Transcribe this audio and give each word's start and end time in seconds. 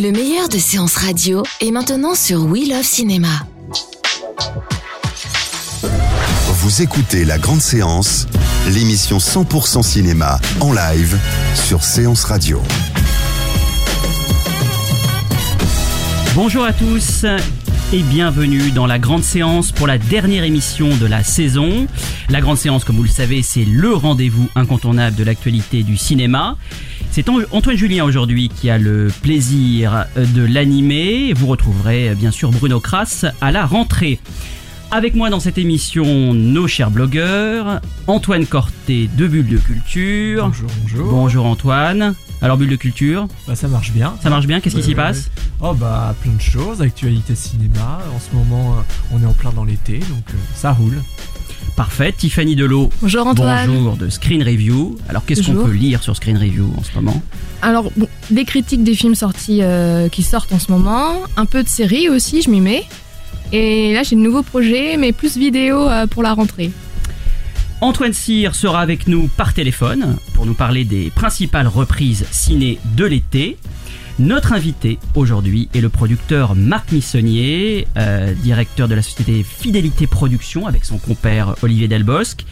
Le 0.00 0.12
meilleur 0.12 0.48
de 0.48 0.58
séances 0.58 0.94
radio 0.94 1.42
est 1.60 1.72
maintenant 1.72 2.14
sur 2.14 2.44
We 2.44 2.68
Love 2.68 2.84
Cinéma. 2.84 3.44
Vous 6.52 6.82
écoutez 6.82 7.24
La 7.24 7.36
Grande 7.36 7.60
Séance, 7.60 8.28
l'émission 8.68 9.18
100% 9.18 9.82
cinéma 9.82 10.38
en 10.60 10.72
live 10.72 11.18
sur 11.56 11.82
Séance 11.82 12.22
Radio. 12.22 12.62
Bonjour 16.36 16.62
à 16.62 16.72
tous 16.72 17.24
et 17.92 18.02
bienvenue 18.02 18.70
dans 18.70 18.86
la 18.86 19.00
grande 19.00 19.24
séance 19.24 19.72
pour 19.72 19.88
la 19.88 19.98
dernière 19.98 20.44
émission 20.44 20.90
de 20.96 21.06
la 21.06 21.24
saison. 21.24 21.88
La 22.28 22.40
grande 22.40 22.58
séance, 22.58 22.84
comme 22.84 22.96
vous 22.96 23.02
le 23.02 23.08
savez, 23.08 23.42
c'est 23.42 23.64
le 23.64 23.94
rendez-vous 23.94 24.46
incontournable 24.54 25.16
de 25.16 25.24
l'actualité 25.24 25.82
du 25.82 25.96
cinéma. 25.96 26.56
C'est 27.10 27.28
Antoine 27.28 27.76
Julien 27.76 28.04
aujourd'hui 28.04 28.48
qui 28.48 28.70
a 28.70 28.78
le 28.78 29.10
plaisir 29.22 30.06
de 30.16 30.44
l'animer. 30.44 31.32
Vous 31.32 31.46
retrouverez 31.46 32.14
bien 32.14 32.30
sûr 32.30 32.50
Bruno 32.50 32.80
Kras 32.80 33.26
à 33.40 33.50
la 33.50 33.66
rentrée. 33.66 34.20
Avec 34.90 35.14
moi 35.14 35.28
dans 35.28 35.40
cette 35.40 35.58
émission, 35.58 36.32
nos 36.32 36.66
chers 36.66 36.90
blogueurs, 36.90 37.80
Antoine 38.06 38.46
Corté 38.46 39.10
de 39.18 39.26
Bulle 39.26 39.48
de 39.48 39.58
Culture. 39.58 40.46
Bonjour, 40.46 40.70
bonjour. 40.82 41.10
Bonjour 41.10 41.46
Antoine. 41.46 42.14
Alors 42.40 42.56
Bulle 42.56 42.70
de 42.70 42.76
Culture 42.76 43.26
Bah 43.46 43.56
ça 43.56 43.68
marche 43.68 43.92
bien. 43.92 44.14
Ça 44.22 44.30
marche 44.30 44.46
bien, 44.46 44.60
qu'est-ce 44.60 44.76
qui 44.76 44.82
s'y 44.82 44.90
ouais, 44.90 44.94
passe 44.94 45.26
ouais. 45.36 45.42
Oh 45.60 45.74
bah 45.74 46.14
plein 46.22 46.32
de 46.32 46.40
choses, 46.40 46.80
actualité 46.80 47.34
cinéma. 47.34 47.98
En 48.14 48.20
ce 48.20 48.34
moment, 48.34 48.74
euh, 48.78 48.82
on 49.12 49.22
est 49.22 49.26
en 49.26 49.32
plein 49.32 49.50
dans 49.52 49.64
l'été, 49.64 49.98
donc 49.98 50.24
euh, 50.30 50.36
ça 50.54 50.72
roule. 50.72 50.96
Parfait. 51.78 52.10
Tiffany 52.10 52.56
Delot. 52.56 52.90
Bonjour 53.00 53.24
Antoine. 53.24 53.70
Bonjour 53.70 53.96
de 53.96 54.08
Screen 54.08 54.42
Review. 54.42 54.98
Alors 55.08 55.24
qu'est-ce 55.24 55.46
qu'on 55.46 55.64
peut 55.64 55.70
lire 55.70 56.02
sur 56.02 56.16
Screen 56.16 56.36
Review 56.36 56.74
en 56.76 56.82
ce 56.82 56.92
moment? 56.92 57.22
Alors, 57.62 57.92
bon, 57.96 58.08
des 58.32 58.44
critiques 58.44 58.82
des 58.82 58.96
films 58.96 59.14
sortis 59.14 59.60
euh, 59.62 60.08
qui 60.08 60.24
sortent 60.24 60.52
en 60.52 60.58
ce 60.58 60.72
moment, 60.72 61.22
un 61.36 61.46
peu 61.46 61.62
de 61.62 61.68
séries 61.68 62.08
aussi, 62.08 62.42
je 62.42 62.50
m'y 62.50 62.60
mets. 62.60 62.82
Et 63.52 63.94
là, 63.94 64.02
j'ai 64.02 64.16
de 64.16 64.20
nouveaux 64.20 64.42
projets, 64.42 64.96
mais 64.96 65.12
plus 65.12 65.36
vidéo 65.36 65.88
euh, 65.88 66.08
pour 66.08 66.24
la 66.24 66.34
rentrée. 66.34 66.72
Antoine 67.80 68.12
Cyr 68.12 68.56
sera 68.56 68.80
avec 68.80 69.06
nous 69.06 69.28
par 69.36 69.54
téléphone 69.54 70.16
pour 70.34 70.46
nous 70.46 70.54
parler 70.54 70.84
des 70.84 71.10
principales 71.10 71.68
reprises 71.68 72.26
ciné 72.32 72.80
de 72.96 73.04
l'été. 73.04 73.56
Notre 74.18 74.52
invité 74.52 74.98
aujourd'hui 75.14 75.68
est 75.74 75.80
le 75.80 75.88
producteur 75.88 76.56
Marc 76.56 76.90
Missonnier, 76.90 77.86
euh, 77.96 78.34
directeur 78.34 78.88
de 78.88 78.94
la 78.96 79.02
société 79.02 79.44
Fidélité 79.44 80.08
Production 80.08 80.66
avec 80.66 80.84
son 80.84 80.98
compère 80.98 81.54
Olivier 81.62 81.86
Delbosque. 81.86 82.44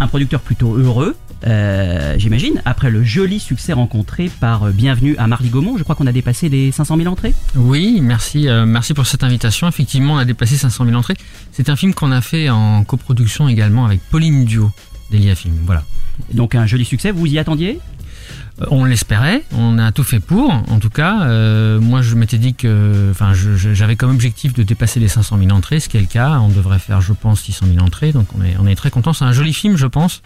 Un 0.00 0.08
producteur 0.08 0.40
plutôt 0.40 0.74
heureux, 0.74 1.14
euh, 1.46 2.14
j'imagine, 2.18 2.62
après 2.64 2.90
le 2.90 3.02
joli 3.02 3.40
succès 3.40 3.72
rencontré 3.72 4.30
par 4.40 4.64
euh, 4.64 4.70
Bienvenue 4.70 5.16
à 5.18 5.26
Marly-Gaumont. 5.26 5.76
Je 5.76 5.82
crois 5.82 5.94
qu'on 5.94 6.06
a 6.06 6.12
dépassé 6.12 6.48
les 6.48 6.70
500 6.72 6.96
000 6.96 7.08
entrées. 7.08 7.34
Oui, 7.56 8.00
merci, 8.00 8.48
euh, 8.48 8.64
merci 8.64 8.94
pour 8.94 9.06
cette 9.06 9.24
invitation. 9.24 9.68
Effectivement, 9.68 10.14
on 10.14 10.18
a 10.18 10.24
dépassé 10.24 10.56
500 10.56 10.84
000 10.84 10.96
entrées. 10.96 11.16
C'est 11.50 11.68
un 11.68 11.76
film 11.76 11.94
qu'on 11.94 12.12
a 12.12 12.20
fait 12.20 12.48
en 12.48 12.84
coproduction 12.84 13.48
également 13.48 13.84
avec 13.84 14.00
Pauline 14.10 14.44
Duo 14.44 14.70
d'Elia 15.10 15.34
Film. 15.34 15.56
Voilà. 15.66 15.82
Donc 16.32 16.54
un 16.54 16.66
joli 16.66 16.84
succès, 16.84 17.10
vous 17.10 17.26
y 17.26 17.38
attendiez? 17.38 17.80
On 18.70 18.84
l'espérait, 18.84 19.42
on 19.56 19.78
a 19.78 19.92
tout 19.92 20.04
fait 20.04 20.20
pour. 20.20 20.50
En 20.50 20.78
tout 20.78 20.90
cas, 20.90 21.22
euh, 21.22 21.80
moi 21.80 22.02
je 22.02 22.14
m'étais 22.14 22.38
dit 22.38 22.54
que, 22.54 23.08
enfin, 23.10 23.32
j'avais 23.34 23.96
comme 23.96 24.10
objectif 24.10 24.52
de 24.52 24.62
dépasser 24.62 25.00
les 25.00 25.08
500 25.08 25.38
000 25.38 25.50
entrées, 25.50 25.80
ce 25.80 25.88
qui 25.88 25.96
est 25.96 26.00
le 26.00 26.06
cas. 26.06 26.38
On 26.38 26.48
devrait 26.48 26.78
faire, 26.78 27.00
je 27.00 27.12
pense, 27.12 27.40
600 27.40 27.66
000 27.72 27.84
entrées. 27.84 28.12
Donc 28.12 28.26
on 28.58 28.66
est, 28.66 28.74
très 28.74 28.90
content. 28.90 29.12
C'est 29.12 29.24
un 29.24 29.32
joli 29.32 29.54
film, 29.54 29.76
je 29.76 29.86
pense. 29.86 30.22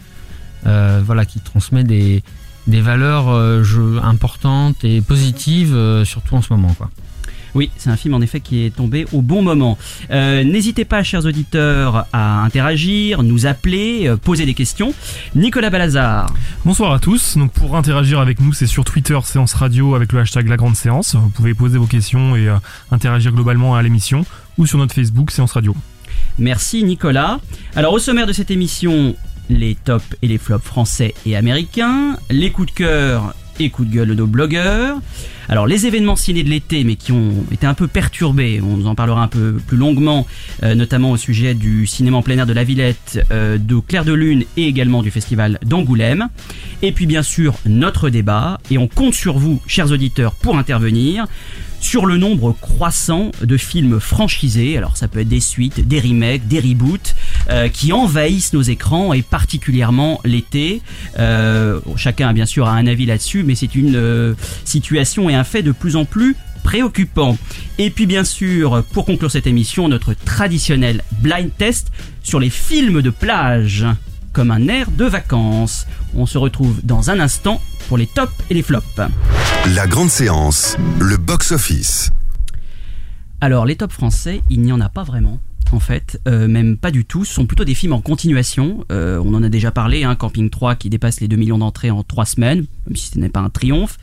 Euh, 0.67 1.01
voilà, 1.05 1.25
qui 1.25 1.41
transmet 1.41 1.85
des, 1.85 2.23
valeurs 2.67 3.29
euh, 3.29 3.63
importantes 4.03 4.83
et 4.83 5.01
positives, 5.01 5.75
euh, 5.75 6.05
surtout 6.05 6.35
en 6.35 6.43
ce 6.43 6.53
moment, 6.53 6.75
quoi. 6.75 6.91
Oui, 7.57 7.71
c'est 7.79 7.89
un 7.89 7.97
film 7.97 8.13
en 8.13 8.21
effet 8.21 8.41
qui 8.41 8.67
est 8.67 8.71
tombé 8.77 9.07
au 9.15 9.23
bon 9.23 9.41
moment. 9.41 9.79
Euh, 10.11 10.45
N'hésitez 10.45 10.85
pas, 10.85 11.03
chers 11.03 11.25
auditeurs, 11.25 12.07
à 12.13 12.43
interagir, 12.45 13.23
nous 13.23 13.47
appeler, 13.47 14.09
euh, 14.09 14.19
poser 14.19 14.45
des 14.45 14.53
questions. 14.53 14.93
Nicolas 15.35 15.71
Balazar. 15.71 16.27
Bonsoir 16.67 16.93
à 16.93 16.99
tous. 16.99 17.39
Donc 17.39 17.53
pour 17.53 17.75
interagir 17.75 18.21
avec 18.21 18.41
nous, 18.41 18.53
c'est 18.53 18.67
sur 18.67 18.85
Twitter 18.85 19.19
Séance 19.25 19.55
Radio 19.55 19.95
avec 19.95 20.13
le 20.13 20.21
hashtag 20.21 20.49
La 20.49 20.59
Grande 20.59 20.77
Séance. 20.77 21.15
Vous 21.15 21.31
pouvez 21.31 21.55
poser 21.55 21.79
vos 21.79 21.87
questions 21.87 22.37
et 22.37 22.47
euh, 22.47 22.57
interagir 22.91 23.33
globalement 23.33 23.75
à 23.75 23.83
l'émission 23.83 24.27
ou 24.59 24.67
sur 24.67 24.77
notre 24.77 24.95
Facebook 24.95 25.31
Séance 25.31 25.53
Radio. 25.53 25.75
Merci 26.39 26.85
Nicolas. 26.85 27.41
Alors 27.75 27.95
au 27.95 27.99
sommaire 27.99 28.27
de 28.27 28.35
cette 28.35 28.51
émission, 28.51 29.17
les 29.49 29.77
tops 29.77 30.05
et 30.21 30.29
les 30.29 30.37
flops 30.37 30.67
français 30.67 31.15
et 31.25 31.37
américains, 31.37 32.19
les 32.29 32.51
coups 32.51 32.69
de 32.69 32.75
cœur 32.75 33.35
et 33.61 33.71
coups 33.71 33.89
de 33.89 33.95
gueule 33.95 34.09
de 34.09 34.15
nos 34.15 34.27
blogueurs. 34.27 34.99
Alors 35.49 35.67
les 35.67 35.87
événements 35.87 36.17
ciné 36.17 36.43
de 36.43 36.51
l'été 36.51 36.83
mais 36.83 36.97
qui 36.97 37.13
ont 37.13 37.45
été 37.53 37.67
un 37.67 37.75
peu 37.75 37.87
perturbés, 37.87 38.61
on 38.61 38.85
en 38.87 38.95
parlera 38.95 39.23
un 39.23 39.29
peu 39.29 39.55
plus 39.67 39.77
longuement, 39.77 40.27
euh, 40.63 40.75
notamment 40.75 41.13
au 41.13 41.17
sujet 41.17 41.55
du 41.55 41.87
cinéma 41.87 42.17
en 42.17 42.23
plein 42.23 42.37
air 42.39 42.47
de 42.47 42.53
la 42.53 42.65
Villette, 42.65 43.25
euh, 43.31 43.57
de 43.59 43.77
Clair 43.79 44.05
de 44.05 44.13
Lune 44.13 44.45
et 44.57 44.67
également 44.67 45.03
du 45.03 45.11
festival 45.11 45.59
d'Angoulême. 45.65 46.29
Et 46.83 46.93
puis 46.93 47.07
bien 47.07 47.23
sûr 47.23 47.55
notre 47.65 48.11
débat 48.11 48.59
et 48.71 48.79
on 48.79 48.89
compte 48.89 49.15
sur 49.15 49.39
vous 49.39 49.61
chers 49.67 49.93
auditeurs 49.93 50.35
pour 50.35 50.59
intervenir 50.59 51.27
sur 51.87 52.05
le 52.05 52.17
nombre 52.17 52.53
croissant 52.61 53.31
de 53.41 53.57
films 53.57 54.01
franchisés, 54.01 54.77
alors 54.77 54.97
ça 54.97 55.07
peut 55.07 55.21
être 55.21 55.29
des 55.29 55.39
suites, 55.39 55.87
des 55.87 56.01
remakes, 56.01 56.49
des 56.49 56.59
reboots, 56.59 57.15
euh, 57.49 57.69
qui 57.69 57.93
envahissent 57.93 58.53
nos 58.53 58.63
écrans 58.63 59.13
et 59.13 59.23
particulièrement 59.23 60.21
l'été. 60.25 60.83
Euh, 61.21 61.79
chacun 61.95 62.33
bien 62.33 62.45
sûr 62.45 62.67
a 62.67 62.73
un 62.73 62.89
avis 62.89 63.07
là-dessus, 63.07 63.45
mais 63.45 63.55
c'est 63.55 63.77
une 63.77 63.95
euh, 63.95 64.35
situation 64.65 65.31
et 65.31 65.37
un 65.37 65.45
fait 65.45 65.63
de 65.63 65.71
plus 65.71 65.95
en 65.95 66.05
plus 66.05 66.35
préoccupant. 66.65 67.39
Et 67.79 67.91
puis 67.91 68.07
bien 68.07 68.25
sûr, 68.25 68.83
pour 68.93 69.05
conclure 69.05 69.31
cette 69.31 69.47
émission, 69.47 69.89
notre 69.89 70.13
traditionnel 70.13 71.05
blind 71.21 71.51
test 71.57 71.93
sur 72.25 72.41
les 72.41 72.51
films 72.51 73.01
de 73.01 73.11
plage 73.11 73.87
comme 74.37 74.51
un 74.51 74.69
air 74.69 74.91
de 74.91 75.07
vacances. 75.07 75.87
On 76.15 76.27
se 76.27 76.37
retrouve 76.37 76.85
dans 76.85 77.09
un 77.09 77.21
instant 77.21 77.59
pour 77.89 77.97
les 77.97 78.07
tops 78.07 78.35
et 78.51 78.55
les 78.55 78.63
flops. 78.63 79.01
La 79.75 79.87
Grande 79.87 80.11
Séance, 80.11 80.77
le 81.01 81.17
box-office. 81.17 82.11
Alors, 83.41 83.65
les 83.65 83.77
tops 83.77 83.95
français, 83.95 84.43
il 84.51 84.61
n'y 84.61 84.73
en 84.73 84.81
a 84.83 84.91
pas 84.91 85.05
vraiment. 85.05 85.41
En 85.73 85.81
fait, 85.81 86.21
euh, 86.29 86.49
même 86.49 86.77
pas 86.77 86.91
du 86.91 87.05
tout. 87.05 87.25
Ce 87.25 87.35
sont 87.35 87.47
plutôt 87.47 87.65
des 87.65 87.75
films 87.75 87.93
en 87.93 88.01
continuation. 88.01 88.85
Euh, 88.93 89.21
on 89.25 89.35
en 89.35 89.43
a 89.43 89.49
déjà 89.49 89.71
parlé, 89.71 90.05
hein, 90.05 90.15
Camping 90.15 90.49
3 90.49 90.77
qui 90.77 90.89
dépasse 90.89 91.21
les 91.21 91.29
2 91.29 91.37
millions 91.37 91.59
d'entrées 91.59 91.91
en 91.91 92.03
3 92.03 92.25
semaines, 92.25 92.67
même 92.87 92.97
si 92.97 93.09
ce 93.09 93.19
n'est 93.19 93.29
pas 93.29 93.41
un 93.41 93.51
triomphe. 93.51 93.99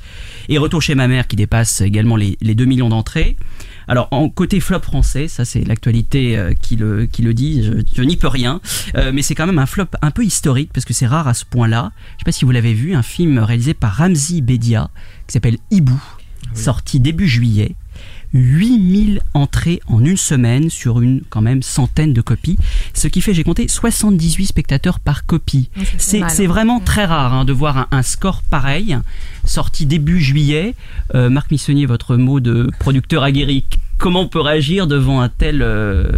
Et 0.50 0.57
Retour 0.57 0.81
chez 0.81 0.94
ma 0.94 1.07
mère 1.07 1.28
qui 1.28 1.35
dépasse 1.35 1.81
également 1.81 2.16
les, 2.16 2.38
les 2.41 2.53
2 2.53 2.66
millions 2.66 2.90
d'entrées. 2.90 3.38
Alors, 3.88 4.07
en 4.12 4.29
côté 4.29 4.59
flop 4.59 4.81
français, 4.81 5.28
ça 5.28 5.46
c'est 5.46 5.63
l'actualité 5.63 6.38
euh, 6.38 6.53
qui, 6.53 6.75
le, 6.75 7.06
qui 7.06 7.22
le 7.22 7.34
dit, 7.34 7.63
je, 7.63 7.74
je 7.94 8.03
n'y 8.03 8.18
peux 8.18 8.28
rien. 8.28 8.62
Mais 9.13 9.22
c'est 9.22 9.35
quand 9.35 9.47
même 9.47 9.59
un 9.59 9.66
flop 9.66 9.88
un 10.01 10.12
peu 10.12 10.24
historique 10.24 10.72
parce 10.74 10.85
que 10.85 10.94
c'est 10.94 11.07
rare 11.07 11.28
à 11.28 11.34
ce 11.34 11.45
point-là. 11.45 11.91
Je 12.13 12.19
sais 12.19 12.25
pas 12.25 12.31
si 12.31 12.45
vous 12.45 12.51
l'avez 12.51 12.74
vu, 12.74 12.94
un 12.94 13.04
film 13.04 13.39
réalisé 13.39 13.74
par 13.74 13.94
Ramzi 13.95 14.42
Bedia 14.42 14.89
qui 15.27 15.33
s'appelle 15.33 15.57
Hibou, 15.71 16.01
sorti 16.54 17.00
début 17.00 17.27
juillet. 17.27 17.75
8000 18.33 19.21
entrées 19.33 19.80
en 19.88 20.03
une 20.03 20.18
semaine 20.18 20.69
sur 20.69 21.01
une 21.01 21.21
quand 21.30 21.41
même 21.41 21.62
centaine 21.62 22.13
de 22.13 22.21
copies, 22.21 22.57
ce 22.94 23.07
qui 23.07 23.21
fait, 23.21 23.33
j'ai 23.33 23.44
compté, 23.44 23.68
78 23.68 24.47
spectateurs 24.47 25.00
par 25.00 25.25
copie. 25.25 25.69
C'est 25.97 26.21
c'est 26.30 26.47
vraiment 26.47 26.80
très 26.80 27.06
rare 27.06 27.33
hein, 27.33 27.45
de 27.45 27.53
voir 27.53 27.77
un, 27.77 27.88
un 27.91 28.01
score 28.01 28.41
pareil, 28.44 28.97
sorti 29.45 29.85
début 29.85 30.19
juillet. 30.19 30.75
Euh, 31.15 31.30
Marc 31.30 31.51
Missonnier, 31.51 31.85
votre 31.85 32.18
mot 32.18 32.39
de 32.39 32.69
producteur 32.80 33.24
aguerri, 33.24 33.65
comment 33.97 34.21
on 34.21 34.27
peut 34.27 34.41
réagir 34.41 34.88
devant 34.88 35.21
un 35.21 35.30
tel, 35.30 35.62
euh, 35.62 36.12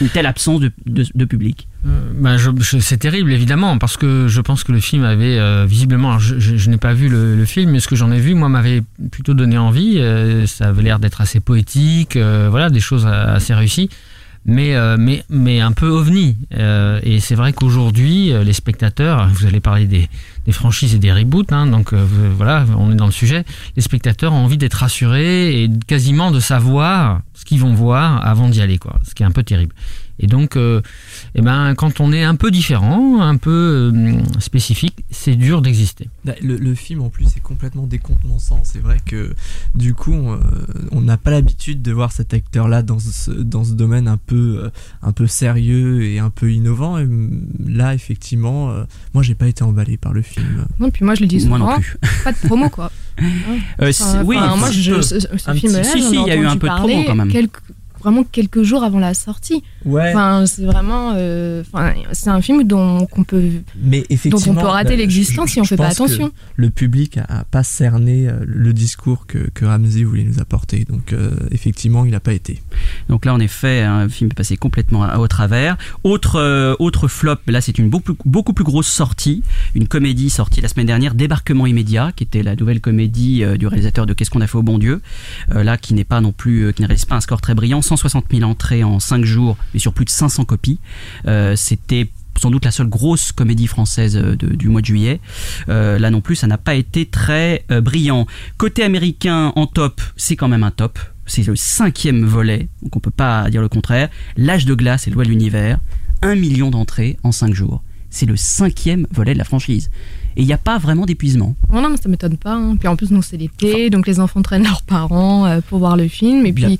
une 0.00 0.08
telle 0.08 0.26
absence 0.26 0.60
de, 0.60 0.70
de- 0.86 1.06
public 1.24 1.68
Euh, 1.86 1.88
bah, 2.14 2.36
c'est 2.80 2.96
terrible 2.98 3.32
évidemment 3.32 3.78
parce 3.78 3.96
que 3.96 4.26
je 4.28 4.40
pense 4.40 4.64
que 4.64 4.72
le 4.72 4.80
film 4.80 5.04
avait 5.04 5.38
euh, 5.38 5.64
visiblement, 5.66 6.18
je, 6.18 6.38
je- 6.38 6.56
n'ai 6.70 6.76
pas 6.76 6.92
vu 6.94 7.08
le, 7.08 7.34
film, 7.44 7.70
mais 7.70 7.80
ce 7.80 7.88
que 7.88 7.96
j'en 7.96 8.10
ai 8.10 8.20
vu, 8.20 8.34
moi, 8.34 8.48
m'avait 8.48 8.82
plutôt 9.10 9.34
donné 9.34 9.58
envie. 9.58 9.98
euh, 9.98 10.46
ça 10.46 10.68
avait 10.68 10.82
l'air 10.82 10.98
d'être 10.98 11.20
assez 11.20 11.40
poétique, 11.40 12.16
voilà, 12.50 12.70
des 12.70 12.80
choses 12.80 13.06
assez 13.06 13.54
réussies. 13.54 13.90
Mais, 14.48 14.74
euh, 14.74 14.96
mais, 14.98 15.22
mais 15.28 15.60
un 15.60 15.72
peu 15.72 15.88
ovni. 15.88 16.36
Euh, 16.56 17.00
et 17.04 17.20
c'est 17.20 17.34
vrai 17.34 17.52
qu'aujourd'hui, 17.52 18.32
euh, 18.32 18.42
les 18.42 18.54
spectateurs, 18.54 19.28
vous 19.28 19.46
allez 19.46 19.60
parler 19.60 19.86
des, 19.86 20.08
des 20.46 20.52
franchises 20.52 20.94
et 20.94 20.98
des 20.98 21.12
reboots, 21.12 21.52
hein, 21.52 21.66
donc 21.66 21.92
euh, 21.92 22.06
voilà, 22.34 22.64
on 22.78 22.90
est 22.90 22.96
dans 22.96 23.06
le 23.06 23.12
sujet. 23.12 23.44
Les 23.76 23.82
spectateurs 23.82 24.32
ont 24.32 24.44
envie 24.44 24.56
d'être 24.56 24.74
rassurés 24.74 25.62
et 25.62 25.70
quasiment 25.86 26.30
de 26.30 26.40
savoir 26.40 27.20
ce 27.34 27.44
qu'ils 27.44 27.60
vont 27.60 27.74
voir 27.74 28.26
avant 28.26 28.48
d'y 28.48 28.62
aller, 28.62 28.78
quoi. 28.78 28.98
Ce 29.06 29.14
qui 29.14 29.22
est 29.22 29.26
un 29.26 29.32
peu 29.32 29.42
terrible. 29.42 29.74
Et 30.20 30.26
donc, 30.26 30.56
euh, 30.56 30.80
eh 31.34 31.42
ben, 31.42 31.74
quand 31.76 32.00
on 32.00 32.12
est 32.12 32.22
un 32.24 32.34
peu 32.34 32.50
différent, 32.50 33.20
un 33.20 33.36
peu 33.36 33.92
euh, 33.94 34.18
spécifique, 34.40 34.96
c'est 35.10 35.36
dur 35.36 35.62
d'exister. 35.62 36.08
Bah, 36.24 36.34
Le, 36.42 36.56
le 36.56 36.74
film 36.74 37.02
en 37.02 37.08
plus 37.08 37.26
est 37.36 37.40
complètement 37.42 37.86
décontenançant. 37.86 38.60
C'est 38.64 38.80
vrai 38.80 38.98
que 39.04 39.34
du 39.74 39.94
coup, 39.94 40.12
on, 40.12 40.34
euh, 40.34 40.38
on 40.92 41.00
n'a 41.00 41.16
pas 41.16 41.30
l'habitude 41.30 41.82
de 41.82 41.92
voir 41.92 42.12
cet 42.12 42.34
acteur-là 42.34 42.82
dans 42.82 42.98
ce, 42.98 43.30
dans 43.30 43.64
ce 43.64 43.72
domaine 43.72 44.08
un 44.08 44.16
peu, 44.16 44.70
un 45.02 45.12
peu 45.12 45.26
sérieux 45.26 46.02
et 46.02 46.18
un 46.18 46.30
peu 46.30 46.52
innovant. 46.52 46.98
Et 46.98 47.06
là, 47.66 47.94
effectivement, 47.94 48.70
euh, 48.70 48.84
moi, 49.14 49.22
j'ai 49.22 49.34
pas 49.34 49.46
été 49.48 49.62
emballé 49.62 49.96
par 49.96 50.12
le 50.12 50.22
film. 50.22 50.66
Non, 50.78 50.90
puis 50.90 51.04
moi 51.04 51.14
je 51.14 51.20
le 51.22 51.26
dis 51.26 51.46
Moi 51.46 51.58
souvent, 51.58 51.70
non 51.74 51.80
plus. 51.80 51.96
pas 52.24 52.32
de 52.32 52.38
promo 52.46 52.68
quoi. 52.68 52.90
Euh, 53.20 53.90
Enfin, 53.90 54.22
oui, 54.24 54.36
enfin, 54.36 54.56
moi 54.56 54.70
je, 54.70 55.00
ce, 55.00 55.18
film-là, 55.54 55.82
si, 55.84 56.02
si, 56.02 56.14
il 56.14 56.26
y 56.26 56.30
a 56.30 56.36
eu 56.36 56.46
un 56.46 56.56
peu 56.56 56.68
de 56.68 56.74
promo, 56.74 57.02
quand 57.06 57.14
même. 57.14 57.28
quelques- 57.32 57.60
vraiment 58.10 58.24
quelques 58.24 58.62
jours 58.62 58.82
avant 58.82 58.98
la 58.98 59.14
sortie. 59.14 59.62
Ouais. 59.84 60.10
Enfin, 60.10 60.46
c'est 60.46 60.64
vraiment, 60.64 61.12
euh, 61.16 61.62
enfin, 61.72 61.94
c'est 62.12 62.30
un 62.30 62.40
film 62.40 62.64
dont 62.64 63.06
qu'on 63.06 63.24
peut, 63.24 63.42
Mais 63.82 64.04
effectivement, 64.10 64.54
dont 64.54 64.60
on 64.60 64.62
peut 64.62 64.68
rater 64.68 64.96
l'existence 64.96 65.50
si 65.50 65.60
on 65.60 65.64
je 65.64 65.70
fait 65.70 65.76
pas 65.76 65.88
attention. 65.88 66.30
Le 66.56 66.70
public 66.70 67.18
a, 67.18 67.40
a 67.40 67.44
pas 67.44 67.62
cerné 67.62 68.28
euh, 68.28 68.38
le 68.46 68.72
discours 68.72 69.26
que, 69.26 69.38
que 69.52 69.64
Ramsey 69.64 70.04
voulait 70.04 70.24
nous 70.24 70.40
apporter. 70.40 70.84
Donc, 70.88 71.12
euh, 71.12 71.30
effectivement, 71.50 72.04
il 72.04 72.12
n'a 72.12 72.20
pas 72.20 72.32
été. 72.32 72.60
Donc 73.08 73.24
là, 73.24 73.34
en 73.34 73.40
effet, 73.40 73.82
un 73.82 74.08
film 74.08 74.30
est 74.30 74.34
passé 74.34 74.56
complètement 74.56 75.06
au 75.18 75.28
travers. 75.28 75.76
Autre, 76.04 76.36
euh, 76.36 76.74
autre 76.78 77.08
flop, 77.08 77.36
là, 77.46 77.60
c'est 77.60 77.78
une 77.78 77.88
beaucoup, 77.88 78.16
beaucoup 78.24 78.52
plus 78.52 78.64
grosse 78.64 78.88
sortie. 78.88 79.42
Une 79.74 79.88
comédie 79.88 80.30
sortie 80.30 80.60
la 80.60 80.68
semaine 80.68 80.86
dernière, 80.86 81.14
Débarquement 81.14 81.66
immédiat, 81.66 82.12
qui 82.14 82.24
était 82.24 82.42
la 82.42 82.56
nouvelle 82.56 82.80
comédie 82.80 83.44
euh, 83.44 83.56
du 83.56 83.66
réalisateur 83.66 84.06
de 84.06 84.14
Qu'est-ce 84.14 84.30
qu'on 84.30 84.40
a 84.40 84.46
fait 84.46 84.58
au 84.58 84.62
bon 84.62 84.78
Dieu. 84.78 85.00
Euh, 85.54 85.62
là, 85.62 85.76
qui 85.76 85.94
n'est 85.94 86.04
pas 86.04 86.20
non 86.20 86.32
plus, 86.32 86.64
euh, 86.64 86.72
qui 86.72 86.82
ne 86.82 86.86
réalise 86.86 87.04
pas 87.04 87.16
un 87.16 87.20
score 87.20 87.40
très 87.40 87.54
brillant. 87.54 87.82
160 87.98 88.26
000 88.30 88.42
entrées 88.48 88.84
en 88.84 89.00
5 89.00 89.24
jours, 89.24 89.56
mais 89.74 89.80
sur 89.80 89.92
plus 89.92 90.04
de 90.04 90.10
500 90.10 90.44
copies. 90.44 90.78
Euh, 91.26 91.56
C'était 91.56 92.08
sans 92.38 92.50
doute 92.52 92.64
la 92.64 92.70
seule 92.70 92.86
grosse 92.88 93.32
comédie 93.32 93.66
française 93.66 94.16
euh, 94.16 94.36
de- 94.36 94.54
du 94.54 94.68
mois 94.68 94.80
de 94.80 94.86
juillet. 94.86 95.20
Euh, 95.68 95.98
là 95.98 96.10
non 96.10 96.20
plus, 96.20 96.36
ça 96.36 96.46
n'a 96.46 96.56
pas 96.58 96.74
été 96.76 97.04
très 97.06 97.64
euh, 97.72 97.80
brillant. 97.80 98.26
Côté 98.58 98.84
américain, 98.84 99.52
en 99.56 99.66
top, 99.66 100.00
c'est 100.16 100.36
quand 100.36 100.46
même 100.48 100.62
un 100.62 100.70
top. 100.70 100.98
C'est 101.26 101.44
le 101.46 101.56
cinquième 101.56 102.24
volet, 102.24 102.68
donc 102.82 102.96
on 102.96 103.00
peut 103.00 103.10
pas 103.10 103.50
dire 103.50 103.60
le 103.60 103.68
contraire. 103.68 104.08
L'âge 104.36 104.64
de 104.66 104.74
glace 104.74 105.08
et 105.08 105.10
loi 105.10 105.24
de 105.24 105.28
l'univers, 105.30 105.80
un 106.22 106.36
million 106.36 106.70
d'entrées 106.70 107.18
en 107.24 107.32
cinq 107.32 107.52
jours. 107.54 107.82
C'est 108.08 108.24
le 108.24 108.36
cinquième 108.36 109.06
volet 109.10 109.34
de 109.34 109.38
la 109.38 109.44
franchise. 109.44 109.90
Et 110.36 110.42
il 110.42 110.46
n'y 110.46 110.52
a 110.54 110.58
pas 110.58 110.78
vraiment 110.78 111.04
d'épuisement. 111.06 111.56
Oh 111.72 111.80
non, 111.80 111.90
mais 111.90 111.96
ça 111.96 112.08
m'étonne 112.08 112.36
pas. 112.38 112.54
hein. 112.54 112.76
Puis 112.76 112.88
en 112.88 112.94
plus, 112.96 113.10
nous, 113.10 113.20
c'est 113.22 113.36
l'été, 113.36 113.90
donc 113.90 114.06
les 114.06 114.20
enfants 114.20 114.40
traînent 114.42 114.62
leurs 114.62 114.82
parents 114.82 115.44
euh, 115.46 115.60
pour 115.68 115.80
voir 115.80 115.96
le 115.96 116.06
film. 116.08 116.46
Et 116.46 116.52
Bien. 116.52 116.68
puis, 116.68 116.78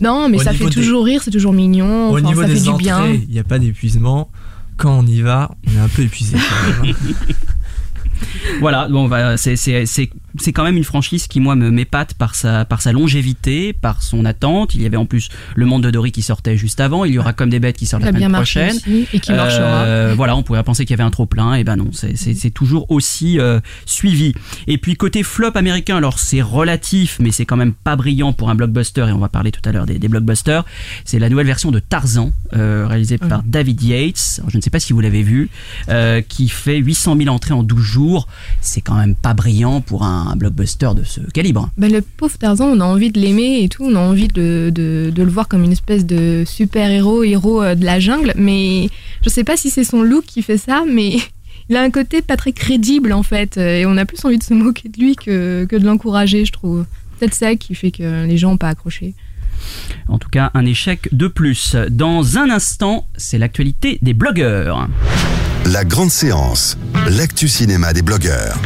non, 0.00 0.28
mais 0.28 0.38
Au 0.38 0.42
ça 0.42 0.52
fait 0.52 0.64
des- 0.64 0.70
toujours 0.70 1.04
rire, 1.04 1.22
c'est 1.24 1.30
toujours 1.30 1.52
mignon. 1.52 2.10
Au 2.10 2.18
enfin, 2.18 2.26
niveau 2.26 2.42
ça 2.42 2.48
des 2.48 2.54
fait 2.56 2.60
du 2.62 2.68
entrées, 2.68 2.82
bien. 2.82 3.06
il 3.12 3.28
n'y 3.32 3.38
a 3.38 3.44
pas 3.44 3.58
d'épuisement. 3.58 4.30
Quand 4.76 4.98
on 4.98 5.06
y 5.06 5.20
va, 5.20 5.50
on 5.68 5.76
est 5.76 5.80
un 5.80 5.88
peu 5.88 6.02
épuisé. 6.02 6.36
quand 6.36 6.84
même. 6.84 6.94
Voilà, 8.60 8.88
bon, 8.88 9.08
bah, 9.08 9.36
c'est 9.36 9.56
c'est- 10.38 10.52
quand 10.52 10.64
même 10.64 10.76
une 10.76 10.84
franchise 10.84 11.26
qui, 11.26 11.40
moi, 11.40 11.56
me 11.56 11.70
m'épate 11.70 12.14
par 12.14 12.34
sa, 12.34 12.64
par 12.64 12.80
sa 12.82 12.92
longévité, 12.92 13.72
par 13.72 14.02
son 14.02 14.24
attente. 14.24 14.74
Il 14.74 14.82
y 14.82 14.86
avait 14.86 14.96
en 14.96 15.06
plus 15.06 15.28
Le 15.56 15.66
Monde 15.66 15.82
de 15.84 15.90
Dory 15.90 16.12
qui 16.12 16.22
sortait 16.22 16.56
juste 16.56 16.80
avant. 16.80 17.04
Il 17.04 17.14
y 17.14 17.18
aura 17.18 17.32
Comme 17.32 17.50
des 17.50 17.58
bêtes 17.60 17.76
qui 17.76 17.86
sort 17.86 17.98
Qui 18.00 18.06
la 18.06 18.12
semaine 18.12 18.32
prochaine. 18.32 18.76
aussi 18.76 19.08
et 19.12 19.20
qui 19.20 19.32
marchera. 19.32 19.62
Euh, 19.84 20.14
voilà, 20.16 20.36
on 20.36 20.42
pourrait 20.42 20.62
penser 20.62 20.84
qu'il 20.84 20.92
y 20.92 21.00
avait 21.00 21.06
un 21.06 21.10
trop 21.10 21.26
plein, 21.26 21.54
et 21.54 21.64
ben 21.64 21.76
non, 21.76 21.90
c'est- 21.92 22.14
c'est 22.16 22.50
toujours 22.50 22.90
aussi 22.90 23.38
euh, 23.40 23.60
suivi. 23.86 24.32
Et 24.66 24.78
puis 24.78 24.94
côté 24.96 25.22
flop 25.22 25.52
américain, 25.56 25.96
alors 25.96 26.18
c'est 26.18 26.42
relatif, 26.42 27.18
mais 27.20 27.32
c'est 27.32 27.44
quand 27.44 27.56
même 27.56 27.72
pas 27.72 27.96
brillant 27.96 28.32
pour 28.32 28.50
un 28.50 28.54
blockbuster, 28.54 29.06
et 29.08 29.12
on 29.12 29.18
va 29.18 29.28
parler 29.28 29.50
tout 29.50 29.60
à 29.68 29.72
l'heure 29.72 29.86
des, 29.86 29.98
des 29.98 30.08
blockbusters. 30.08 30.64
C'est 31.04 31.18
la 31.18 31.28
nouvelle 31.28 31.46
version 31.46 31.70
de 31.70 31.78
Tarzan, 31.80 32.32
euh, 32.54 32.86
réalisée 32.86 33.18
par 33.18 33.42
David 33.44 33.82
Yates. 33.82 34.36
Alors, 34.38 34.50
je 34.50 34.56
ne 34.58 34.62
sais 34.62 34.70
pas 34.70 34.80
si 34.80 34.92
vous 34.92 35.00
l'avez 35.00 35.22
vu, 35.22 35.50
qui 36.28 36.48
fait 36.48 36.76
800 36.78 37.16
000 37.16 37.28
entrées 37.34 37.54
en 37.54 37.62
12 37.62 37.82
jours. 37.82 38.28
C'est 38.60 38.80
quand 38.80 38.94
même 38.94 39.14
pas 39.14 39.34
brillant 39.34 39.80
pour 39.80 40.04
un, 40.04 40.23
un 40.26 40.36
blockbuster 40.36 40.90
de 40.96 41.04
ce 41.04 41.20
calibre. 41.20 41.70
Ben, 41.76 41.92
le 41.92 42.02
pauvre 42.02 42.36
Tarzan, 42.38 42.66
on 42.66 42.80
a 42.80 42.84
envie 42.84 43.10
de 43.10 43.20
l'aimer 43.20 43.62
et 43.62 43.68
tout, 43.68 43.84
on 43.84 43.94
a 43.94 44.00
envie 44.00 44.28
de, 44.28 44.70
de, 44.74 45.12
de 45.14 45.22
le 45.22 45.30
voir 45.30 45.48
comme 45.48 45.64
une 45.64 45.72
espèce 45.72 46.06
de 46.06 46.44
super-héros, 46.46 47.24
héros 47.24 47.62
euh, 47.62 47.74
de 47.74 47.84
la 47.84 48.00
jungle, 48.00 48.32
mais 48.36 48.88
je 49.22 49.28
sais 49.28 49.44
pas 49.44 49.56
si 49.56 49.70
c'est 49.70 49.84
son 49.84 50.02
look 50.02 50.24
qui 50.24 50.42
fait 50.42 50.58
ça, 50.58 50.84
mais 50.88 51.16
il 51.68 51.76
a 51.76 51.82
un 51.82 51.90
côté 51.90 52.22
pas 52.22 52.36
très 52.36 52.52
crédible 52.52 53.12
en 53.12 53.22
fait, 53.22 53.56
euh, 53.58 53.78
et 53.78 53.86
on 53.86 53.96
a 53.96 54.04
plus 54.04 54.24
envie 54.24 54.38
de 54.38 54.44
se 54.44 54.54
moquer 54.54 54.88
de 54.88 54.98
lui 54.98 55.16
que, 55.16 55.66
que 55.68 55.76
de 55.76 55.84
l'encourager, 55.84 56.44
je 56.44 56.52
trouve. 56.52 56.84
Peut-être 57.18 57.34
ça 57.34 57.54
qui 57.54 57.74
fait 57.74 57.92
que 57.92 58.26
les 58.26 58.36
gens 58.36 58.50
n'ont 58.50 58.56
pas 58.56 58.68
accroché. 58.68 59.14
En 60.08 60.18
tout 60.18 60.28
cas, 60.28 60.50
un 60.54 60.66
échec 60.66 61.08
de 61.12 61.28
plus. 61.28 61.76
Dans 61.90 62.38
un 62.38 62.50
instant, 62.50 63.06
c'est 63.16 63.38
l'actualité 63.38 63.98
des 64.02 64.14
blogueurs. 64.14 64.88
La 65.66 65.84
grande 65.84 66.10
séance, 66.10 66.76
l'actu 67.08 67.48
cinéma 67.48 67.92
des 67.92 68.02
blogueurs. 68.02 68.60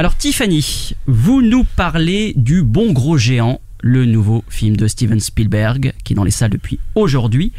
Alors 0.00 0.16
Tiffany, 0.16 0.94
vous 1.06 1.42
nous 1.42 1.62
parlez 1.76 2.32
du 2.34 2.62
Bon 2.62 2.90
Gros 2.94 3.18
Géant, 3.18 3.60
le 3.82 4.06
nouveau 4.06 4.42
film 4.48 4.74
de 4.74 4.88
Steven 4.88 5.20
Spielberg 5.20 5.92
qui 6.04 6.14
est 6.14 6.16
dans 6.16 6.24
les 6.24 6.30
salles 6.30 6.52
depuis 6.52 6.78
aujourd'hui, 6.94 7.52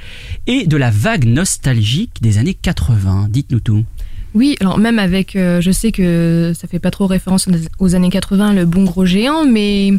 et 0.47 0.65
de 0.65 0.75
la 0.75 0.89
vague 0.89 1.25
nostalgique 1.25 2.19
des 2.19 2.39
années 2.39 2.55
80. 2.55 3.27
Dites-nous 3.29 3.59
tout. 3.59 3.85
Oui, 4.33 4.57
alors 4.59 4.79
même 4.79 4.97
avec, 4.97 5.35
euh, 5.35 5.61
je 5.61 5.69
sais 5.69 5.91
que 5.91 6.51
ça 6.55 6.67
fait 6.67 6.79
pas 6.79 6.89
trop 6.89 7.05
référence 7.05 7.47
aux 7.77 7.93
années 7.93 8.09
80, 8.09 8.53
le 8.53 8.65
bon 8.65 8.85
gros 8.85 9.05
géant, 9.05 9.45
mais 9.45 9.93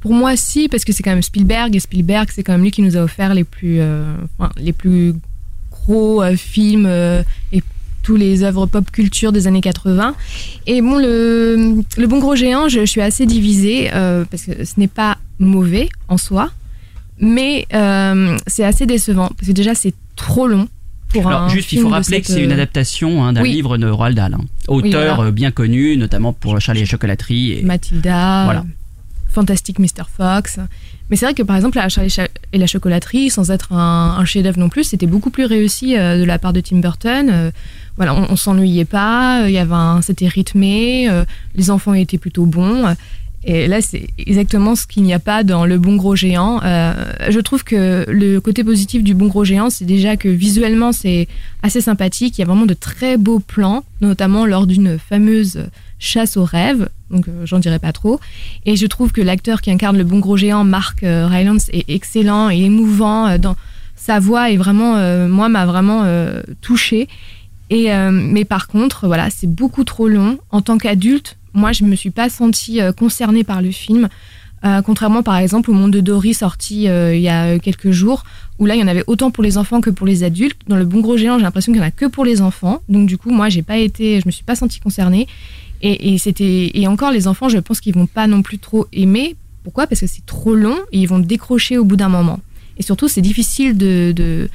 pour 0.00 0.12
moi 0.12 0.36
si, 0.36 0.68
parce 0.68 0.84
que 0.84 0.92
c'est 0.92 1.02
quand 1.02 1.12
même 1.12 1.22
Spielberg, 1.22 1.74
et 1.74 1.80
Spielberg 1.80 2.28
c'est 2.30 2.42
quand 2.42 2.52
même 2.52 2.62
lui 2.62 2.72
qui 2.72 2.82
nous 2.82 2.98
a 2.98 3.00
offert 3.00 3.32
les 3.32 3.44
plus, 3.44 3.80
euh, 3.80 4.04
les 4.58 4.74
plus 4.74 5.14
gros 5.70 6.22
euh, 6.22 6.36
films 6.36 6.86
et 7.52 7.62
tous 8.02 8.16
les 8.16 8.42
œuvres 8.42 8.66
pop 8.66 8.90
culture 8.90 9.32
des 9.32 9.46
années 9.46 9.60
80. 9.60 10.14
Et 10.66 10.80
bon, 10.82 10.98
le, 10.98 11.82
le 11.96 12.06
bon 12.06 12.18
gros 12.18 12.34
géant, 12.36 12.68
je, 12.68 12.80
je 12.80 12.84
suis 12.86 13.00
assez 13.02 13.26
divisée, 13.26 13.90
euh, 13.94 14.24
parce 14.30 14.44
que 14.44 14.64
ce 14.64 14.74
n'est 14.78 14.88
pas 14.88 15.18
mauvais 15.38 15.88
en 16.08 16.16
soi, 16.18 16.50
mais 17.18 17.66
euh, 17.74 18.36
c'est 18.46 18.64
assez 18.64 18.86
décevant, 18.86 19.28
parce 19.36 19.48
que 19.48 19.52
déjà 19.52 19.74
c'est 19.74 19.94
trop 20.16 20.46
long. 20.46 20.68
Pour 21.08 21.26
Alors 21.26 21.42
un 21.42 21.48
juste, 21.48 21.72
il 21.72 21.80
faut 21.80 21.88
rappeler 21.88 22.20
que 22.20 22.28
c'est 22.28 22.40
une 22.44 22.52
euh, 22.52 22.54
adaptation 22.54 23.24
hein, 23.24 23.32
d'un 23.32 23.42
oui. 23.42 23.50
livre 23.52 23.76
de 23.78 23.88
Roald 23.88 24.16
Dahl, 24.16 24.34
hein. 24.34 24.40
auteur 24.68 25.16
voilà. 25.16 25.30
bien 25.32 25.50
connu, 25.50 25.96
notamment 25.96 26.32
pour 26.32 26.60
Charlie 26.60 26.82
et 26.82 26.84
la 26.84 26.88
chocolaterie. 26.88 27.52
Et... 27.58 27.62
Mathilda, 27.62 28.44
Voilà. 28.44 28.64
Fantastic 29.28 29.78
Mr. 29.78 30.04
Fox. 30.16 30.58
Mais 31.08 31.16
c'est 31.16 31.24
vrai 31.26 31.34
que 31.34 31.42
par 31.42 31.56
exemple, 31.56 31.76
la 31.78 31.88
Charlie 31.88 32.10
Cha- 32.10 32.28
et 32.52 32.58
la 32.58 32.66
chocolaterie, 32.66 33.30
sans 33.30 33.50
être 33.50 33.72
un, 33.72 34.16
un 34.18 34.24
chef-d'œuvre 34.24 34.58
non 34.58 34.68
plus, 34.68 34.84
c'était 34.84 35.06
beaucoup 35.06 35.30
plus 35.30 35.44
réussi 35.44 35.96
euh, 35.96 36.18
de 36.18 36.24
la 36.24 36.38
part 36.38 36.52
de 36.52 36.60
Tim 36.60 36.78
Burton. 36.78 37.28
Euh, 37.30 37.50
voilà, 38.00 38.14
on, 38.14 38.32
on 38.32 38.36
s'ennuyait 38.36 38.86
pas, 38.86 39.42
euh, 39.42 39.50
il 39.50 39.52
y 39.52 39.58
avait 39.58 40.00
c'était 40.00 40.26
rythmé, 40.26 41.10
euh, 41.10 41.26
les 41.54 41.70
enfants 41.70 41.92
étaient 41.92 42.16
plutôt 42.16 42.46
bons. 42.46 42.86
euh, 42.86 42.94
Et 43.44 43.66
là, 43.66 43.82
c'est 43.82 44.06
exactement 44.16 44.74
ce 44.74 44.86
qu'il 44.86 45.02
n'y 45.02 45.12
a 45.12 45.18
pas 45.18 45.44
dans 45.44 45.66
Le 45.66 45.76
Bon 45.76 45.96
Gros 45.96 46.16
Géant. 46.16 46.60
Je 46.62 47.40
trouve 47.40 47.62
que 47.62 48.06
le 48.08 48.38
côté 48.40 48.64
positif 48.64 49.04
du 49.04 49.12
Bon 49.12 49.26
Gros 49.26 49.44
Géant, 49.44 49.68
c'est 49.68 49.84
déjà 49.84 50.16
que 50.16 50.30
visuellement, 50.30 50.92
c'est 50.92 51.28
assez 51.62 51.82
sympathique. 51.82 52.38
Il 52.38 52.40
y 52.40 52.44
a 52.44 52.46
vraiment 52.46 52.64
de 52.64 52.72
très 52.72 53.18
beaux 53.18 53.40
plans, 53.40 53.84
notamment 54.00 54.46
lors 54.46 54.66
d'une 54.66 54.98
fameuse 54.98 55.66
chasse 55.98 56.38
aux 56.38 56.44
rêves. 56.44 56.88
Donc, 57.10 57.26
j'en 57.44 57.58
dirai 57.58 57.78
pas 57.78 57.92
trop. 57.92 58.18
Et 58.64 58.76
je 58.76 58.86
trouve 58.86 59.12
que 59.12 59.20
l'acteur 59.20 59.60
qui 59.60 59.70
incarne 59.70 59.98
le 59.98 60.04
Bon 60.04 60.20
Gros 60.20 60.38
Géant, 60.38 60.64
Mark 60.64 61.02
euh, 61.02 61.26
Rylance, 61.26 61.68
est 61.74 61.84
excellent 61.90 62.48
et 62.48 62.60
émouvant. 62.60 63.36
dans 63.36 63.56
sa 63.94 64.20
voix 64.20 64.50
est 64.50 64.56
vraiment, 64.56 64.96
moi, 65.28 65.50
m'a 65.50 65.66
vraiment 65.66 66.06
touchée. 66.62 67.06
Euh, 67.72 68.10
mais 68.10 68.44
par 68.44 68.66
contre, 68.66 69.06
voilà, 69.06 69.30
c'est 69.30 69.46
beaucoup 69.46 69.84
trop 69.84 70.08
long. 70.08 70.38
En 70.50 70.60
tant 70.60 70.78
qu'adulte, 70.78 71.36
moi, 71.52 71.72
je 71.72 71.84
me 71.84 71.94
suis 71.94 72.10
pas 72.10 72.28
sentie 72.28 72.80
euh, 72.80 72.92
concernée 72.92 73.44
par 73.44 73.62
le 73.62 73.70
film. 73.70 74.08
Euh, 74.64 74.82
contrairement, 74.82 75.22
par 75.22 75.36
exemple, 75.38 75.70
au 75.70 75.74
Monde 75.74 75.92
de 75.92 76.00
Dory 76.00 76.34
sorti 76.34 76.84
il 76.84 77.20
y 77.20 77.28
a 77.28 77.58
quelques 77.58 77.92
jours, 77.92 78.24
où 78.58 78.66
là, 78.66 78.74
il 78.74 78.80
y 78.80 78.84
en 78.84 78.88
avait 78.88 79.04
autant 79.06 79.30
pour 79.30 79.42
les 79.42 79.56
enfants 79.56 79.80
que 79.80 79.90
pour 79.90 80.06
les 80.06 80.22
adultes. 80.22 80.60
Dans 80.66 80.76
le 80.76 80.84
Bon 80.84 81.00
Gros 81.00 81.16
Géant, 81.16 81.38
j'ai 81.38 81.44
l'impression 81.44 81.72
qu'il 81.72 81.80
y 81.80 81.84
en 81.84 81.88
a 81.88 81.90
que 81.90 82.06
pour 82.06 82.24
les 82.24 82.42
enfants. 82.42 82.82
Donc, 82.88 83.06
du 83.06 83.16
coup, 83.16 83.30
moi, 83.30 83.48
j'ai 83.48 83.62
pas 83.62 83.78
été, 83.78 84.20
je 84.20 84.26
me 84.26 84.30
suis 84.30 84.44
pas 84.44 84.56
sentie 84.56 84.80
concernée. 84.80 85.26
Et, 85.82 86.18
c'était, 86.18 86.72
et 86.74 86.86
encore, 86.88 87.10
les 87.10 87.26
enfants, 87.26 87.48
je 87.48 87.56
pense 87.56 87.80
qu'ils 87.80 87.94
vont 87.94 88.04
pas 88.06 88.26
non 88.26 88.42
plus 88.42 88.58
trop 88.58 88.86
aimer. 88.92 89.34
Pourquoi? 89.64 89.86
Parce 89.86 90.02
que 90.02 90.06
c'est 90.06 90.26
trop 90.26 90.54
long 90.54 90.76
et 90.92 90.98
ils 90.98 91.08
vont 91.08 91.20
décrocher 91.20 91.78
au 91.78 91.84
bout 91.84 91.96
d'un 91.96 92.10
moment. 92.10 92.40
Et 92.76 92.82
surtout, 92.82 93.08
c'est 93.08 93.22
difficile 93.22 93.78
de 93.78 94.50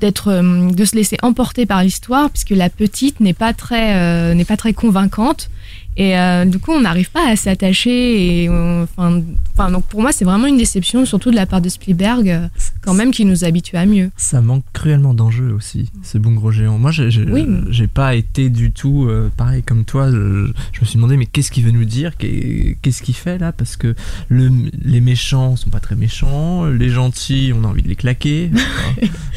d'être 0.00 0.28
euh, 0.28 0.70
de 0.70 0.84
se 0.84 0.96
laisser 0.96 1.16
emporter 1.22 1.66
par 1.66 1.82
l'histoire 1.82 2.30
puisque 2.30 2.50
la 2.50 2.68
petite 2.68 3.20
n'est 3.20 3.34
pas 3.34 3.52
très 3.52 3.94
euh, 3.94 4.34
n'est 4.34 4.44
pas 4.44 4.56
très 4.56 4.72
convaincante. 4.72 5.50
Et 5.96 6.18
euh, 6.18 6.44
du 6.44 6.58
coup 6.58 6.72
on 6.72 6.80
n'arrive 6.80 7.10
pas 7.10 7.28
à 7.28 7.36
s'attacher 7.36 8.44
et 8.44 8.48
enfin 8.48 9.70
donc 9.70 9.84
pour 9.86 10.00
moi 10.00 10.12
c'est 10.12 10.24
vraiment 10.24 10.46
une 10.46 10.56
déception 10.56 11.04
surtout 11.04 11.30
de 11.30 11.36
la 11.36 11.46
part 11.46 11.60
de 11.60 11.68
Spielberg 11.68 12.48
quand 12.82 12.94
même 12.94 13.10
qui 13.10 13.24
nous 13.24 13.44
habitue 13.44 13.76
à 13.76 13.86
mieux 13.86 14.10
Ça 14.16 14.40
manque 14.40 14.64
cruellement 14.72 15.14
d'enjeux 15.14 15.52
aussi, 15.52 15.90
ce 16.02 16.18
bon 16.18 16.32
gros 16.32 16.50
géant. 16.50 16.78
Moi, 16.78 16.90
j'ai 16.90 17.08
Oui. 17.30 17.46
j'ai 17.70 17.86
pas 17.86 18.14
été 18.14 18.48
du 18.50 18.70
tout 18.72 19.06
euh, 19.08 19.30
pareil 19.36 19.62
comme 19.62 19.84
toi. 19.84 20.10
Je, 20.10 20.50
je 20.72 20.80
me 20.80 20.86
suis 20.86 20.96
demandé, 20.96 21.16
mais 21.16 21.26
qu'est-ce 21.26 21.50
qu'il 21.50 21.64
veut 21.64 21.70
nous 21.72 21.84
dire? 21.84 22.16
Qu'est- 22.16 22.76
Qu'est-ce 22.82 23.02
qu'il 23.02 23.14
fait 23.14 23.38
là? 23.38 23.52
Parce 23.52 23.76
que 23.76 23.94
le, 24.28 24.50
les 24.82 25.00
méchants 25.00 25.56
sont 25.56 25.70
pas 25.70 25.80
très 25.80 25.94
méchants, 25.96 26.66
les 26.66 26.88
gentils, 26.88 27.52
on 27.54 27.64
a 27.64 27.68
envie 27.68 27.82
de 27.82 27.88
les 27.88 27.96
claquer. 27.96 28.50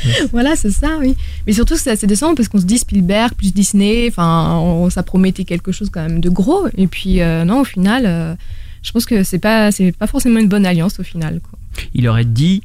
voilà 0.31 0.55
c'est 0.55 0.71
ça 0.71 0.97
oui 0.99 1.15
mais 1.47 1.53
surtout 1.53 1.75
c'est 1.77 1.91
assez 1.91 2.07
décevant 2.07 2.35
parce 2.35 2.47
qu'on 2.49 2.59
se 2.59 2.65
dit 2.65 2.77
Spielberg 2.77 3.33
plus 3.35 3.53
Disney 3.53 4.05
enfin 4.09 4.55
on- 4.57 4.89
ça 4.89 5.03
promettait 5.03 5.45
quelque 5.45 5.71
chose 5.71 5.89
quand 5.89 6.01
même 6.01 6.19
de 6.19 6.29
gros 6.29 6.67
et 6.77 6.87
puis 6.87 7.21
euh, 7.21 7.45
non 7.45 7.61
au 7.61 7.63
final 7.63 8.03
euh, 8.05 8.35
je 8.81 8.91
pense 8.91 9.05
que 9.05 9.23
c'est 9.23 9.39
pas 9.39 9.71
c'est 9.71 9.91
pas 9.93 10.07
forcément 10.07 10.39
une 10.39 10.49
bonne 10.49 10.65
alliance 10.65 10.99
au 10.99 11.03
final 11.03 11.39
quoi. 11.41 11.57
Il 11.95 12.07
aurait 12.07 12.25
dit, 12.25 12.61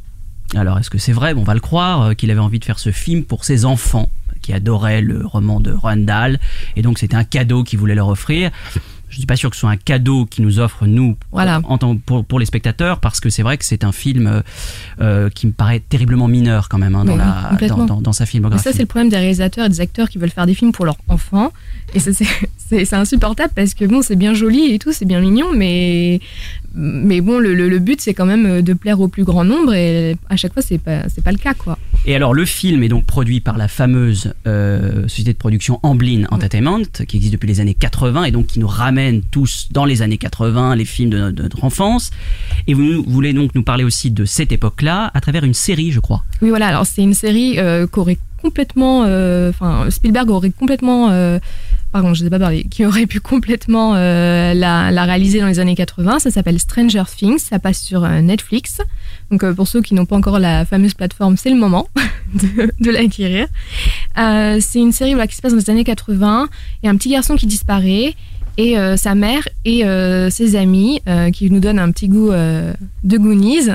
alors 0.54 0.78
est-ce 0.78 0.90
que 0.90 0.98
c'est 0.98 1.12
vrai? 1.12 1.34
Bon, 1.34 1.42
On 1.42 1.44
va 1.44 1.54
le 1.54 1.60
croire, 1.60 2.02
euh, 2.02 2.14
qu'il 2.14 2.30
avait 2.30 2.40
envie 2.40 2.58
de 2.58 2.64
faire 2.64 2.78
ce 2.78 2.90
film 2.92 3.24
pour 3.24 3.44
ses 3.44 3.64
enfants, 3.64 4.10
qui 4.42 4.52
adoraient 4.52 5.02
le 5.02 5.24
roman 5.26 5.60
de 5.60 5.72
Roald 5.72 6.04
Dahl, 6.06 6.38
et 6.76 6.82
donc 6.82 6.98
c'était 6.98 7.16
un 7.16 7.24
cadeau 7.24 7.64
qu'il 7.64 7.78
voulait 7.78 7.94
leur 7.94 8.08
offrir. 8.08 8.50
Je 9.10 9.16
suis 9.16 9.24
pas 9.24 9.36
sûr 9.36 9.48
que 9.48 9.56
ce 9.56 9.60
soit 9.60 9.70
un 9.70 9.78
cadeau 9.78 10.26
qu'il 10.26 10.44
nous 10.44 10.58
offre 10.58 10.86
nous 10.86 11.16
Voilà. 11.32 11.62
en 11.64 11.78
pour, 11.96 12.26
pour 12.26 12.38
les 12.38 12.44
spectateurs 12.44 13.00
parce 13.00 13.20
que 13.20 13.30
c'est 13.30 13.42
vrai 13.42 13.56
que 13.56 13.64
c'est 13.64 13.82
un 13.82 13.90
film 13.90 14.26
euh, 14.26 14.42
euh, 15.00 15.30
qui 15.30 15.46
me 15.46 15.52
paraît 15.52 15.80
terriblement 15.80 16.28
mineur 16.28 16.68
quand 16.68 16.76
même 16.76 16.94
hein, 16.94 17.06
dans, 17.06 17.12
Oui, 17.14 17.18
la, 17.18 17.46
complètement. 17.48 17.76
dans, 17.78 17.86
dans- 17.96 18.00
dans 18.02 18.12
sa 18.12 18.24
Mais 18.24 18.30
filmographie. 18.30 18.64
ça, 18.64 18.72
c'est 18.72 18.80
le 18.80 18.86
problème 18.86 19.08
des 19.08 19.16
réalisateurs 19.16 19.64
et 19.64 19.70
des 19.70 19.80
acteurs 19.80 20.10
qui 20.10 20.18
veulent 20.18 20.28
faire 20.28 20.44
des 20.44 20.52
films 20.52 20.72
pour 20.72 20.84
leurs 20.84 20.98
enfants. 21.08 21.52
Et 21.94 22.00
c'est 22.58 22.92
insupportable 22.94 23.52
parce 23.56 23.72
que 23.72 23.86
bon, 23.86 24.02
c'est 24.02 24.14
bien 24.16 24.34
joli 24.34 24.74
et 24.74 24.78
tout, 24.78 24.92
c'est 24.92 25.06
bien 25.06 25.20
mignon, 25.20 25.46
mais, 25.56 26.20
mais 26.74 27.20
bon, 27.20 27.38
le, 27.38 27.54
le- 27.54 27.68
le 27.68 27.78
but, 27.78 28.00
c'est 28.00 28.14
quand 28.14 28.26
même 28.26 28.62
de 28.62 28.72
plaire 28.74 29.00
au 29.00 29.08
plus 29.08 29.24
grand 29.24 29.44
nombre 29.44 29.74
et 29.74 30.16
à 30.28 30.36
chaque 30.36 30.52
fois, 30.52 30.62
c'est 30.62 30.78
pas, 30.78 31.02
pas 31.24 31.32
le 31.32 31.38
cas, 31.38 31.54
quoi. 31.54 31.78
Et 32.06 32.14
alors, 32.14 32.32
le 32.32 32.44
film 32.44 32.82
est 32.82 32.88
donc 32.88 33.04
produit 33.06 33.40
par 33.40 33.58
la 33.58 33.68
fameuse 33.68 34.32
euh, 34.46 35.02
société 35.08 35.32
de 35.32 35.38
production 35.38 35.80
Amblin 35.82 36.24
Entertainment, 36.30 36.80
qui 37.06 37.16
existe 37.16 37.32
depuis 37.32 37.48
les 37.48 37.60
années 37.60 37.74
80 37.74 38.24
et 38.24 38.30
donc 38.30 38.46
qui 38.46 38.60
nous 38.60 38.68
ramène 38.68 39.22
tous 39.30 39.68
dans 39.72 39.84
les 39.84 40.00
années 40.02 40.16
80, 40.18 40.76
les 40.76 40.84
films 40.84 41.10
de, 41.10 41.30
de 41.30 41.42
notre 41.42 41.64
enfance. 41.64 42.10
Et 42.66 42.74
vous, 42.74 43.02
voulez 43.06 43.32
donc 43.32 43.54
nous 43.54 43.62
parler 43.64 43.84
aussi 43.84 44.10
de 44.10 44.24
cette 44.24 44.52
époque-là 44.52 45.10
à 45.12 45.20
travers 45.20 45.44
une 45.44 45.54
série, 45.54 45.90
je 45.90 46.00
crois. 46.00 46.24
Oui, 46.40 46.50
voilà, 46.50 46.68
alors 46.68 46.86
c'est 46.86 47.02
une 47.02 47.14
série 47.14 47.58
euh, 47.58 47.86
qu'aurait 47.86 48.18
complètement. 48.40 49.04
euh, 49.06 49.50
Enfin, 49.50 49.90
Spielberg 49.90 50.30
aurait 50.30 50.50
complètement. 50.50 51.10
euh, 51.10 51.38
pardon, 51.92 52.14
je 52.14 52.22
ne 52.22 52.26
sais 52.26 52.30
pas 52.30 52.38
parler. 52.38 52.64
Qui 52.64 52.86
aurait 52.86 53.06
pu 53.06 53.20
complètement 53.20 53.94
euh, 53.94 54.54
la, 54.54 55.04
réaliser 55.04 55.40
dans 55.40 55.46
les 55.46 55.58
années 55.58 55.74
80. 55.74 56.20
Ça 56.20 56.30
s'appelle 56.30 56.58
Stranger 56.58 57.04
Things. 57.14 57.38
Ça 57.38 57.58
passe 57.58 57.80
sur 57.80 58.08
Netflix. 58.08 58.80
Donc, 59.30 59.44
pour 59.52 59.68
ceux 59.68 59.82
qui 59.82 59.94
n'ont 59.94 60.06
pas 60.06 60.16
encore 60.16 60.38
la 60.38 60.64
fameuse 60.64 60.94
plateforme, 60.94 61.36
c'est 61.36 61.50
le 61.50 61.56
moment 61.56 61.88
de, 62.34 62.90
l'acquérir. 62.90 63.46
C'est 64.16 64.78
une 64.80 64.92
série 64.92 65.12
voilà, 65.12 65.26
qui 65.26 65.36
se 65.36 65.42
passe 65.42 65.52
dans 65.52 65.58
les 65.58 65.70
années 65.70 65.84
80. 65.84 66.48
Il 66.82 66.86
y 66.86 66.88
a 66.88 66.92
un 66.92 66.96
petit 66.96 67.10
garçon 67.10 67.36
qui 67.36 67.46
disparaît. 67.46 68.14
Et 68.60 68.74
sa 68.96 69.14
mère 69.14 69.46
et 69.64 69.84
ses 70.30 70.56
amis, 70.56 71.00
qui 71.32 71.48
nous 71.48 71.60
donnent 71.60 71.78
un 71.78 71.92
petit 71.92 72.08
goût 72.08 72.32
de 72.32 73.18
Goonies, 73.18 73.70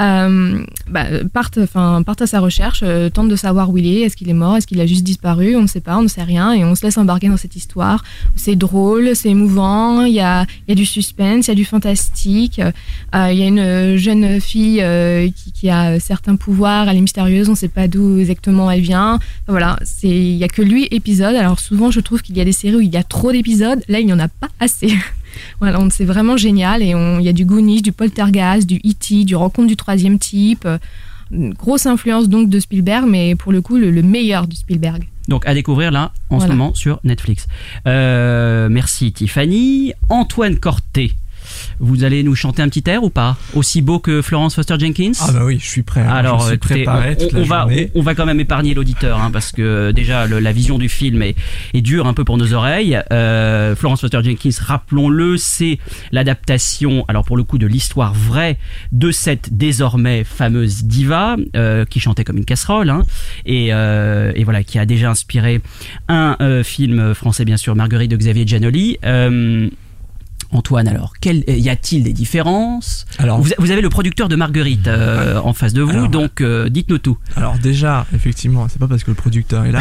euh, 0.00 0.64
bah, 0.88 1.04
partent, 1.32 1.60
partent 1.66 2.22
à 2.22 2.26
sa 2.26 2.40
recherche, 2.40 2.80
euh, 2.82 3.10
tentent 3.10 3.28
de 3.28 3.36
savoir 3.36 3.70
où 3.70 3.78
il 3.78 3.86
est, 3.86 4.00
est-ce 4.00 4.16
qu'il 4.16 4.28
est 4.28 4.34
mort, 4.34 4.56
est-ce 4.56 4.66
qu'il 4.66 4.80
a 4.80 4.86
juste 4.86 5.04
disparu, 5.04 5.56
on 5.56 5.62
ne 5.62 5.66
sait 5.66 5.80
pas, 5.80 5.96
on 5.96 6.02
ne 6.02 6.08
sait 6.08 6.22
rien, 6.22 6.52
et 6.52 6.64
on 6.64 6.74
se 6.74 6.84
laisse 6.84 6.98
embarquer 6.98 7.28
dans 7.28 7.36
cette 7.36 7.56
histoire. 7.56 8.02
C'est 8.36 8.56
drôle, 8.56 9.14
c'est 9.14 9.30
émouvant, 9.30 10.02
il 10.02 10.14
y 10.14 10.20
a, 10.20 10.46
y 10.68 10.72
a 10.72 10.74
du 10.74 10.86
suspense, 10.86 11.46
il 11.46 11.50
y 11.50 11.52
a 11.52 11.54
du 11.54 11.64
fantastique, 11.64 12.60
euh, 12.60 13.32
il 13.32 13.38
y 13.38 13.42
a 13.42 13.46
une 13.46 13.96
jeune 13.96 14.40
fille 14.40 14.80
euh, 14.82 15.28
qui, 15.30 15.52
qui 15.52 15.70
a 15.70 16.00
certains 16.00 16.36
pouvoirs, 16.36 16.88
elle 16.88 16.96
est 16.96 17.00
mystérieuse, 17.00 17.48
on 17.48 17.52
ne 17.52 17.56
sait 17.56 17.68
pas 17.68 17.88
d'où 17.88 18.18
exactement 18.18 18.70
elle 18.70 18.80
vient. 18.80 19.14
Enfin, 19.14 19.20
voilà, 19.48 19.78
il 20.02 20.36
y 20.36 20.44
a 20.44 20.48
que 20.48 20.62
lui 20.62 20.88
épisode. 20.90 21.34
Alors 21.34 21.60
souvent, 21.60 21.90
je 21.90 22.00
trouve 22.00 22.22
qu'il 22.22 22.36
y 22.36 22.40
a 22.40 22.44
des 22.44 22.52
séries 22.52 22.76
où 22.76 22.80
il 22.80 22.92
y 22.92 22.96
a 22.96 23.04
trop 23.04 23.32
d'épisodes, 23.32 23.82
là, 23.88 24.00
il 24.00 24.06
n'y 24.06 24.12
en 24.12 24.18
a 24.18 24.28
pas 24.28 24.48
assez. 24.60 24.94
Voilà, 25.60 25.78
c'est 25.90 26.04
vraiment 26.04 26.36
génial 26.36 26.82
et 26.82 26.94
il 26.94 27.22
y 27.24 27.28
a 27.28 27.32
du 27.32 27.44
Goonies, 27.44 27.82
du 27.82 27.92
Poltergeist, 27.92 28.66
du 28.66 28.76
E.T., 28.76 29.24
du 29.24 29.36
Rencontre 29.36 29.68
du 29.68 29.76
troisième 29.76 30.18
type. 30.18 30.64
euh, 30.66 30.78
Une 31.30 31.54
grosse 31.54 31.86
influence 31.86 32.28
donc 32.28 32.48
de 32.50 32.60
Spielberg, 32.60 33.06
mais 33.08 33.34
pour 33.34 33.50
le 33.52 33.60
coup 33.62 33.76
le, 33.76 33.90
le 33.90 34.02
meilleur 34.02 34.46
du 34.46 34.56
Spielberg. 34.56 35.04
Donc 35.28 35.46
à 35.46 35.54
découvrir 35.54 35.90
là 35.90 36.12
en 36.28 36.38
ce 36.38 36.46
moment 36.46 36.74
sur 36.74 37.00
Netflix. 37.02 37.46
Euh, 37.86 38.68
merci 38.68 39.10
Tiffany. 39.12 39.92
Antoine 40.10 40.58
Corté, 40.58 41.14
vous 41.80 42.04
allez 42.04 42.22
nous 42.22 42.34
chanter 42.34 42.62
un 42.62 42.68
petit 42.68 42.84
air 42.88 43.02
ou 43.04 43.10
pas 43.10 43.36
Aussi 43.54 43.82
beau 43.82 43.98
que 43.98 44.22
Florence 44.22 44.54
Foster 44.54 44.76
Jenkins 44.78 45.12
Ah 45.20 45.32
bah 45.32 45.44
oui, 45.44 45.58
je 45.60 45.68
suis 45.68 45.82
prêt. 45.82 46.02
Alors, 46.02 46.40
je 46.42 46.48
suis 46.50 46.58
préparé 46.58 47.16
on, 47.34 47.42
va, 47.42 47.66
on, 47.94 47.98
on 48.00 48.02
va 48.02 48.14
quand 48.14 48.26
même 48.26 48.40
épargner 48.40 48.74
l'auditeur, 48.74 49.20
hein, 49.20 49.30
parce 49.32 49.52
que 49.52 49.90
déjà 49.90 50.26
le- 50.26 50.38
la 50.40 50.52
vision 50.52 50.78
du 50.78 50.88
film 50.88 51.22
est, 51.22 51.34
est 51.72 51.80
dure 51.80 52.06
un 52.06 52.14
peu 52.14 52.24
pour 52.24 52.36
nos 52.38 52.52
oreilles. 52.52 53.00
Euh, 53.12 53.74
Florence 53.76 54.00
Foster 54.00 54.20
Jenkins, 54.22 54.50
rappelons-le, 54.60 55.36
c'est 55.36 55.78
l'adaptation, 56.12 57.04
alors 57.08 57.24
pour 57.24 57.36
le 57.36 57.42
coup, 57.44 57.58
de 57.58 57.66
l'histoire 57.66 58.14
vraie 58.14 58.56
de 58.92 59.10
cette 59.10 59.56
désormais 59.56 60.24
fameuse 60.24 60.84
diva 60.84 61.36
euh, 61.56 61.84
qui 61.84 62.00
chantait 62.00 62.24
comme 62.24 62.38
une 62.38 62.44
casserole, 62.44 62.90
hein, 62.90 63.02
et, 63.46 63.68
euh, 63.72 64.32
et 64.34 64.44
voilà, 64.44 64.62
qui 64.62 64.78
a 64.78 64.86
déjà 64.86 65.10
inspiré 65.10 65.60
un 66.08 66.36
film 66.62 67.14
français, 67.14 67.44
bien 67.44 67.56
sûr, 67.56 67.74
Marguerite 67.74 68.10
de 68.10 68.16
Xavier 68.16 68.46
Giannoli. 68.46 68.98
Euh, 70.52 70.56
Antoine, 70.56 70.88
alors, 70.88 71.14
quel, 71.20 71.44
y 71.48 71.68
a-t-il 71.68 72.04
des 72.04 72.12
différences 72.12 73.06
Alors, 73.18 73.40
vous, 73.40 73.50
vous 73.58 73.70
avez 73.70 73.80
le 73.80 73.88
producteur 73.88 74.28
de 74.28 74.36
Marguerite 74.36 74.86
euh, 74.88 75.38
en 75.38 75.52
face 75.52 75.72
de 75.72 75.82
vous, 75.82 75.90
Alors, 75.90 76.08
donc 76.08 76.40
euh, 76.40 76.68
dites-nous 76.68 76.98
tout. 76.98 77.18
Alors 77.36 77.58
déjà, 77.58 78.06
effectivement, 78.14 78.66
c'est 78.68 78.78
pas 78.78 78.88
parce 78.88 79.04
que 79.04 79.10
le 79.10 79.16
producteur 79.16 79.64
est 79.64 79.72
là. 79.72 79.80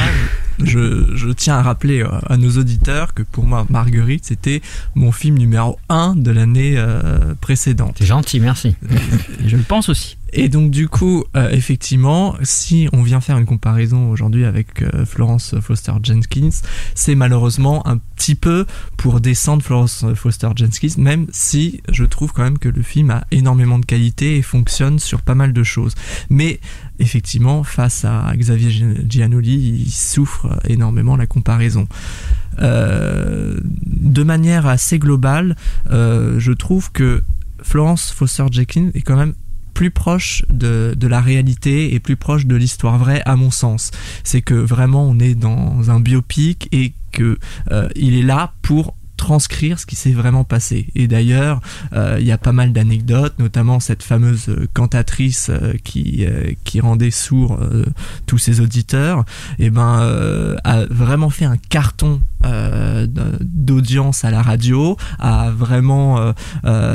Je, 0.62 1.16
je 1.16 1.30
tiens 1.30 1.56
à 1.56 1.62
rappeler 1.62 2.02
euh, 2.02 2.10
à 2.28 2.38
nos 2.38 2.52
auditeurs 2.58 3.14
que 3.14 3.24
pour 3.24 3.46
moi, 3.46 3.66
Marguerite, 3.70 4.26
c'était 4.26 4.62
mon 4.96 5.12
film 5.12 5.38
numéro 5.38 5.80
1 5.90 6.16
de 6.16 6.32
l'année 6.32 6.76
euh, 6.78 7.34
précédente. 7.40 7.96
C'est 8.00 8.06
gentil, 8.06 8.40
merci. 8.40 8.76
Je 9.46 9.58
le 9.58 9.64
pense 9.64 9.90
aussi. 9.90 10.18
Et 10.36 10.50
donc 10.50 10.72
du 10.72 10.88
coup, 10.88 11.24
euh, 11.36 11.50
effectivement, 11.52 12.36
si 12.42 12.90
on 12.92 13.04
vient 13.04 13.22
faire 13.22 13.38
une 13.38 13.46
comparaison 13.46 14.10
aujourd'hui 14.10 14.46
avec 14.46 14.82
euh, 14.82 15.06
Florence 15.06 15.56
Foster 15.62 15.94
Jenkins, 16.02 16.50
c'est 16.96 17.14
malheureusement 17.14 17.88
un 17.88 17.98
petit 17.98 18.34
peu 18.34 18.66
pour 18.98 19.20
descendre 19.20 19.62
Florence 19.62 20.06
Foster 20.16 20.50
Jenkins, 20.56 20.96
même 20.98 21.28
si 21.32 21.82
je 21.92 22.04
trouve 22.04 22.34
quand 22.34 22.44
même 22.44 22.58
que 22.58 22.70
le 22.70 22.82
film 22.82 23.12
a 23.12 23.26
énormément 23.30 23.78
de 23.78 23.86
qualité 23.86 24.38
et 24.38 24.42
fonctionne 24.42 24.98
sur 24.98 25.22
pas 25.22 25.36
mal 25.36 25.54
de 25.54 25.64
choses. 25.64 25.94
Mais 26.30 26.60
effectivement, 27.00 27.64
face 27.64 28.06
à 28.06 28.32
Xavier 28.36 28.96
Giannoli, 29.08 29.84
il 29.86 29.92
souffre 29.92 30.60
énormément 30.68 31.16
la 31.16 31.26
comparaison. 31.26 31.88
Euh, 32.60 33.60
de 33.64 34.24
manière 34.24 34.68
assez 34.68 35.00
globale, 35.00 35.56
euh, 35.92 36.40
je 36.40 36.52
trouve 36.52 36.92
que 36.92 37.24
Florence 37.62 38.12
Foster 38.12 38.46
Jenkins 38.52 38.90
est 38.94 39.02
quand 39.02 39.16
même 39.16 39.34
plus 39.74 39.90
proche 39.90 40.46
de, 40.50 40.94
de 40.96 41.08
la 41.08 41.20
réalité 41.20 41.96
et 41.96 42.00
plus 42.00 42.16
proche 42.16 42.46
de 42.46 42.56
l'histoire 42.56 42.98
vraie 42.98 43.22
à 43.26 43.36
mon 43.36 43.50
sens. 43.50 43.92
C'est 44.24 44.42
que 44.42 44.54
vraiment 44.54 45.04
on 45.04 45.18
est 45.20 45.36
dans 45.36 45.90
un 45.90 46.00
biopic 46.00 46.68
et 46.72 46.94
que 47.12 47.40
euh, 47.72 47.90
il 47.96 48.16
est 48.16 48.24
là 48.24 48.54
pour 48.62 48.96
transcrire 49.18 49.80
ce 49.80 49.86
qui 49.86 49.96
s'est 49.96 50.12
vraiment 50.12 50.44
passé. 50.44 50.88
Et 50.96 51.08
d'ailleurs, 51.08 51.62
euh, 51.94 52.18
il 52.20 52.26
y 52.26 52.32
a 52.32 52.38
pas 52.38 52.52
mal 52.52 52.74
d'anecdotes, 52.74 53.38
notamment 53.40 53.80
cette 53.80 54.04
fameuse 54.04 54.50
euh, 54.50 54.68
cantatrice 54.74 55.50
euh, 55.50 55.74
qui, 55.84 56.26
qui 56.64 56.80
rendait 56.80 57.12
sourd 57.12 57.58
euh, 57.62 57.86
tous 58.26 58.38
ses 58.38 58.60
auditeurs, 58.60 59.26
et 59.60 59.70
ben 59.70 60.00
euh, 60.02 60.56
a 60.64 60.86
vraiment 60.86 61.30
fait 61.30 61.46
un 61.46 61.58
carton 61.58 62.22
d'audience 63.42 64.26
à 64.26 64.32
la 64.32 64.42
radio, 64.42 64.98
a 65.18 65.50
vraiment 65.50 66.34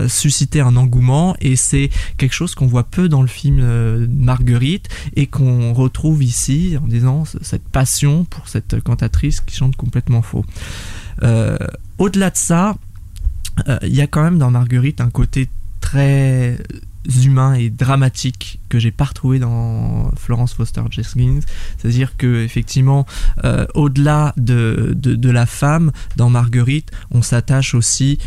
suscité 0.06 0.60
un 0.60 0.76
engouement, 0.76 1.34
et 1.40 1.56
c'est 1.56 1.88
quelque 2.18 2.34
chose 2.34 2.54
qu'on 2.54 2.66
voit 2.66 2.84
peu 2.84 3.08
dans 3.08 3.22
le 3.22 3.28
film 3.28 4.06
Marguerite 4.08 4.90
et 5.16 5.26
qu'on 5.26 5.72
retrouve 5.72 6.22
ici 6.22 6.76
en 6.82 6.86
disant 6.86 7.24
cette 7.24 7.66
passion 7.66 8.24
pour 8.24 8.46
cette 8.46 8.82
cantatrice 8.82 9.40
qui 9.40 9.56
chante 9.56 9.74
complètement 9.76 10.20
faux. 10.20 10.44
Euh, 11.22 11.56
Au-delà 11.98 12.30
de 12.30 12.36
ça, 12.36 12.76
euh, 13.68 13.78
il 13.82 13.94
y 13.94 14.00
a 14.00 14.06
quand 14.06 14.22
même 14.22 14.38
dans 14.38 14.50
Marguerite 14.50 15.00
un 15.00 15.10
côté 15.10 15.48
très 15.80 16.58
humain 17.24 17.54
et 17.54 17.70
dramatique 17.70 18.60
que 18.68 18.78
j'ai 18.78 18.90
pas 18.90 19.04
retrouvé 19.04 19.38
dans 19.38 20.10
Florence 20.16 20.52
Foster 20.52 20.82
Jenkins. 20.90 21.40
C'est-à-dire 21.78 22.16
que 22.16 22.44
effectivement, 22.44 23.06
euh, 23.44 23.66
au-delà 23.74 24.34
de, 24.36 24.92
de, 24.94 25.14
de 25.14 25.30
la 25.30 25.46
femme, 25.46 25.90
dans 26.16 26.28
Marguerite, 26.28 26.90
on 27.10 27.22
s'attache 27.22 27.74
aussi 27.74 28.18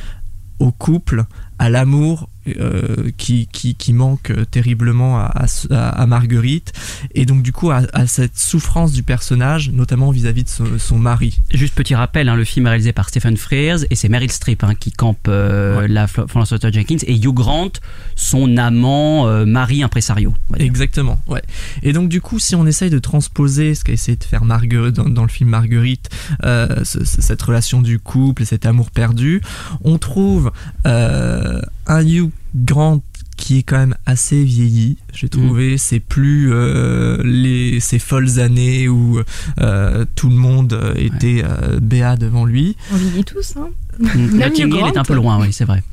au 0.60 0.72
couple, 0.72 1.26
à 1.60 1.70
l'amour 1.70 2.30
euh, 2.48 3.12
qui, 3.18 3.48
qui, 3.52 3.76
qui, 3.76 3.94
manque 3.94 4.34
terriblement 4.50 5.20
à, 5.20 5.46
à, 5.70 5.90
à, 5.90 6.06
Marguerite 6.08 6.74
et 7.14 7.28
donc 7.28 7.44
du 7.44 7.52
coup 7.52 7.70
à, 7.70 7.84
à 7.94 8.08
cette 8.08 8.36
souffrance 8.36 8.94
du 8.94 9.04
personnage 9.04 9.70
notamment 9.70 10.10
vis-à-vis 10.10 10.46
de 10.46 10.50
son, 10.50 10.66
son, 10.80 10.98
mari. 10.98 11.40
Juste 11.54 11.76
petit 11.76 11.94
rappel, 11.94 12.30
hein, 12.30 12.36
le 12.36 12.44
film 12.44 12.66
est 12.66 12.70
réalisé 12.70 12.94
par 12.94 13.10
Stephen 13.10 13.38
Frears 13.38 13.82
et 13.92 13.96
c'est 13.96 14.10
Meryl 14.10 14.32
Streep 14.32 14.64
hein, 14.64 14.74
qui 14.74 14.92
campe 14.92 15.28
euh, 15.28 15.82
ouais. 15.82 15.88
la 15.88 16.08
Florence 16.08 16.50
Walter 16.50 16.72
Jenkins 16.72 16.98
et 17.06 17.16
Hugh 17.16 17.32
Grant 17.32 17.74
son 18.16 18.58
amant 18.58 19.28
euh, 19.28 19.46
mari 19.46 19.84
impresario. 19.84 20.34
Exactement, 20.58 21.22
ouais. 21.28 21.44
Et 21.84 21.94
donc 21.94 22.10
du 22.10 22.22
coup 22.22 22.40
si 22.40 22.56
on 22.56 22.66
essaye 22.66 22.90
de 22.90 23.00
transposer 23.00 23.76
ce 23.76 23.84
qu'a 23.84 23.94
essayé 23.94 24.18
de 24.18 24.24
faire 24.24 24.46
Marguerite 24.46 24.96
dans, 24.96 25.08
dans, 25.08 25.24
le 25.24 25.30
film 25.30 25.52
Marguerite, 25.52 26.10
euh, 26.44 26.84
ce, 26.84 27.04
cette 27.04 27.42
relation 27.44 27.84
du 27.84 28.00
couple 28.00 28.42
et 28.42 28.46
cet 28.46 28.66
amour 28.66 28.90
perdu, 28.90 29.42
on 29.84 30.00
trouve 30.00 30.52
un 30.84 32.02
Hugh 32.04 32.31
Grant 32.56 33.02
qui 33.38 33.60
est 33.60 33.64
quand 33.64 33.78
même 33.78 33.96
assez 34.06 34.44
vieilli, 34.44 34.98
j'ai 35.14 35.28
trouvé. 35.28 35.74
Mmh. 35.74 35.78
C'est 35.80 36.00
plus 36.00 36.54
euh, 36.54 37.18
les, 37.24 37.80
ces 37.80 37.98
folles 37.98 38.40
années 38.40 38.88
où 38.88 39.20
euh, 39.60 40.06
tout 40.14 40.30
le 40.30 40.36
monde 40.36 40.94
était 40.96 41.44
euh, 41.44 41.80
béat 41.80 42.18
devant 42.18 42.46
lui. 42.46 42.76
On 42.92 42.98
vieillit 42.98 43.24
tous, 43.24 43.56
hein. 43.58 43.70
Hill 44.00 44.76
est 44.76 44.98
un 44.98 45.04
peu 45.04 45.16
loin, 45.16 45.40
oui, 45.40 45.52
c'est 45.52 45.66
vrai. 45.66 45.84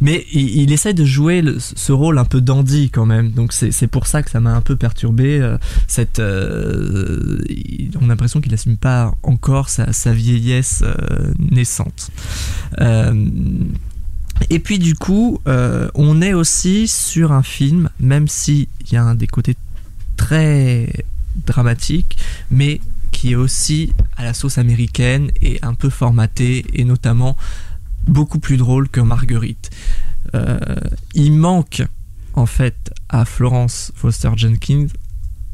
Mais 0.00 0.26
il, 0.32 0.62
il 0.62 0.72
essaie 0.72 0.94
de 0.94 1.04
jouer 1.04 1.42
le, 1.42 1.58
ce 1.58 1.92
rôle 1.92 2.18
un 2.18 2.24
peu 2.24 2.40
dandy 2.40 2.90
quand 2.90 3.06
même. 3.06 3.30
Donc 3.30 3.52
c'est 3.52 3.86
pour 3.86 4.06
ça 4.06 4.22
que 4.22 4.30
ça 4.30 4.40
m'a 4.40 4.54
un 4.54 4.60
peu 4.60 4.76
perturbé. 4.76 5.40
Euh, 5.40 5.58
cette, 5.86 6.18
euh, 6.18 7.38
on 8.00 8.04
a 8.04 8.08
l'impression 8.08 8.40
qu'il 8.40 8.52
n'assume 8.52 8.76
pas 8.76 9.14
encore 9.22 9.68
sa, 9.68 9.92
sa 9.92 10.12
vieillesse 10.12 10.82
euh, 10.84 11.32
naissante. 11.38 12.10
Et 14.50 14.58
puis 14.58 14.78
du 14.78 14.94
coup, 14.94 15.40
euh, 15.46 15.88
on 15.94 16.20
est 16.20 16.34
aussi 16.34 16.88
sur 16.88 17.32
un 17.32 17.42
film, 17.42 17.88
même 18.00 18.28
s'il 18.28 18.66
y 18.90 18.96
a 18.96 19.02
un 19.02 19.14
des 19.14 19.26
côtés 19.26 19.56
très 20.16 21.04
dramatiques, 21.46 22.18
mais 22.50 22.80
qui 23.10 23.32
est 23.32 23.36
aussi 23.36 23.92
à 24.16 24.24
la 24.24 24.34
sauce 24.34 24.58
américaine 24.58 25.30
et 25.40 25.58
un 25.62 25.74
peu 25.74 25.90
formaté, 25.90 26.64
et 26.74 26.84
notamment 26.84 27.36
beaucoup 28.06 28.38
plus 28.38 28.56
drôle 28.56 28.88
que 28.88 29.00
Marguerite. 29.00 29.70
Euh, 30.34 30.58
il 31.14 31.32
manque 31.32 31.82
en 32.34 32.46
fait 32.46 32.92
à 33.08 33.24
Florence 33.24 33.92
Foster 33.94 34.30
Jenkins 34.36 34.88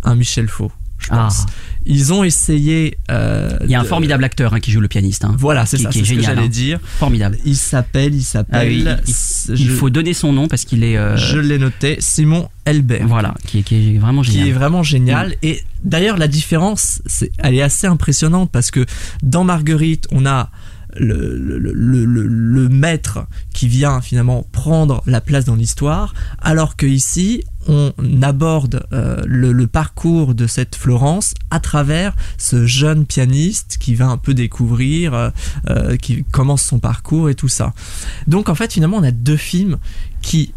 un 0.03 0.15
Michel 0.15 0.49
Faux 0.49 0.73
je 1.01 1.09
pense. 1.09 1.47
Ah. 1.49 1.53
Ils 1.87 2.13
ont 2.13 2.23
essayé. 2.23 2.99
Euh, 3.11 3.51
il 3.65 3.71
y 3.71 3.75
a 3.75 3.81
un 3.81 3.83
de... 3.83 3.89
formidable 3.89 4.23
acteur 4.23 4.53
hein, 4.53 4.61
qui 4.61 4.71
joue 4.71 4.81
le 4.81 4.89
pianiste. 4.89 5.25
Hein, 5.25 5.35
voilà, 5.39 5.65
c'est 5.67 5.79
ça, 5.79 5.89
qui 5.89 6.01
est 6.01 6.05
ce 6.05 6.13
que 6.13 6.23
j'allais 6.23 6.43
hein. 6.43 6.49
dire. 6.49 6.79
Formidable. 6.99 7.39
Il 7.45 7.57
s'appelle, 7.57 8.15
il 8.15 8.23
s'appelle. 8.23 8.87
Ah 8.87 8.99
oui, 8.99 9.13
il, 9.49 9.61
il, 9.61 9.71
faut 9.71 9.89
donner 9.89 10.13
son 10.13 10.33
nom 10.33 10.47
parce 10.47 10.65
qu'il 10.65 10.85
est. 10.85 10.99
Euh... 10.99 11.17
Je 11.17 11.39
l'ai 11.39 11.59
noté, 11.59 11.97
Simon 12.01 12.49
Elbert. 12.67 13.07
Voilà, 13.07 13.35
qui 13.47 13.61
est, 13.61 13.63
qui 13.63 13.97
est 13.97 13.99
vraiment 13.99 14.23
génial. 14.23 14.45
Qui 14.45 14.51
est 14.51 14.53
vraiment 14.53 14.83
génial. 14.83 15.29
Mm. 15.31 15.35
Et 15.43 15.65
d'ailleurs, 15.83 16.19
la 16.19 16.29
différence, 16.29 17.01
c'est, 17.07 17.33
elle 17.39 17.55
est 17.55 17.63
assez 17.63 17.87
impressionnante 17.87 18.51
parce 18.51 18.71
que 18.71 18.85
dans 19.23 19.45
Marguerite, 19.45 20.07
on 20.13 20.27
a 20.27 20.51
le, 20.97 22.69
maître 22.69 23.27
qui 23.53 23.69
vient 23.69 24.01
finalement 24.01 24.47
prendre 24.53 25.03
la 25.07 25.21
place 25.21 25.45
dans 25.45 25.55
l'histoire, 25.55 26.15
alors 26.41 26.77
que 26.77 26.87
ici 26.87 27.45
on 27.69 27.93
aborde 28.23 28.87
euh, 28.93 29.23
le, 29.27 29.67
parcours 29.67 30.35
de 30.35 30.47
cette 30.47 30.77
Florence 30.77 31.35
à 31.51 31.61
travers 31.61 32.15
ce 32.39 32.67
jeune 32.67 33.05
pianiste 33.07 33.77
qui 33.79 33.95
va 33.95 34.07
un 34.07 34.17
peu 34.17 34.35
découvrir, 34.35 35.15
euh, 35.15 35.31
euh, 35.69 35.97
qui 35.97 36.25
commence 36.25 36.63
son 36.63 36.79
parcours 36.79 37.29
et 37.29 37.35
tout 37.35 37.49
ça. 37.49 37.75
Donc 38.27 38.49
en 38.49 38.55
fait 38.55 38.73
finalement 38.73 38.97
on 38.97 39.03
a 39.03 39.11
deux 39.11 39.37
films 39.37 39.77
qui, 40.23 40.55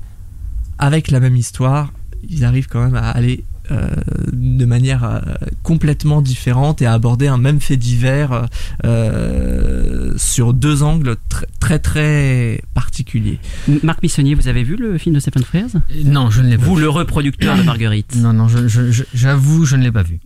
avec 0.78 1.12
la 1.12 1.20
même 1.20 1.36
histoire, 1.36 1.92
ils 2.28 2.46
arrivent 2.46 2.68
quand 2.68 2.84
même 2.84 2.96
à 2.96 3.10
aller 3.10 3.44
euh, 3.72 3.88
de 4.34 4.66
manière 4.66 5.04
euh, 5.04 5.20
complètement 5.64 6.22
différente 6.22 6.82
et 6.82 6.86
à 6.86 6.94
aborder 6.94 7.28
un 7.28 7.38
même 7.38 7.60
fait 7.62 7.78
divers 7.78 8.48
euh, 8.86 10.14
sur 10.18 10.54
deux 10.54 10.84
angles 10.84 11.16
très 11.30 11.48
très, 11.60 11.80
très 11.80 12.62
particuliers. 12.74 13.40
Marc 13.84 14.04
Missonnier, 14.04 14.36
vous 14.36 14.48
avez 14.48 14.64
vu 14.64 14.76
le 14.76 14.98
film 14.98 15.16
de 15.16 15.20
Stephen 15.20 15.44
Frears? 15.44 15.70
Non, 16.06 16.30
je 16.30 16.42
ne 16.42 16.50
l'ai 16.50 16.58
pas 16.58 16.66
Vous, 16.66 16.76
vu. 16.76 16.82
le 16.82 16.90
reproducteur 16.90 17.58
de 17.58 17.64
Marguerite 17.64 18.16
Non, 18.18 18.34
non, 18.34 18.48
j'avoue, 18.48 18.68
je, 18.68 18.92
je, 18.92 19.04
je, 19.14 19.66
je 19.66 19.76
ne 19.76 19.84
l'ai 19.84 19.92
pas 19.92 20.04
vu. 20.04 20.20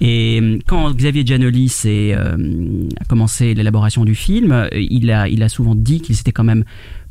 Et 0.00 0.58
quand 0.66 0.92
Xavier 0.92 1.24
Giannoli 1.24 1.72
euh, 1.86 2.88
a 3.00 3.04
commencé 3.04 3.54
l'élaboration 3.54 4.04
du 4.04 4.14
film, 4.16 4.68
il 4.72 5.10
a, 5.12 5.28
il 5.28 5.42
a 5.42 5.48
souvent 5.48 5.76
dit 5.76 6.00
qu'il 6.00 6.16
s'était 6.16 6.32
quand 6.32 6.44
même 6.44 6.64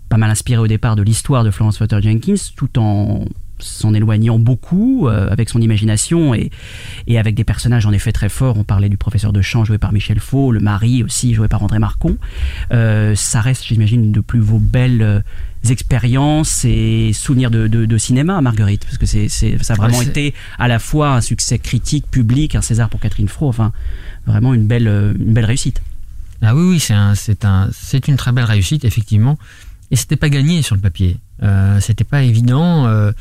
pas 0.09 0.17
mal 0.17 0.29
inspiré 0.29 0.59
au 0.59 0.67
départ 0.67 0.95
de 0.95 1.01
l'histoire 1.01 1.43
de 1.43 1.51
Florence 1.51 1.77
Foster 1.77 1.99
Jenkins, 2.01 2.35
tout 2.57 2.77
en 2.77 3.25
s'en 3.63 3.93
éloignant 3.93 4.39
beaucoup 4.39 5.07
euh, 5.07 5.29
avec 5.29 5.49
son 5.49 5.61
imagination 5.61 6.33
et, 6.33 6.51
et 7.07 7.17
avec 7.17 7.35
des 7.35 7.43
personnages 7.43 7.85
en 7.85 7.91
effet 7.91 8.11
très 8.11 8.29
forts. 8.29 8.57
On 8.57 8.63
parlait 8.63 8.89
du 8.89 8.97
professeur 8.97 9.33
de 9.33 9.41
chant 9.41 9.65
joué 9.65 9.77
par 9.77 9.93
Michel 9.93 10.19
Faux, 10.19 10.51
le 10.51 10.59
mari 10.59 11.03
aussi 11.03 11.33
joué 11.33 11.47
par 11.47 11.63
André 11.63 11.79
Marcon. 11.79 12.17
Euh, 12.71 13.15
ça 13.15 13.41
reste, 13.41 13.65
j'imagine, 13.65 14.11
de 14.11 14.19
plus 14.19 14.39
vos 14.39 14.59
belles 14.59 15.01
euh, 15.01 15.19
expériences 15.69 16.65
et 16.65 17.11
souvenirs 17.13 17.51
de, 17.51 17.67
de, 17.67 17.85
de, 17.85 17.97
cinéma, 17.97 18.41
Marguerite, 18.41 18.83
parce 18.85 18.97
que 18.97 19.05
c'est, 19.05 19.29
c'est 19.29 19.61
ça 19.63 19.73
a 19.73 19.77
vraiment 19.77 19.99
ouais, 19.99 20.05
été 20.05 20.33
à 20.59 20.67
la 20.67 20.79
fois 20.79 21.15
un 21.15 21.21
succès 21.21 21.57
critique, 21.57 22.05
public, 22.11 22.55
un 22.55 22.61
César 22.61 22.89
pour 22.89 22.99
Catherine 22.99 23.29
Fro, 23.29 23.47
enfin 23.47 23.71
vraiment 24.25 24.53
une 24.53 24.67
belle, 24.67 24.87
une 24.87 25.33
belle 25.33 25.45
réussite. 25.45 25.81
Ah 26.41 26.53
oui, 26.55 26.63
oui, 26.71 26.79
c'est, 26.79 26.93
un, 26.93 27.15
c'est, 27.15 27.45
un, 27.45 27.69
c'est 27.71 28.09
une 28.09 28.17
très 28.17 28.33
belle 28.33 28.43
réussite, 28.43 28.83
effectivement. 28.83 29.37
Et 29.91 29.95
c'était 29.95 30.17
pas 30.17 30.29
gagné 30.29 30.61
sur 30.61 30.75
le 30.75 30.81
papier. 30.81 31.17
Euh, 31.41 31.79
c'était 31.79 32.03
pas 32.03 32.23
évident. 32.23 32.85
Euh, 32.87 33.11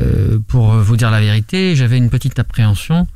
euh, 0.00 0.38
pour 0.46 0.72
vous 0.72 0.96
dire 0.96 1.10
la 1.10 1.20
vérité, 1.20 1.74
j'avais 1.74 1.96
une 1.96 2.10
petite 2.10 2.38
appréhension 2.38 3.06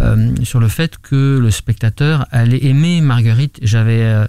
euh, 0.00 0.34
sur 0.44 0.60
le 0.60 0.68
fait 0.68 0.98
que 0.98 1.38
le 1.38 1.50
spectateur 1.50 2.26
allait 2.30 2.64
aimer 2.64 3.00
Marguerite. 3.00 3.58
J'avais, 3.62 4.02
euh, 4.02 4.26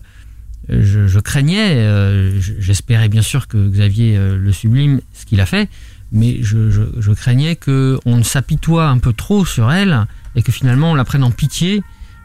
je, 0.70 1.20
craignais, 1.20 2.40
j'espérais 2.40 3.10
bien 3.10 3.22
sûr 3.22 3.48
que 3.48 3.70
Xavier 3.70 4.18
le 4.18 4.52
sublime, 4.52 5.02
ce 5.14 5.26
qu'il 5.26 5.40
a 5.40 5.46
fait, 5.46 5.70
mais 6.12 6.38
je, 6.42 7.12
craignais 7.14 7.56
que 7.56 8.00
on 8.06 8.24
s'apitoie 8.24 8.88
un 8.88 8.98
peu 8.98 9.14
trop 9.14 9.46
sur 9.46 9.72
elle 9.72 10.06
et 10.36 10.42
que 10.42 10.52
finalement 10.52 10.92
on 10.92 10.96
la 10.96 11.06
prenne 11.06 11.24
en 11.24 11.32
pitié 11.32 11.82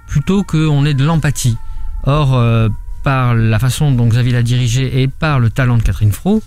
plutôt 0.08 0.42
qu'on 0.42 0.84
ait 0.84 0.94
de 0.94 1.04
l'empathie. 1.04 1.56
Or, 2.04 2.70
par 3.04 3.34
la 3.34 3.58
façon 3.58 3.92
dont 3.92 4.06
Xavier 4.06 4.32
l'a 4.32 4.42
dirigée 4.42 5.02
et 5.02 5.08
par 5.08 5.38
le 5.38 5.50
talent 5.50 5.76
de 5.76 5.82
Catherine 5.82 6.12
Fro, 6.12 6.42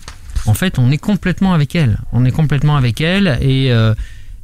en 0.45 0.53
fait, 0.53 0.79
on 0.79 0.91
est 0.91 0.97
complètement 0.97 1.53
avec 1.53 1.75
elle. 1.75 1.97
On 2.11 2.25
est 2.25 2.31
complètement 2.31 2.75
avec 2.75 3.01
elle 3.01 3.37
et, 3.41 3.71
euh, 3.71 3.93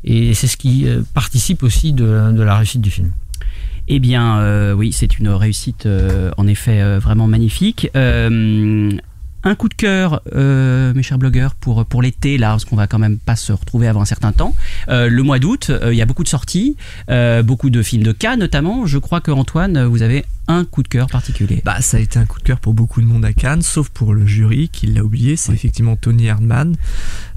c'est 0.03 0.47
ce 0.47 0.57
qui 0.57 0.87
euh, 0.87 1.01
participe 1.13 1.63
aussi 1.63 1.93
de, 1.93 2.05
la 2.05 2.55
réussite 2.57 2.81
du 2.81 2.89
film. 2.89 3.11
Eh 3.87 3.99
bien, 3.99 4.39
euh, 4.39 4.73
oui, 4.73 4.93
c'est 4.93 5.19
une 5.19 5.29
réussite 5.29 5.87
en 6.37 6.47
effet 6.47 6.97
vraiment 6.99 7.27
magnifique. 7.27 7.89
un 9.43 9.55
coup 9.55 9.69
de 9.69 9.73
cœur, 9.73 10.21
mes 10.33 11.03
chers 11.03 11.17
blogueurs, 11.17 11.55
pour, 11.55 11.85
pour 11.85 12.01
l'été, 12.01 12.37
là, 12.37 12.51
parce 12.51 12.65
qu'on 12.65 12.75
va 12.75 12.87
quand 12.87 12.99
même 12.99 13.17
pas 13.17 13.35
se 13.35 13.51
retrouver 13.51 13.87
avant 13.87 14.01
un 14.01 14.05
certain 14.05 14.31
temps. 14.31 14.55
le 14.87 15.21
mois 15.21 15.39
d'août, 15.39 15.71
il 15.87 15.95
y 15.95 16.01
a 16.01 16.05
beaucoup 16.05 16.23
de 16.23 16.29
sorties, 16.29 16.77
beaucoup 17.43 17.69
de 17.69 17.81
films 17.83 18.03
de 18.03 18.11
cas 18.11 18.37
notamment. 18.37 18.85
Je 18.85 18.97
crois 18.97 19.19
que 19.19 19.31
Antoine, 19.31 19.83
vous 19.83 20.03
avez 20.03 20.25
un 20.51 20.65
coup 20.65 20.83
de 20.83 20.87
cœur 20.87 21.07
particulier 21.07 21.61
bah, 21.63 21.81
Ça 21.81 21.97
a 21.97 21.99
été 21.99 22.19
un 22.19 22.25
coup 22.25 22.39
de 22.39 22.43
cœur 22.43 22.59
pour 22.59 22.73
beaucoup 22.73 23.01
de 23.01 23.05
monde 23.05 23.25
à 23.25 23.33
Cannes, 23.33 23.61
sauf 23.61 23.89
pour 23.89 24.13
le 24.13 24.25
jury 24.25 24.69
qui 24.69 24.87
l'a 24.87 25.03
oublié, 25.03 25.35
c'est 25.35 25.49
oui. 25.49 25.55
effectivement 25.55 25.95
Tony 25.95 26.29
Hardman. 26.29 26.75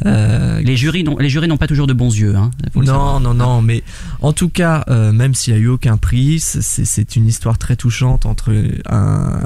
Euh, 0.07 0.61
les, 0.61 0.77
jurys 0.77 1.05
les 1.19 1.29
jurys 1.29 1.49
n'ont 1.49 1.57
pas 1.57 1.67
toujours 1.67 1.87
de 1.87 1.93
bons 1.93 2.15
yeux. 2.15 2.37
Hein, 2.37 2.51
non, 2.75 3.21
non, 3.21 3.35
non, 3.35 3.63
mais 3.63 3.83
en 4.21 4.33
tout 4.33 4.49
cas, 4.49 4.85
euh, 4.89 5.13
même 5.13 5.35
s'il 5.35 5.55
n'y 5.55 5.61
a 5.61 5.63
eu 5.63 5.69
aucun 5.69 5.97
prix, 5.97 6.41
c'est 6.41 7.17
une 7.17 7.27
histoire 7.27 7.59
très 7.59 7.77
touchante 7.77 8.27
entre 8.27 8.55
un, 8.87 9.41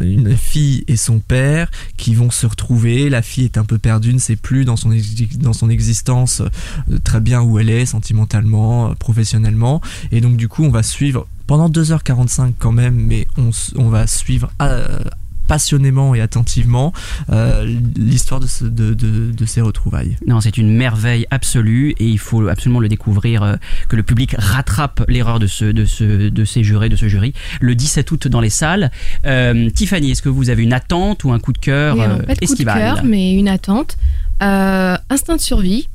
une 0.00 0.36
fille 0.36 0.84
et 0.88 0.96
son 0.96 1.18
père 1.18 1.70
qui 1.96 2.14
vont 2.14 2.30
se 2.30 2.46
retrouver. 2.46 3.10
La 3.10 3.22
fille 3.22 3.44
est 3.44 3.58
un 3.58 3.64
peu 3.64 3.78
perdue, 3.78 4.14
ne 4.14 4.18
sait 4.18 4.36
plus 4.36 4.64
dans 4.64 4.76
son, 4.76 4.90
dans 5.36 5.52
son 5.52 5.70
existence 5.70 6.40
euh, 6.40 6.98
très 7.02 7.20
bien 7.20 7.42
où 7.42 7.58
elle 7.58 7.70
est, 7.70 7.86
sentimentalement, 7.86 8.94
professionnellement. 8.94 9.80
Et 10.12 10.20
donc, 10.20 10.36
du 10.36 10.48
coup, 10.48 10.64
on 10.64 10.70
va 10.70 10.82
suivre 10.82 11.26
pendant 11.48 11.68
2h45 11.68 12.52
quand 12.58 12.72
même, 12.72 12.94
mais 12.94 13.26
on, 13.36 13.50
on 13.76 13.88
va 13.88 14.06
suivre 14.06 14.52
euh, 14.62 15.00
passionnément 15.48 16.14
et 16.14 16.20
attentivement 16.20 16.92
euh, 17.30 17.64
l'histoire 17.96 18.38
de, 18.38 18.46
ce, 18.46 18.64
de, 18.64 18.92
de, 18.92 19.32
de, 19.32 19.46
ces 19.46 19.62
retrouvailles. 19.62 20.18
Non, 20.26 20.40
c'est 20.42 20.58
une 20.58 20.76
merveille 20.76 21.26
absolue 21.30 21.94
et 21.98 22.06
il 22.06 22.18
faut 22.18 22.46
absolument 22.46 22.80
le 22.80 22.88
découvrir, 22.88 23.42
euh, 23.42 23.56
que 23.88 23.96
le 23.96 24.02
public 24.02 24.36
rattrape 24.38 25.02
l'erreur 25.08 25.40
de, 25.40 25.46
ce, 25.46 25.64
de, 25.64 25.86
ce, 25.86 26.28
de 26.28 26.44
ces 26.44 26.62
jurés, 26.62 26.90
de 26.90 26.96
ce 26.96 27.08
jury, 27.08 27.32
le 27.60 27.74
17 27.74 28.10
août 28.12 28.28
dans 28.28 28.42
les 28.42 28.50
salles. 28.50 28.90
Euh, 29.24 29.70
Tiffany, 29.70 30.10
est-ce 30.10 30.22
que 30.22 30.28
vous 30.28 30.50
avez 30.50 30.62
une 30.62 30.74
attente 30.74 31.24
ou 31.24 31.32
un 31.32 31.38
coup 31.38 31.54
de 31.54 31.58
cœur 31.58 31.96
oui, 31.96 32.02
alors, 32.02 32.18
pas 32.18 32.34
de 32.34 32.44
estival 32.44 32.74
coup 32.74 32.80
de 32.80 32.94
cœur, 32.96 33.04
mais 33.04 33.32
une 33.32 33.48
attente. 33.48 33.96
Instinct 34.40 35.36
de 35.36 35.40
survie, 35.40 35.88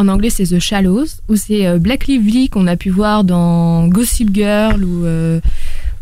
en 0.00 0.08
anglais, 0.08 0.30
c'est 0.30 0.44
The 0.44 0.58
Shallows, 0.58 1.06
où 1.28 1.36
c'est 1.36 1.78
Black 1.78 2.06
Lively 2.06 2.48
qu'on 2.48 2.66
a 2.66 2.76
pu 2.76 2.90
voir 2.90 3.24
dans 3.24 3.86
Gossip 3.88 4.34
Girl 4.34 4.82
ou 4.84 5.04
euh, 5.04 5.40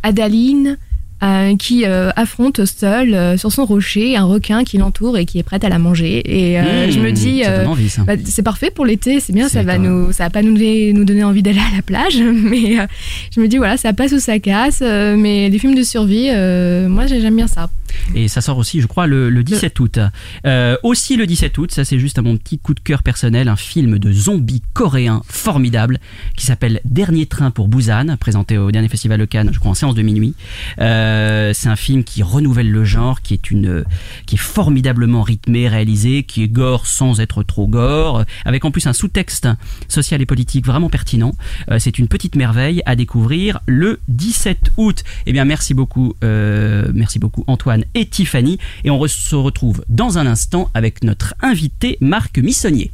Adaline. 0.02 0.78
euh, 1.20 1.56
qui 1.56 1.84
euh, 1.84 2.10
affronte 2.14 2.64
seul 2.64 3.12
euh, 3.12 3.36
sur 3.36 3.50
son 3.50 3.64
rocher 3.64 4.16
un 4.16 4.22
requin 4.22 4.62
qui 4.62 4.78
l'entoure 4.78 5.18
et 5.18 5.24
qui 5.26 5.40
est 5.40 5.42
prêt 5.42 5.58
à 5.64 5.68
la 5.68 5.80
manger. 5.80 6.22
Et 6.24 6.60
euh, 6.60 6.86
Mmh, 6.86 6.90
je 6.92 7.00
me 7.00 7.10
dis, 7.10 7.42
euh, 7.44 7.64
bah, 8.04 8.12
c'est 8.24 8.44
parfait 8.44 8.70
pour 8.70 8.86
l'été, 8.86 9.18
c'est 9.18 9.32
bien, 9.32 9.48
ça 9.48 9.64
va 9.64 9.78
nous, 9.78 10.12
ça 10.12 10.22
va 10.24 10.30
pas 10.30 10.42
nous 10.42 10.52
donner, 10.54 10.92
nous 10.92 11.04
donner 11.04 11.24
envie 11.24 11.42
d'aller 11.42 11.58
à 11.58 11.74
la 11.74 11.82
plage, 11.82 12.22
mais 12.50 12.78
euh, 12.78 12.86
je 13.34 13.40
me 13.40 13.48
dis 13.48 13.56
voilà, 13.58 13.76
ça 13.76 13.92
passe 13.92 14.12
ou 14.12 14.20
ça 14.20 14.38
casse. 14.38 14.78
euh, 14.80 15.16
mais 15.18 15.48
les 15.48 15.58
films 15.58 15.74
de 15.74 15.82
survie, 15.82 16.28
euh, 16.30 16.88
moi 16.88 17.06
j'aime 17.08 17.34
bien 17.34 17.48
ça. 17.48 17.68
Et 18.14 18.28
ça 18.28 18.40
sort 18.40 18.58
aussi, 18.58 18.80
je 18.80 18.86
crois, 18.86 19.06
le, 19.06 19.30
le 19.30 19.42
17 19.42 19.78
août. 19.80 19.98
Euh, 20.46 20.76
aussi 20.82 21.16
le 21.16 21.26
17 21.26 21.56
août, 21.58 21.72
ça 21.72 21.84
c'est 21.84 21.98
juste 21.98 22.18
à 22.18 22.22
mon 22.22 22.36
petit 22.36 22.58
coup 22.58 22.74
de 22.74 22.80
cœur 22.80 23.02
personnel, 23.02 23.48
un 23.48 23.56
film 23.56 23.98
de 23.98 24.12
zombies 24.12 24.62
coréen 24.72 25.22
formidable 25.28 25.98
qui 26.36 26.46
s'appelle 26.46 26.80
Dernier 26.84 27.26
train 27.26 27.50
pour 27.50 27.68
Busan, 27.68 28.16
présenté 28.18 28.58
au 28.58 28.70
dernier 28.70 28.88
festival 28.88 29.20
de 29.20 29.24
Cannes, 29.24 29.50
je 29.52 29.58
crois 29.58 29.70
en 29.70 29.74
séance 29.74 29.94
de 29.94 30.02
minuit. 30.02 30.34
Euh, 30.80 31.52
c'est 31.54 31.68
un 31.68 31.76
film 31.76 32.04
qui 32.04 32.22
renouvelle 32.22 32.70
le 32.70 32.84
genre, 32.84 33.22
qui 33.22 33.34
est 33.34 33.50
une, 33.50 33.84
qui 34.26 34.36
est 34.36 34.38
formidablement 34.38 35.22
rythmé, 35.22 35.68
réalisé, 35.68 36.22
qui 36.22 36.42
est 36.42 36.48
gore 36.48 36.86
sans 36.86 37.20
être 37.20 37.42
trop 37.42 37.66
gore, 37.66 38.24
avec 38.44 38.64
en 38.64 38.70
plus 38.70 38.86
un 38.86 38.92
sous-texte 38.92 39.48
social 39.88 40.20
et 40.22 40.26
politique 40.26 40.66
vraiment 40.66 40.90
pertinent. 40.90 41.34
Euh, 41.70 41.78
c'est 41.78 41.98
une 41.98 42.08
petite 42.08 42.36
merveille 42.36 42.82
à 42.86 42.96
découvrir 42.96 43.60
le 43.66 44.00
17 44.08 44.72
août. 44.76 45.04
Eh 45.26 45.32
bien, 45.32 45.44
merci 45.44 45.74
beaucoup, 45.74 46.14
euh, 46.24 46.90
merci 46.94 47.18
beaucoup 47.18 47.44
Antoine 47.46 47.77
et 47.94 48.06
Tiffany. 48.06 48.58
Et 48.84 48.90
on 48.90 48.98
re- 48.98 49.08
se 49.08 49.34
retrouve 49.36 49.84
dans 49.88 50.18
un 50.18 50.26
instant 50.26 50.70
avec 50.74 51.02
notre 51.04 51.34
invité 51.40 51.98
Marc 52.00 52.38
Missonnier. 52.38 52.90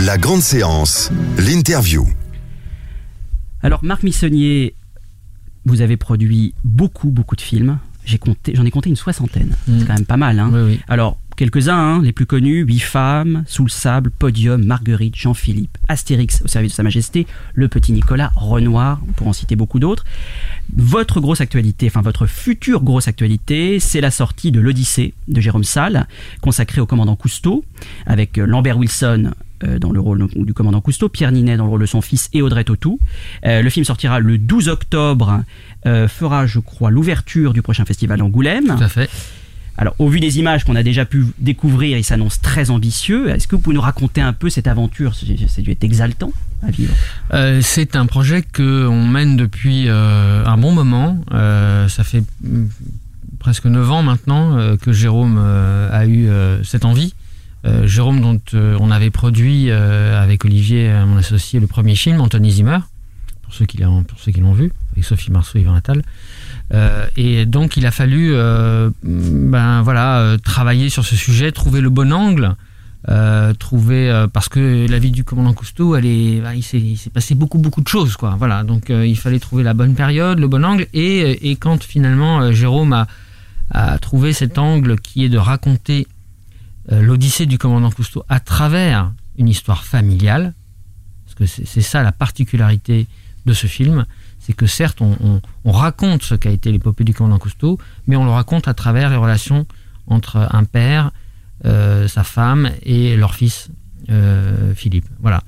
La 0.00 0.16
grande 0.18 0.42
séance, 0.42 1.10
l'interview. 1.38 2.06
Alors, 3.62 3.82
Marc 3.84 4.02
Missonnier, 4.04 4.74
vous 5.64 5.80
avez 5.80 5.96
produit 5.96 6.54
beaucoup, 6.64 7.10
beaucoup 7.10 7.34
de 7.36 7.40
films. 7.40 7.78
J'ai 8.04 8.18
compté, 8.18 8.54
j'en 8.54 8.64
ai 8.64 8.70
compté 8.70 8.88
une 8.88 8.96
soixantaine. 8.96 9.54
Mm. 9.66 9.78
C'est 9.80 9.86
quand 9.86 9.94
même 9.94 10.06
pas 10.06 10.16
mal. 10.16 10.38
Hein 10.38 10.50
Oui, 10.52 10.60
oui. 10.62 10.80
Alors, 10.88 11.18
quelques-uns, 11.38 11.78
hein, 11.78 12.02
les 12.02 12.12
plus 12.12 12.26
connus, 12.26 12.64
Huit 12.64 12.80
femmes, 12.80 13.44
Sous 13.46 13.62
le 13.62 13.70
sable, 13.70 14.10
Podium, 14.10 14.64
Marguerite, 14.64 15.14
Jean-Philippe, 15.14 15.78
Astérix 15.86 16.42
au 16.44 16.48
service 16.48 16.72
de 16.72 16.76
Sa 16.76 16.82
Majesté, 16.82 17.26
Le 17.54 17.68
Petit 17.68 17.92
Nicolas, 17.92 18.32
Renoir, 18.34 19.00
pour 19.14 19.28
en 19.28 19.32
citer 19.32 19.54
beaucoup 19.54 19.78
d'autres. 19.78 20.04
Votre 20.76 21.20
grosse 21.20 21.40
actualité, 21.40 21.86
enfin 21.86 22.02
votre 22.02 22.26
future 22.26 22.82
grosse 22.82 23.06
actualité, 23.06 23.78
c'est 23.78 24.00
la 24.00 24.10
sortie 24.10 24.50
de 24.50 24.58
l'Odyssée 24.58 25.14
de 25.28 25.40
Jérôme 25.40 25.62
Salle, 25.62 26.08
consacrée 26.40 26.80
au 26.80 26.86
commandant 26.86 27.14
Cousteau, 27.14 27.64
avec 28.04 28.36
euh, 28.36 28.44
Lambert 28.44 28.76
Wilson 28.76 29.30
euh, 29.64 29.78
dans 29.78 29.90
le 29.90 29.98
rôle 29.98 30.28
du 30.34 30.54
commandant 30.54 30.80
Cousteau, 30.80 31.08
Pierre 31.08 31.32
Ninet 31.32 31.56
dans 31.56 31.64
le 31.64 31.70
rôle 31.70 31.80
de 31.80 31.86
son 31.86 32.00
fils 32.00 32.28
et 32.32 32.42
Audrey 32.42 32.64
Tautou. 32.64 33.00
Euh, 33.44 33.62
le 33.62 33.70
film 33.70 33.84
sortira 33.84 34.20
le 34.20 34.38
12 34.38 34.68
octobre, 34.68 35.42
euh, 35.86 36.06
fera 36.06 36.46
je 36.46 36.60
crois 36.60 36.90
l'ouverture 36.90 37.52
du 37.52 37.62
prochain 37.62 37.84
festival 37.84 38.18
d'Angoulême. 38.18 38.76
Tout 38.76 38.84
à 38.84 38.88
fait. 38.88 39.10
Alors, 39.78 39.94
au 40.00 40.08
vu 40.08 40.18
des 40.18 40.40
images 40.40 40.64
qu'on 40.64 40.74
a 40.74 40.82
déjà 40.82 41.04
pu 41.04 41.24
découvrir, 41.38 41.96
il 41.96 42.02
s'annonce 42.02 42.40
très 42.40 42.70
ambitieux. 42.70 43.30
Est-ce 43.30 43.46
que 43.46 43.54
vous 43.54 43.62
pouvez 43.62 43.76
nous 43.76 43.80
raconter 43.80 44.20
un 44.20 44.32
peu 44.32 44.50
cette 44.50 44.66
aventure? 44.66 45.12
A 45.12 45.60
dû 45.60 45.70
être 45.70 45.84
exaltant 45.84 46.32
à 46.66 46.72
vivre. 46.72 46.92
Euh, 47.32 47.60
c'est 47.62 47.94
un 47.94 48.06
projet 48.06 48.42
que 48.42 48.88
on 48.88 49.06
mène 49.06 49.36
depuis 49.36 49.84
euh, 49.86 50.44
un 50.44 50.58
bon 50.58 50.72
moment. 50.72 51.20
Euh, 51.32 51.86
ça 51.86 52.02
fait 52.02 52.24
mm, 52.42 52.66
presque 53.38 53.66
9 53.66 53.90
ans 53.92 54.02
maintenant 54.02 54.76
que 54.78 54.92
Jérôme 54.92 55.38
a 55.38 56.06
eu 56.06 56.28
cette 56.64 56.84
envie. 56.84 57.14
Jérôme, 57.84 58.20
dont 58.20 58.40
on 58.52 58.90
avait 58.90 59.10
produit 59.10 59.70
avec 59.70 60.44
Olivier, 60.44 60.92
mon 61.06 61.18
associé, 61.18 61.60
le 61.60 61.68
premier 61.68 61.94
film, 61.94 62.20
Anthony 62.20 62.50
Zimmer, 62.50 62.78
pour 63.42 63.54
ceux 63.54 63.64
qui 63.64 63.78
l'ont, 63.78 64.02
pour 64.02 64.18
ceux 64.18 64.32
qui 64.32 64.40
l'ont 64.40 64.54
vu, 64.54 64.72
avec 64.92 65.04
Sophie 65.04 65.30
Marceau 65.30 65.58
et 65.58 65.60
Yvan 65.60 65.74
Attal. 65.74 66.02
Euh, 66.74 67.06
et 67.16 67.46
donc 67.46 67.78
il 67.78 67.86
a 67.86 67.90
fallu 67.90 68.34
euh, 68.34 68.90
ben 69.02 69.80
voilà 69.80 70.18
euh, 70.18 70.36
travailler 70.36 70.90
sur 70.90 71.04
ce 71.04 71.16
sujet, 71.16 71.50
trouver 71.50 71.80
le 71.80 71.90
bon 71.90 72.12
angle, 72.12 72.54
trouver 73.58 74.26
parce 74.34 74.50
que 74.50 74.86
la 74.86 74.98
vie 74.98 75.10
du 75.10 75.24
commandant 75.24 75.54
Cousteau, 75.54 75.96
elle 75.96 76.04
est, 76.04 76.40
ben, 76.42 76.52
il 76.52 76.62
s'est 76.62 77.10
passé 77.10 77.34
beaucoup 77.34 77.58
beaucoup 77.58 77.80
de 77.80 77.88
choses 77.88 78.16
quoi. 78.16 78.36
Voilà 78.38 78.64
donc 78.64 78.90
il 78.90 79.16
fallait 79.16 79.38
trouver 79.38 79.62
la 79.62 79.72
bonne 79.72 79.94
période, 79.94 80.38
le 80.38 80.46
bon 80.46 80.62
angle 80.64 80.86
et, 80.92 81.50
et 81.50 81.56
quand 81.56 81.82
finalement 81.82 82.52
Jérôme 82.52 83.06
a, 83.70 83.98
trouvé 83.98 84.34
cet 84.34 84.58
angle 84.58 84.98
qui 85.00 85.24
est 85.24 85.30
de 85.30 85.38
raconter 85.38 86.06
l'Odyssée 86.90 87.46
du 87.46 87.56
commandant 87.56 87.90
Cousteau 87.90 88.24
à 88.28 88.40
travers 88.40 89.12
une 89.38 89.48
histoire 89.48 89.84
familiale, 89.84 90.52
parce 91.24 91.34
que 91.34 91.62
c'est 91.64 91.80
ça 91.80 92.02
la 92.02 92.12
particularité 92.12 93.06
de 93.46 93.52
ce 93.54 93.66
film, 93.66 94.04
c'est 94.48 94.54
que 94.54 94.66
certes 94.66 95.02
on, 95.02 95.14
on- 95.22 95.40
on 95.66 95.72
raconte 95.72 96.22
ce 96.22 96.34
qu'a 96.34 96.50
été 96.50 96.72
l'épopée 96.72 97.04
du 97.04 97.12
commandant 97.12 97.38
Cousteau, 97.38 97.78
mais 98.06 98.16
on 98.16 98.24
le 98.24 98.30
raconte 98.30 98.66
à 98.66 98.72
travers 98.72 99.10
les 99.10 99.16
relations 99.16 99.66
entre 100.06 100.48
un 100.50 100.64
père, 100.64 101.10
euh, 101.66 102.08
sa 102.08 102.24
femme 102.24 102.70
et 102.82 103.14
leur 103.18 103.34
fils 103.34 103.68
euh, 104.08 104.72
Philippe. 104.74 105.04
Voilà. 105.20 105.42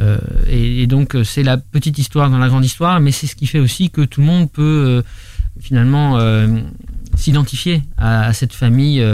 Euh, 0.00 0.18
et, 0.48 0.88
donc 0.88 1.16
c'est 1.22 1.44
la 1.44 1.58
petite 1.58 1.98
histoire 1.98 2.28
dans 2.28 2.38
la 2.38 2.48
grande 2.48 2.64
histoire, 2.64 2.98
mais 2.98 3.12
c'est 3.12 3.28
ce 3.28 3.36
qui 3.36 3.46
fait 3.46 3.60
aussi 3.60 3.90
que 3.90 4.00
tout 4.02 4.20
le 4.20 4.26
monde 4.26 4.50
peut 4.50 5.04
finalement 5.60 6.18
s'identifier 7.14 7.82
à, 7.98 8.32
cette 8.32 8.52
famille 8.52 9.04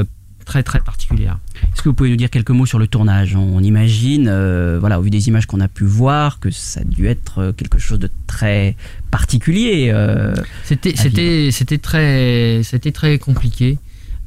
très 0.46 0.62
très 0.62 0.80
particulière. 0.80 1.38
Est-ce 1.72 1.82
que 1.82 1.88
vous 1.90 1.94
pouvez 1.94 2.08
nous 2.08 2.16
dire 2.16 2.30
quelques 2.30 2.50
mots 2.58 2.64
sur 2.64 2.78
le 2.78 2.86
tournage? 2.86 3.36
On 3.36 3.60
imagine, 3.62 4.28
euh, 4.28 4.78
voilà, 4.80 4.98
au 4.98 5.02
vu 5.02 5.10
des 5.10 5.28
images 5.28 5.44
qu'on 5.46 5.60
a 5.60 5.68
pu 5.68 5.84
voir, 5.84 6.38
que 6.40 6.50
ça 6.50 6.80
a 6.80 6.84
dû 6.84 7.06
être 7.08 7.38
euh, 7.38 7.52
quelque 7.52 7.78
chose 7.78 7.98
de 7.98 8.08
très 8.26 8.76
particulier. 9.10 9.90
euh, 9.92 10.32
C'était 10.64 10.94
à 10.98 11.02
c'était 11.02 11.50
c'était 11.52 11.78
très 11.78 12.62
c'était 12.62 12.92
très 12.92 13.18
compliqué 13.18 13.78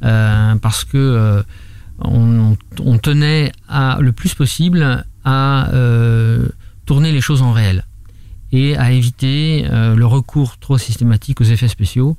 euh, 0.03 0.55
parce 0.55 0.83
que 0.83 0.97
euh, 0.97 1.41
on, 1.99 2.55
on 2.83 2.97
tenait 2.99 3.51
à 3.67 3.97
le 3.99 4.11
plus 4.11 4.33
possible 4.35 5.05
à 5.25 5.69
tourner 6.85 7.11
les 7.11 7.21
choses 7.21 7.41
en 7.41 7.51
réel 7.51 7.85
et 8.51 8.75
à 8.77 8.91
éviter 8.91 9.65
le 9.71 10.05
recours 10.05 10.57
trop 10.57 10.77
systématique 10.77 11.39
aux 11.41 11.49
effets 11.55 11.67
spéciaux 11.67 12.17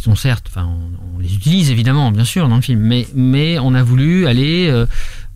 sont 0.00 0.14
certes, 0.14 0.46
enfin, 0.48 0.68
on, 1.14 1.18
les 1.18 1.34
utilise 1.34 1.70
évidemment, 1.70 2.10
bien 2.10 2.24
sûr, 2.24 2.48
dans 2.48 2.56
le 2.56 2.62
film, 2.62 2.80
mais, 2.80 3.06
mais 3.14 3.58
on 3.58 3.74
a 3.74 3.82
voulu 3.82 4.26
aller 4.26 4.68
euh, 4.68 4.86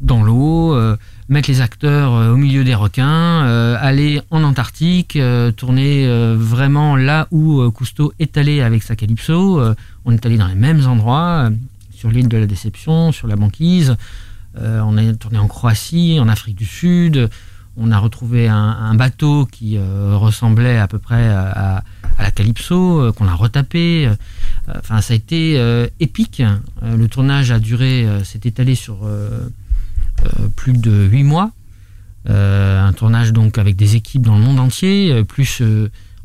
dans 0.00 0.22
l'eau, 0.22 0.74
euh, 0.74 0.96
mettre 1.28 1.50
les 1.50 1.60
acteurs 1.60 2.14
euh, 2.14 2.32
au 2.32 2.36
milieu 2.36 2.64
des 2.64 2.74
requins, 2.74 3.42
aller 3.76 4.22
en 4.30 4.42
Antarctique, 4.42 5.18
tourner 5.56 6.06
vraiment 6.36 6.96
là 6.96 7.28
où 7.30 7.70
Cousteau 7.70 8.12
est 8.18 8.36
allé 8.36 8.60
avec 8.60 8.82
sa 8.82 8.96
Calypso. 8.96 9.60
On 10.04 10.12
est 10.12 10.26
allé 10.26 10.36
dans 10.36 10.46
les 10.46 10.54
mêmes 10.54 10.86
endroits, 10.86 11.50
sur 11.94 12.10
l'île 12.10 12.28
de 12.28 12.36
la 12.36 12.46
Déception, 12.46 13.12
sur 13.12 13.28
la 13.28 13.36
banquise. 13.36 13.96
On 14.56 14.96
a 14.96 15.14
tourné 15.14 15.38
en 15.38 15.48
Croatie, 15.48 16.18
en 16.20 16.28
Afrique 16.28 16.56
du 16.56 16.66
Sud. 16.66 17.28
On 17.76 17.90
a 17.90 17.98
retrouvé 17.98 18.48
un, 18.48 18.94
bateau 18.94 19.46
qui 19.46 19.78
ressemblait 19.78 20.78
à 20.78 20.88
peu 20.88 20.98
près 20.98 21.28
à, 21.28 21.82
la 22.18 22.30
Calypso, 22.30 23.12
qu'on 23.16 23.28
a 23.28 23.34
retapé. 23.34 24.08
Enfin, 24.68 25.00
ça 25.00 25.12
a 25.12 25.16
été 25.16 25.58
euh, 25.58 25.86
épique. 26.00 26.40
Euh, 26.40 26.96
le 26.96 27.08
tournage 27.08 27.50
a 27.50 27.58
duré, 27.58 28.06
euh, 28.06 28.24
s'est 28.24 28.40
étalé 28.44 28.74
sur 28.74 29.08
plus 30.56 30.72
de 30.72 31.06
huit 31.06 31.24
mois. 31.24 31.50
Un 32.26 32.92
tournage 32.94 33.32
donc 33.32 33.58
avec 33.58 33.76
des 33.76 33.96
équipes 33.96 34.22
dans 34.22 34.36
le 34.36 34.42
monde 34.42 34.58
entier, 34.58 35.22
plus 35.24 35.62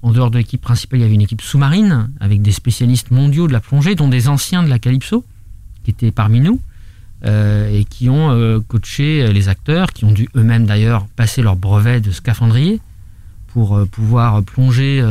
en 0.01 0.11
dehors 0.11 0.31
de 0.31 0.37
l'équipe 0.37 0.61
principale, 0.61 0.99
il 0.99 1.01
y 1.01 1.05
avait 1.05 1.15
une 1.15 1.21
équipe 1.21 1.41
sous-marine 1.41 2.09
avec 2.21 2.41
des 2.41 2.53
spécialistes 2.53 3.11
mondiaux 3.11 3.47
de 3.47 3.51
la 3.51 3.59
plongée, 3.59 3.95
dont 3.95 4.07
des 4.07 4.29
anciens 4.29 4.63
de 4.63 4.69
la 4.69 4.79
Calypso 4.79 5.25
qui 5.83 5.91
étaient 5.91 6.11
parmi 6.11 6.39
nous 6.39 6.61
et 7.25 7.85
qui 7.89 8.09
ont 8.09 8.61
coaché 8.69 9.33
les 9.33 9.49
acteurs, 9.49 9.91
qui 9.91 10.05
ont 10.05 10.13
dû 10.13 10.29
eux-mêmes 10.37 10.65
d'ailleurs 10.65 11.05
passer 11.07 11.41
leur 11.41 11.57
brevet 11.57 11.99
de 11.99 12.11
scaphandrier 12.11 12.79
pour 13.47 13.85
pouvoir 13.91 14.41
plonger 14.43 15.03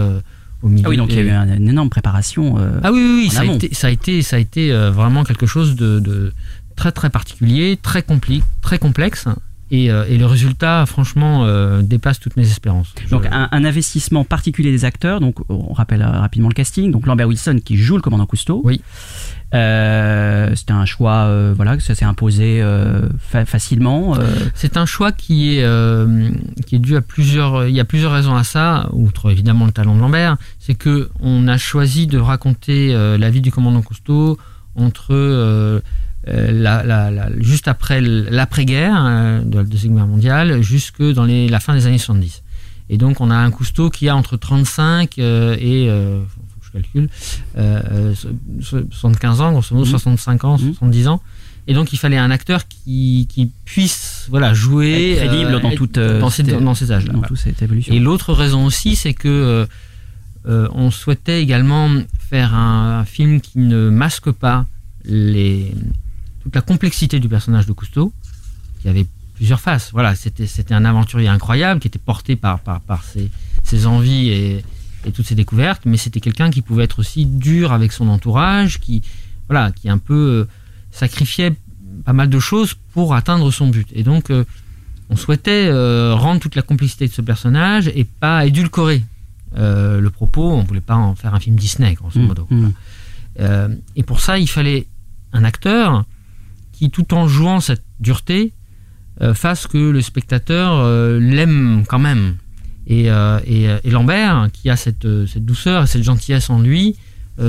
au 0.62 0.68
milieu. 0.68 0.84
Ah 0.86 0.90
oui, 0.90 0.96
donc 0.96 1.08
il 1.10 1.16
y 1.16 1.20
a 1.20 1.22
eu 1.22 1.30
un- 1.30 1.56
une 1.56 1.68
énorme 1.68 1.90
préparation. 1.90 2.58
euh, 2.58 2.80
ah 2.82 2.90
oui, 2.92 2.98
oui, 3.00 3.20
oui, 3.24 3.30
ça, 3.30 3.40
a 3.42 3.44
été, 3.44 3.74
ça 3.74 3.86
a 3.86 3.90
été, 3.90 4.22
ça 4.22 4.36
a 4.36 4.38
été 4.38 4.72
euh, 4.72 4.90
vraiment 4.90 5.24
quelque 5.24 5.46
chose 5.46 5.76
de, 5.76 6.00
de 6.00 6.32
très 6.76 6.92
très 6.92 7.10
particulier, 7.10 7.78
très 7.82 8.00
compli- 8.00 8.42
très 8.62 8.78
complexe. 8.78 9.26
Et, 9.70 9.90
euh, 9.90 10.06
et 10.08 10.16
le 10.16 10.24
résultat, 10.24 10.86
franchement, 10.86 11.46
dépasse 11.82 12.18
toutes 12.20 12.38
mes 12.38 12.46
espérances. 12.46 12.94
Donc 13.10 13.24
Je- 13.24 13.28
un, 13.30 13.48
un 13.52 13.64
investissement 13.66 14.24
particulier 14.24 14.70
des 14.70 14.86
acteurs. 14.86 15.20
Donc 15.20 15.36
on 15.50 15.74
rappelle 15.74 16.02
rapidement 16.02 16.48
le 16.48 16.54
casting. 16.54 16.90
Donc 16.90 17.06
Lambert 17.06 17.28
Wilson 17.28 17.60
qui 17.62 17.76
joue 17.76 17.96
le 17.96 18.02
commandant 18.02 18.24
Cousteau. 18.24 18.62
Oui. 18.64 18.80
Euh, 19.54 20.52
C'était 20.54 20.72
un 20.72 20.84
choix, 20.84 21.24
euh, 21.26 21.52
voilà, 21.56 21.78
ça 21.80 21.94
s'est 21.94 22.04
imposé 22.04 22.60
euh, 22.60 23.08
fa- 23.18 23.46
facilement. 23.46 24.14
euh, 24.18 24.20
C'est 24.54 24.76
un 24.76 24.84
choix 24.86 25.10
qui 25.12 25.56
est, 25.56 25.64
euh, 25.64 26.30
qui 26.66 26.76
est 26.76 26.78
dû 26.78 26.96
à 26.96 27.00
plusieurs. 27.00 27.66
Il 27.66 27.74
y 27.74 27.80
a 27.80 27.84
plusieurs 27.84 28.12
raisons 28.12 28.34
à 28.34 28.44
ça, 28.44 28.88
outre 28.92 29.30
évidemment 29.30 29.64
le 29.66 29.72
talent 29.72 29.94
de 29.94 30.00
Lambert. 30.00 30.36
C'est 30.58 30.74
que 30.74 31.08
on 31.20 31.48
a 31.48 31.56
choisi 31.56 32.06
de 32.06 32.18
raconter 32.18 32.92
la 32.92 33.30
vie 33.30 33.40
du 33.40 33.50
commandant 33.50 33.80
Cousteau 33.82 34.38
entre 34.76 35.80
juste 37.38 37.68
après 37.68 38.00
l'après-guerre 38.00 39.42
de 39.44 39.56
la 39.58 39.64
Deuxième 39.64 39.94
Guerre 39.96 40.06
mondiale, 40.06 40.62
jusque 40.62 41.02
dans 41.02 41.24
la 41.26 41.60
fin 41.60 41.74
des 41.74 41.86
années 41.86 41.98
70. 41.98 42.42
Et 42.90 42.96
donc 42.96 43.20
on 43.20 43.30
a 43.30 43.36
un 43.36 43.50
Cousteau 43.50 43.90
qui 43.90 44.08
a 44.08 44.16
entre 44.16 44.36
35 44.36 45.18
euh, 45.18 45.54
et 45.58 45.88
euh, 46.78 46.84
faut 46.84 46.98
que 46.98 47.04
je 47.04 47.06
calcul, 47.06 47.08
euh, 47.56 47.82
euh, 48.62 48.90
75 48.90 49.40
ans, 49.40 49.52
grosso 49.52 49.74
modo, 49.74 49.84
Mhm. 49.86 49.90
65 49.90 50.44
ans, 50.44 50.58
Mhm. 50.58 50.74
70 50.74 51.08
ans. 51.08 51.22
Et 51.66 51.74
donc, 51.74 51.92
il 51.92 51.98
fallait 51.98 52.16
un 52.16 52.30
acteur 52.30 52.66
qui, 52.66 53.26
qui 53.30 53.50
puisse 53.66 54.26
voilà, 54.30 54.54
jouer. 54.54 55.12
Être 55.12 55.26
crédible 55.28 55.50
euh, 55.54 55.60
dans 55.60 55.70
être- 55.70 55.76
toute, 55.76 55.98
euh, 55.98 56.18
dans, 56.20 56.30
ces, 56.30 56.42
dans 56.42 56.74
ces 56.74 56.90
âges-là. 56.92 57.12
dans 57.12 57.18
voilà. 57.18 57.28
toute 57.28 57.38
cette 57.38 57.60
évolution. 57.60 57.92
Et 57.92 57.98
l'autre 57.98 58.32
raison 58.32 58.64
aussi, 58.64 58.96
c'est 58.96 59.12
que 59.14 59.66
euh, 60.46 60.68
on 60.72 60.90
souhaitait 60.90 61.42
également 61.42 61.90
faire 62.18 62.54
un, 62.54 63.00
un 63.00 63.04
film 63.04 63.40
qui 63.42 63.58
ne 63.58 63.90
masque 63.90 64.30
pas 64.30 64.64
les, 65.04 65.74
toute 66.42 66.54
la 66.54 66.62
complexité 66.62 67.20
du 67.20 67.28
personnage 67.28 67.66
de 67.66 67.72
Cousteau, 67.72 68.12
qui 68.80 68.88
avait 68.88 69.06
plusieurs 69.34 69.60
faces. 69.60 69.90
Voilà, 69.92 70.14
c'était 70.14 70.46
c'était 70.46 70.72
un 70.74 70.84
aventurier 70.86 71.28
incroyable 71.28 71.80
qui 71.80 71.88
était 71.88 71.98
porté 71.98 72.34
par 72.36 72.60
par, 72.60 72.80
par 72.80 73.04
ses, 73.04 73.30
ses 73.62 73.84
envies 73.86 74.30
et, 74.30 74.64
et 75.04 75.12
toutes 75.12 75.26
ses 75.26 75.34
découvertes, 75.34 75.82
mais 75.86 75.96
c'était 75.96 76.20
quelqu'un 76.20 76.50
qui 76.50 76.62
pouvait 76.62 76.84
être 76.84 76.98
aussi 76.98 77.24
dur 77.26 77.72
avec 77.72 77.92
son 77.92 78.08
entourage, 78.08 78.80
qui 78.80 79.02
voilà, 79.48 79.70
qui 79.72 79.88
un 79.88 79.98
peu 79.98 80.14
euh, 80.14 80.48
sacrifiait 80.90 81.54
pas 82.04 82.12
mal 82.12 82.28
de 82.28 82.38
choses 82.38 82.74
pour 82.92 83.14
atteindre 83.14 83.50
son 83.50 83.68
but. 83.68 83.88
Et 83.92 84.02
donc 84.02 84.30
euh, 84.30 84.44
on 85.10 85.16
souhaitait 85.16 85.68
euh, 85.68 86.14
rendre 86.14 86.40
toute 86.40 86.54
la 86.54 86.62
complexité 86.62 87.06
de 87.08 87.12
ce 87.12 87.22
personnage 87.22 87.88
et 87.94 88.04
pas 88.04 88.44
édulcorer 88.46 89.02
euh, 89.56 90.00
le 90.00 90.10
propos. 90.10 90.50
On 90.52 90.64
voulait 90.64 90.80
pas 90.80 90.96
en 90.96 91.14
faire 91.14 91.34
un 91.34 91.40
film 91.40 91.56
Disney, 91.56 91.94
grosso 91.94 92.18
Mmh, 92.20 92.26
modo. 92.26 92.46
mmh. 92.50 92.68
Et 93.96 94.02
pour 94.02 94.20
ça, 94.20 94.38
il 94.38 94.48
fallait 94.48 94.86
un 95.32 95.44
acteur 95.44 96.04
qui, 96.72 96.90
tout 96.90 97.14
en 97.14 97.28
jouant 97.28 97.60
cette 97.60 97.84
dureté, 98.00 98.52
fasse 99.34 99.66
que 99.68 99.78
le 99.78 100.00
spectateur 100.00 100.84
l'aime 101.20 101.84
quand 101.88 102.00
même. 102.00 102.36
Et, 102.88 103.10
euh, 103.10 103.38
euh, 103.48 103.78
et 103.84 103.90
Lambert, 103.90 104.48
qui 104.52 104.70
a 104.70 104.76
cette, 104.76 105.04
euh, 105.04 105.26
cette 105.26 105.44
douceur 105.44 105.84
et 105.84 105.86
cette 105.86 106.02
gentillesse 106.02 106.50
en 106.50 106.60
lui, 106.60 106.96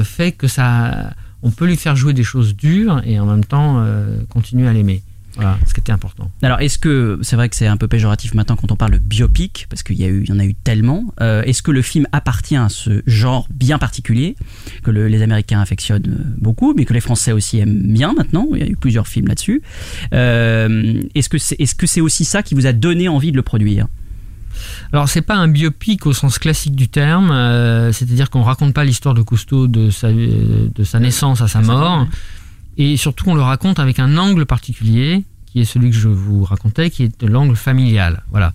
fait 0.03 0.33
que 0.33 0.47
ça, 0.47 1.15
on 1.41 1.49
peut 1.49 1.65
lui 1.65 1.75
faire 1.75 1.95
jouer 1.95 2.13
des 2.13 2.23
choses 2.23 2.55
dures 2.55 3.01
et 3.05 3.19
en 3.19 3.25
même 3.25 3.43
temps 3.43 3.83
continuer 4.29 4.67
à 4.67 4.73
l'aimer. 4.73 5.01
Voilà, 5.33 5.57
ce 5.67 5.73
qui 5.73 5.79
était 5.79 5.91
important. 5.91 6.29
Alors, 6.43 6.59
est-ce 6.59 6.77
que 6.77 7.17
c'est 7.23 7.35
vrai 7.35 7.49
que 7.49 7.55
c'est 7.55 7.65
un 7.65 7.77
peu 7.77 7.87
péjoratif 7.87 8.35
maintenant 8.35 8.55
quand 8.55 8.71
on 8.71 8.75
parle 8.75 8.91
de 8.91 8.97
biopic, 8.99 9.65
parce 9.67 9.81
qu'il 9.81 9.95
y, 9.99 10.31
en 10.31 10.37
a 10.37 10.45
eu 10.45 10.53
tellement. 10.53 11.05
est-ce 11.19 11.63
que 11.63 11.71
le 11.71 11.81
film 11.81 12.05
appartient 12.11 12.55
à 12.55 12.69
ce 12.69 13.01
genre 13.07 13.47
bien 13.49 13.79
particulier 13.79 14.35
que 14.83 14.91
le- 14.91 15.07
les 15.07 15.23
Américains 15.23 15.59
affectionnent 15.59 16.35
beaucoup, 16.37 16.75
mais 16.77 16.85
que 16.85 16.93
les 16.93 17.01
Français 17.01 17.31
aussi 17.31 17.57
aiment 17.57 17.81
bien 17.93 18.13
maintenant? 18.13 18.47
Il 18.53 18.59
y 18.59 18.63
a 18.63 18.67
eu 18.67 18.75
plusieurs 18.75 19.07
films 19.07 19.27
là-dessus. 19.27 19.63
Est-ce 20.11 21.29
que 21.75 21.87
c'est 21.87 22.01
aussi 22.01 22.25
ça 22.25 22.43
qui 22.43 22.53
vous 22.53 22.67
a 22.67 22.73
donné 22.73 23.07
envie 23.09 23.31
de 23.31 23.37
le 23.37 23.43
produire? 23.43 23.87
Alors 24.93 25.09
c'est 25.09 25.21
pas 25.21 25.35
un 25.35 25.47
biopic 25.47 26.05
au 26.05 26.13
sens 26.13 26.39
classique 26.39 26.75
du 26.75 26.87
terme, 26.87 27.31
euh, 27.31 27.91
c'est-à-dire 27.91 28.29
qu'on 28.29 28.43
raconte 28.43 28.73
pas 28.73 28.83
l'histoire 28.83 29.13
de 29.13 29.21
Cousteau 29.21 29.67
de 29.67 29.89
sa, 29.89 30.07
euh, 30.07 30.69
de 30.73 30.83
sa 30.83 30.99
naissance 30.99 31.41
à 31.41 31.47
sa 31.47 31.61
mort, 31.61 32.07
et 32.77 32.97
surtout 32.97 33.29
on 33.29 33.35
le 33.35 33.41
raconte 33.41 33.79
avec 33.79 33.99
un 33.99 34.17
angle 34.17 34.45
particulier, 34.45 35.23
qui 35.51 35.61
est 35.61 35.65
celui 35.65 35.89
que 35.89 35.95
je 35.95 36.07
vous 36.07 36.43
racontais, 36.43 36.89
qui 36.89 37.03
est 37.03 37.23
l'angle 37.23 37.55
familial. 37.55 38.23
Voilà. 38.31 38.53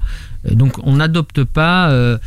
Et 0.49 0.55
donc 0.55 0.79
on 0.83 0.97
n'adopte 0.97 1.45
pas 1.45 1.91
euh, 1.91 2.19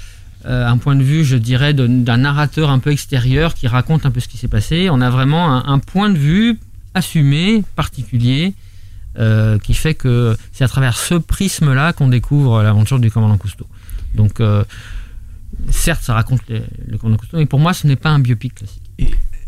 euh, 0.45 0.67
un 0.67 0.77
point 0.77 0.95
de 0.95 1.03
vue, 1.03 1.23
je 1.23 1.37
dirais, 1.37 1.73
d'un 1.73 2.17
narrateur 2.17 2.69
un 2.69 2.79
peu 2.79 2.91
extérieur 2.91 3.53
qui 3.53 3.67
raconte 3.67 4.05
un 4.05 4.11
peu 4.11 4.19
ce 4.19 4.27
qui 4.27 4.37
s'est 4.37 4.47
passé. 4.47 4.89
On 4.91 5.01
a 5.01 5.09
vraiment 5.09 5.51
un, 5.51 5.73
un 5.73 5.79
point 5.79 6.09
de 6.09 6.17
vue 6.17 6.59
assumé, 6.93 7.63
particulier, 7.75 8.53
euh, 9.19 9.58
qui 9.60 9.73
fait 9.73 9.93
que 9.95 10.38
c'est 10.51 10.63
à 10.63 10.67
travers 10.67 10.97
ce 10.97 11.15
prisme-là 11.15 11.93
qu'on 11.93 12.08
découvre 12.08 12.62
l'aventure 12.63 12.99
du 12.99 13.10
commandant 13.12 13.38
Cousteau. 13.38 13.67
Donc, 14.15 14.39
euh, 14.39 14.63
certes, 15.69 16.03
ça 16.03 16.13
raconte 16.13 16.41
les- 16.49 16.63
le 16.88 16.97
commandant 16.97 17.17
Cousteau, 17.17 17.38
mais 17.38 17.45
pour 17.45 17.60
moi, 17.60 17.73
ce 17.73 17.88
n'est 17.88 17.95
pas 17.95 18.10
un 18.10 18.19
biopic 18.19 18.56
classique. 18.56 18.84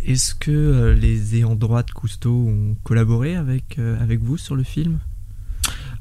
Est-ce 0.05 0.34
que 0.34 0.51
euh, 0.51 0.93
les 0.95 1.36
ayants 1.36 1.55
droit 1.55 1.84
de 1.84 1.91
Cousteau 1.91 2.47
ont 2.47 2.75
collaboré 2.84 3.36
avec, 3.36 3.77
avec 4.01 4.21
vous 4.21 4.38
sur 4.38 4.55
le 4.55 4.63
film? 4.63 4.99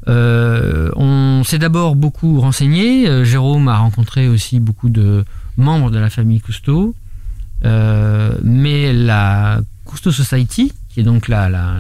On 0.07 1.43
s'est 1.45 1.59
d'abord 1.59 1.95
beaucoup 1.95 2.41
renseigné. 2.41 3.25
Jérôme 3.25 3.69
a 3.69 3.77
rencontré 3.79 4.29
aussi 4.29 4.59
beaucoup 4.61 4.89
de 4.89 5.25
membres 5.59 5.91
de 5.91 5.99
la 5.99 6.09
famille 6.09 6.41
Cousteau. 6.41 6.95
Mais 7.63 8.93
la 8.93 9.61
Cousteau 9.85 10.11
Society, 10.13 10.73
qui 10.89 11.01
est 11.01 11.03
donc 11.03 11.29
la, 11.29 11.49
la, 11.51 11.77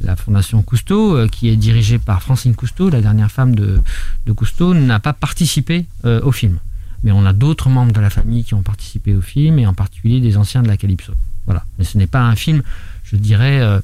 la 0.00 0.16
fondation 0.16 0.62
Cousteau, 0.62 1.16
euh, 1.16 1.28
qui 1.28 1.48
est 1.48 1.56
dirigée 1.56 1.98
par 1.98 2.22
Francine 2.22 2.54
Cousteau, 2.54 2.90
la 2.90 3.00
dernière 3.00 3.30
femme 3.30 3.54
de, 3.54 3.80
de 4.26 4.32
Cousteau, 4.32 4.74
n'a 4.74 5.00
pas 5.00 5.12
participé 5.12 5.86
euh, 6.04 6.20
au 6.22 6.32
film. 6.32 6.58
Mais 7.02 7.12
on 7.12 7.24
a 7.26 7.32
d'autres 7.32 7.68
membres 7.68 7.92
de 7.92 8.00
la 8.00 8.10
famille 8.10 8.44
qui 8.44 8.54
ont 8.54 8.62
participé 8.62 9.14
au 9.14 9.20
film, 9.20 9.58
et 9.58 9.66
en 9.66 9.74
particulier 9.74 10.20
des 10.20 10.36
anciens 10.36 10.62
de 10.62 10.68
la 10.68 10.76
Calypso. 10.76 11.12
Voilà. 11.46 11.64
Mais 11.78 11.84
ce 11.84 11.98
n'est 11.98 12.06
pas 12.06 12.22
un 12.22 12.34
film, 12.36 12.62
je 13.04 13.16
dirais, 13.16 13.60
euh, 13.60 13.80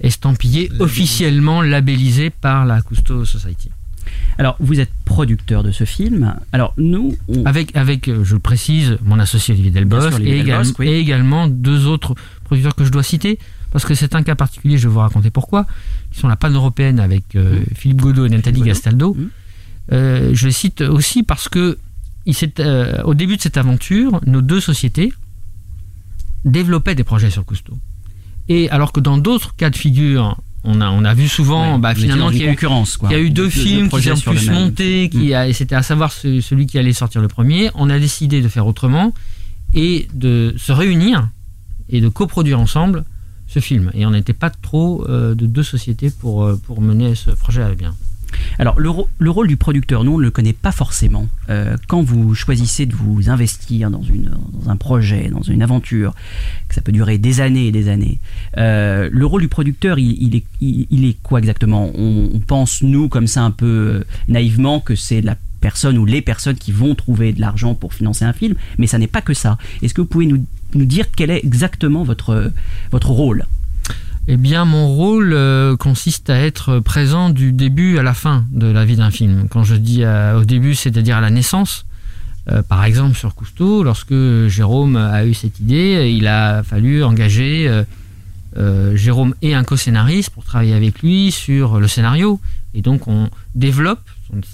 estampillé, 0.00 0.70
officiellement 0.80 1.62
labellisé 1.62 2.30
par 2.30 2.64
la 2.64 2.80
Cousteau 2.82 3.24
Society. 3.24 3.70
Alors, 4.38 4.56
vous 4.58 4.80
êtes 4.80 4.90
producteur 5.04 5.62
de 5.62 5.70
ce 5.70 5.84
film. 5.84 6.34
Alors, 6.52 6.74
nous, 6.76 7.16
on- 7.28 7.44
Avec, 7.44 7.76
avec 7.76 8.10
je 8.24 8.34
le 8.34 8.40
précise, 8.40 8.98
mon 9.04 9.18
associé 9.20 9.54
Olivier 9.54 9.70
sûr, 10.10 10.20
et, 10.20 10.40
oui. 10.78 10.88
et 10.88 10.98
également 10.98 11.46
deux 11.46 11.86
autres 11.86 12.14
producteurs 12.44 12.74
que 12.74 12.84
je 12.84 12.90
dois 12.90 13.02
citer, 13.02 13.38
parce 13.72 13.84
que 13.84 13.94
c'est 13.94 14.14
un 14.14 14.22
cas 14.22 14.34
particulier, 14.34 14.78
je 14.78 14.86
vais 14.88 14.92
vous 14.94 15.00
raconter 15.00 15.30
pourquoi, 15.30 15.66
qui 16.10 16.20
sont 16.20 16.28
la 16.28 16.36
panne 16.36 16.54
européenne 16.54 17.00
avec 17.00 17.34
euh, 17.34 17.60
Philippe 17.74 18.00
Godot 18.02 18.26
et 18.26 18.28
Nathalie. 18.28 18.60
Gastaldo. 18.62 19.14
Mm. 19.14 19.28
Euh, 19.92 20.30
je 20.32 20.46
les 20.46 20.52
cite 20.52 20.80
aussi 20.82 21.22
parce 21.22 21.48
que 21.48 21.78
il 22.24 22.36
euh, 22.60 23.02
au 23.02 23.14
début 23.14 23.36
de 23.36 23.42
cette 23.42 23.56
aventure, 23.56 24.20
nos 24.26 24.42
deux 24.42 24.60
sociétés 24.60 25.12
développaient 26.44 26.94
des 26.94 27.04
projets 27.04 27.30
sur 27.30 27.44
Cousteau. 27.44 27.76
Et 28.48 28.68
alors 28.70 28.92
que 28.92 29.00
dans 29.00 29.18
d'autres 29.18 29.54
cas 29.56 29.70
de 29.70 29.76
figure, 29.76 30.36
on 30.64 30.80
a, 30.80 30.90
on 30.90 31.04
a 31.04 31.14
vu 31.14 31.28
souvent 31.28 31.74
Ouais, 31.74 31.80
bah, 31.80 31.94
finalement 31.94 32.30
qu'il 32.30 32.40
y 32.40 32.42
a 32.42 32.46
eu 32.46 32.50
concurrence, 32.50 32.96
quoi. 32.96 33.08
il 33.10 33.12
y 33.12 33.16
a 33.16 33.20
eu 33.20 33.30
deux, 33.30 33.48
films 33.48 33.84
qui 33.84 33.88
projets 33.88 34.12
ont 34.12 34.16
pu 34.32 34.38
se 34.38 34.50
monter, 34.50 35.08
qui 35.08 35.32
c'était 35.52 35.74
à 35.74 35.82
savoir 35.82 36.12
ce- 36.12 36.40
celui 36.40 36.66
qui 36.66 36.78
allait 36.78 36.92
sortir 36.92 37.20
le 37.20 37.28
premier. 37.28 37.70
On 37.74 37.90
a 37.90 37.98
décidé 37.98 38.40
de 38.40 38.48
faire 38.48 38.66
autrement 38.66 39.12
et 39.74 40.06
de 40.14 40.54
se 40.58 40.72
réunir 40.72 41.28
et 41.88 42.00
de 42.00 42.08
coproduire 42.08 42.60
ensemble 42.60 43.04
ce 43.52 43.60
film. 43.60 43.90
Et 43.94 44.06
on 44.06 44.10
n'était 44.10 44.32
pas 44.32 44.50
trop 44.50 45.06
euh, 45.08 45.34
de 45.34 45.46
deux 45.46 45.62
sociétés 45.62 46.10
pour, 46.10 46.44
euh, 46.44 46.56
pour 46.66 46.80
mener 46.80 47.14
ce 47.14 47.30
projet 47.30 47.62
à 47.62 47.74
bien. 47.74 47.94
Alors, 48.58 48.80
le, 48.80 49.30
rôle 49.30 49.46
du 49.46 49.58
producteur, 49.58 50.04
nous, 50.04 50.12
on 50.12 50.18
ne 50.18 50.22
le 50.22 50.30
connaît 50.30 50.54
pas 50.54 50.72
forcément. 50.72 51.26
Euh, 51.50 51.76
quand 51.86 52.00
vous 52.00 52.34
choisissez 52.34 52.86
de 52.86 52.94
vous 52.94 53.28
investir 53.28 53.90
dans, 53.90 54.00
un 54.66 54.76
projet, 54.76 55.28
dans 55.28 55.42
une 55.42 55.62
aventure, 55.62 56.14
que 56.68 56.74
ça 56.74 56.80
peut 56.80 56.92
durer 56.92 57.18
des 57.18 57.42
années 57.42 57.66
et 57.66 57.72
des 57.72 57.88
années, 57.88 58.20
le 58.56 59.24
rôle 59.24 59.42
du 59.42 59.48
producteur, 59.48 59.98
il, 59.98 60.34
est, 60.34 61.22
quoi 61.22 61.40
exactement? 61.40 61.90
On, 61.94 62.30
on 62.32 62.40
pense, 62.40 62.82
nous, 62.82 63.10
comme 63.10 63.26
ça, 63.26 63.42
un 63.42 63.50
peu 63.50 64.02
naïvement, 64.28 64.80
que 64.80 64.94
c'est 64.94 65.20
la 65.20 65.36
personne 65.60 65.96
ou 65.96 66.06
les 66.06 66.22
personnes 66.22 66.56
qui 66.56 66.72
vont 66.72 66.94
trouver 66.94 67.34
de 67.34 67.40
l'argent 67.40 67.74
pour 67.74 67.92
financer 67.92 68.24
un 68.24 68.32
film, 68.32 68.54
mais 68.78 68.86
ça 68.86 68.98
n'est 68.98 69.06
pas 69.06 69.22
que 69.22 69.34
ça. 69.34 69.58
Est-ce 69.82 69.92
que 69.92 70.00
vous 70.00 70.08
pouvez 70.08 70.26
nous, 70.26 70.44
nous 70.74 70.84
dire 70.84 71.06
quel 71.16 71.30
est 71.30 71.44
exactement 71.44 72.02
votre, 72.04 72.50
votre 72.90 73.10
rôle 73.10 73.44
Eh 74.28 74.36
bien, 74.36 74.64
mon 74.64 74.88
rôle 74.88 75.32
euh, 75.32 75.76
consiste 75.76 76.30
à 76.30 76.38
être 76.38 76.78
présent 76.80 77.30
du 77.30 77.52
début 77.52 77.98
à 77.98 78.02
la 78.02 78.14
fin 78.14 78.44
de 78.52 78.66
la 78.66 78.84
vie 78.84 78.96
d'un 78.96 79.10
film. 79.10 79.46
Quand 79.50 79.64
je 79.64 79.74
dis 79.74 80.04
euh, 80.04 80.40
au 80.40 80.44
début, 80.44 80.74
c'est-à-dire 80.74 81.16
à 81.16 81.20
la 81.20 81.30
naissance. 81.30 81.84
Euh, 82.50 82.62
par 82.62 82.84
exemple, 82.84 83.16
sur 83.16 83.34
Cousteau, 83.34 83.82
lorsque 83.84 84.14
Jérôme 84.48 84.96
a 84.96 85.24
eu 85.24 85.34
cette 85.34 85.60
idée, 85.60 86.12
il 86.16 86.26
a 86.26 86.62
fallu 86.62 87.04
engager 87.04 87.70
Jérôme 88.94 89.34
et 89.40 89.54
un 89.54 89.64
co-scénariste 89.64 90.28
pour 90.30 90.44
travailler 90.44 90.74
avec 90.74 91.00
lui 91.02 91.30
sur 91.32 91.80
le 91.80 91.88
scénario. 91.88 92.38
Et 92.74 92.82
donc, 92.82 93.08
on 93.08 93.30
développe, 93.54 94.02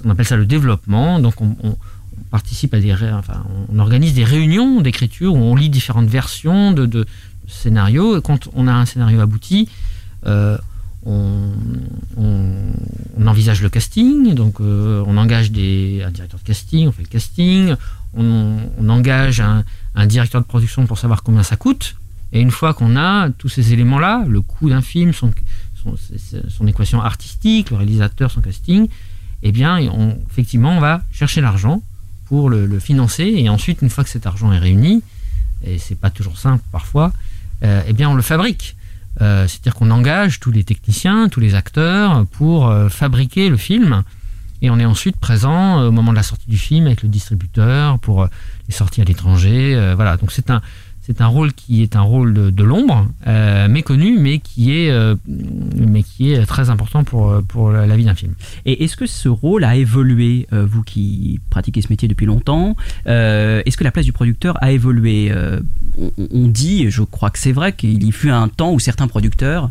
on 0.05 0.11
appelle 0.11 0.27
ça 0.27 0.37
le 0.37 0.47
développement. 0.47 1.19
Donc, 1.19 1.41
on, 1.41 1.57
on- 1.63 1.69
on 1.71 1.77
participe 2.31 2.75
à 2.75 2.81
des, 2.81 2.93
enfin, 2.93 3.45
on 3.73 3.79
organise 3.79 4.15
des 4.15 4.25
réunions 4.25 4.81
d'écriture 4.81 5.35
où 5.35 5.39
on 5.39 5.55
lit 5.55 5.71
différentes 5.71 6.09
versions 6.09 6.73
de, 6.73 7.07
scénarios. 7.47 8.19
Et 8.19 8.23
quand 8.23 8.49
on 8.55 8.69
a 8.69 8.73
un 8.73 8.85
scénario 8.85 9.21
abouti, 9.21 9.69
euh, 10.27 10.59
on, 11.07 11.53
envisage 13.27 13.61
le 13.61 13.69
casting, 13.69 14.35
donc 14.35 14.61
euh, 14.61 15.05
on 15.07 15.19
engage 15.19 15.51
des, 15.51 16.03
un 16.03 16.11
directeur 16.11 16.41
de 16.41 16.45
casting, 16.45 16.89
on 16.89 16.93
fait 16.93 17.03
le 17.03 17.09
casting, 17.09 17.75
on, 18.15 18.89
engage 18.89 19.41
un, 19.41 20.07
directeur 20.07 20.41
de 20.41 20.47
production 20.47 20.87
pour 20.87 20.99
savoir 20.99 21.23
combien 21.23 21.43
ça 21.43 21.57
coûte. 21.57 21.97
Et 22.33 22.41
une 22.41 22.51
fois 22.51 22.73
qu'on 22.73 22.97
a 22.97 23.29
tous 23.31 23.51
ces 23.51 23.75
éléments-là, 23.75 24.25
le 24.27 24.41
coût 24.41 24.71
d'un 24.71 24.81
film, 24.81 25.13
son, 25.13 25.31
son, 25.83 25.95
son 26.49 26.67
équation 26.67 27.03
artistique, 27.03 27.71
le 27.71 27.77
réalisateur, 27.77 28.31
son 28.31 28.41
casting, 28.41 28.89
eh 29.43 29.53
bien, 29.53 29.79
on, 29.91 30.17
effectivement, 30.31 30.77
on 30.77 30.81
va 30.81 31.03
chercher 31.13 31.43
l'argent 31.43 31.83
pour 32.29 32.51
le, 32.51 32.79
financer. 32.79 33.25
Et 33.25 33.49
ensuite, 33.49 33.83
une 33.83 33.91
fois 33.91 34.05
que 34.05 34.11
cet 34.11 34.27
argent 34.27 34.53
est 34.53 34.59
réuni, 34.59 35.03
et 35.65 35.79
c'est 35.79 35.99
pas 35.99 36.11
toujours 36.11 36.39
simple 36.39 36.63
parfois, 36.71 37.13
euh, 37.65 37.83
eh 37.87 37.93
bien, 37.93 38.09
on 38.11 38.15
le 38.15 38.23
fabrique. 38.23 38.77
Euh, 39.21 39.49
C'est-à-dire 39.49 39.75
qu'on 39.75 39.91
engage 39.91 40.39
tous 40.39 40.53
les 40.53 40.63
techniciens, 40.63 41.29
tous 41.29 41.41
les 41.41 41.55
acteurs 41.55 42.27
pour 42.27 42.69
euh, 42.69 42.89
fabriquer 42.89 43.49
le 43.49 43.57
film. 43.57 44.05
Et 44.61 44.71
on 44.71 44.79
est 44.79 44.85
ensuite 44.85 45.17
présent 45.17 45.83
au 45.83 45.93
moment 45.93 46.11
de 46.11 46.17
la 46.17 46.25
sortie 46.25 46.51
du 46.51 46.59
film 46.59 46.87
avec 46.87 47.03
le 47.05 47.09
distributeur 47.09 48.01
pour 48.01 48.27
les 48.69 48.75
sorties 48.75 49.01
à 49.01 49.05
l'étranger. 49.05 49.93
voilà, 49.95 50.17
donc 50.17 50.33
c'est 50.33 50.51
un, 50.51 50.61
c'est 51.09 51.23
un 51.23 51.27
rôle 51.27 51.55
qui 51.55 51.83
est 51.83 51.97
un 51.97 52.03
rôle 52.03 52.35
de, 52.35 52.63
l'ombre, 52.63 53.09
euh, 53.27 53.67
méconnu, 53.67 54.19
mais 54.19 54.41
qui 54.41 54.77
est, 54.77 54.91
euh, 54.91 55.15
mais 55.27 56.03
qui 56.03 56.33
est 56.33 56.45
très 56.45 56.69
important 56.69 57.03
pour, 57.03 57.43
pour 57.49 57.71
la 57.71 57.97
vie 57.97 58.05
d'un 58.05 58.15
film. 58.15 58.35
Et 58.67 58.85
est-ce 58.85 58.95
que 58.95 59.07
ce 59.07 59.31
rôle 59.31 59.65
a 59.65 59.75
évolué, 59.75 60.47
euh, 60.53 60.67
vous 60.67 60.83
qui 60.83 61.41
pratiquez 61.49 61.81
ce 61.81 61.89
métier 61.89 62.09
depuis 62.09 62.27
longtemps 62.27 62.77
Est-ce 63.07 63.77
que 63.79 63.85
la 63.85 63.91
place 63.91 64.05
du 64.05 64.13
producteur 64.13 64.63
a 64.63 64.71
évolué 64.71 65.33
on, 65.97 66.47
dit, 66.47 66.91
je 66.91 67.03
crois 67.03 67.31
que 67.31 67.39
c'est 67.39 67.53
vrai, 67.53 67.73
qu'il 67.73 68.05
y 68.05 68.13
fut 68.13 68.31
un 68.31 68.49
temps 68.49 68.73
où 68.73 68.79
certains 68.79 69.09
producteurs 69.09 69.71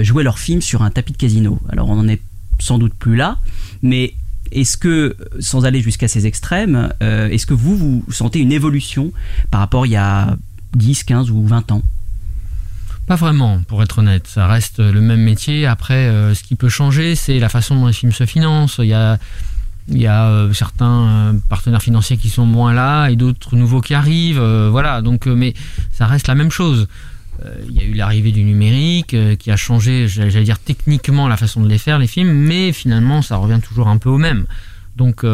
jouaient 0.00 0.24
leurs 0.24 0.38
films 0.38 0.62
sur 0.62 0.82
un 0.82 0.90
tapis 0.90 1.12
de 1.12 1.18
casino. 1.18 1.60
Alors 1.68 1.90
on 1.90 1.96
n'en 1.96 2.08
est 2.08 2.20
sans 2.58 2.78
doute 2.78 2.94
plus 2.94 3.16
là, 3.16 3.38
mais 3.82 4.14
est-ce 4.50 4.76
que, 4.76 5.16
sans 5.38 5.66
aller 5.66 5.82
jusqu'à 5.82 6.08
ces 6.08 6.26
extrêmes, 6.26 6.92
est-ce 7.00 7.46
que 7.46 7.54
vous, 7.54 7.76
vous 7.76 8.04
sentez 8.10 8.40
une 8.40 8.52
évolution 8.52 9.12
par 9.50 9.60
rapport 9.60 9.86
il 9.86 9.92
y 9.92 9.96
a 9.96 10.36
10, 10.74 11.04
15 11.04 11.30
ou 11.30 11.46
20 11.46 11.72
ans 11.72 11.82
Pas 13.06 13.16
vraiment, 13.16 13.60
pour 13.68 13.82
être 13.82 13.98
honnête. 13.98 14.26
Ça 14.26 14.46
reste 14.46 14.78
le 14.78 15.00
même 15.00 15.22
métier. 15.22 15.66
Après, 15.66 16.06
euh, 16.06 16.34
ce 16.34 16.42
qui 16.42 16.54
peut 16.54 16.68
changer, 16.68 17.14
c'est 17.14 17.38
la 17.38 17.48
façon 17.48 17.76
dont 17.76 17.86
les 17.86 17.92
films 17.92 18.12
se 18.12 18.26
financent. 18.26 18.76
Il 18.78 18.86
y 18.86 18.94
a, 18.94 19.18
il 19.88 19.98
y 19.98 20.06
a 20.06 20.28
euh, 20.28 20.52
certains 20.52 21.08
euh, 21.08 21.32
partenaires 21.48 21.82
financiers 21.82 22.16
qui 22.16 22.30
sont 22.30 22.46
moins 22.46 22.72
là 22.72 23.08
et 23.08 23.16
d'autres 23.16 23.56
nouveaux 23.56 23.80
qui 23.80 23.94
arrivent. 23.94 24.42
voilà, 24.42 25.02
donc, 25.02 25.26
mais 25.26 25.54
ça 25.92 26.06
reste 26.06 26.28
la 26.28 26.34
même 26.34 26.50
chose. 26.50 26.88
Il 27.68 27.74
y 27.74 27.80
a 27.80 27.84
eu 27.84 27.94
l'arrivée 27.94 28.30
du 28.30 28.44
numérique 28.44 29.16
qui 29.38 29.50
a 29.50 29.56
changé, 29.56 30.06
j'allais 30.06 30.44
dire 30.44 30.60
techniquement, 30.60 31.26
la 31.26 31.36
façon 31.36 31.60
de 31.60 31.68
les 31.68 31.78
faire, 31.78 31.98
les 31.98 32.06
films, 32.06 32.30
mais 32.30 32.70
finalement, 32.70 33.20
ça 33.20 33.34
revient 33.34 33.58
toujours 33.60 33.88
un 33.88 33.98
peu 33.98 34.10
au 34.10 34.18
même. 34.18 34.46
Donc, 34.96 35.24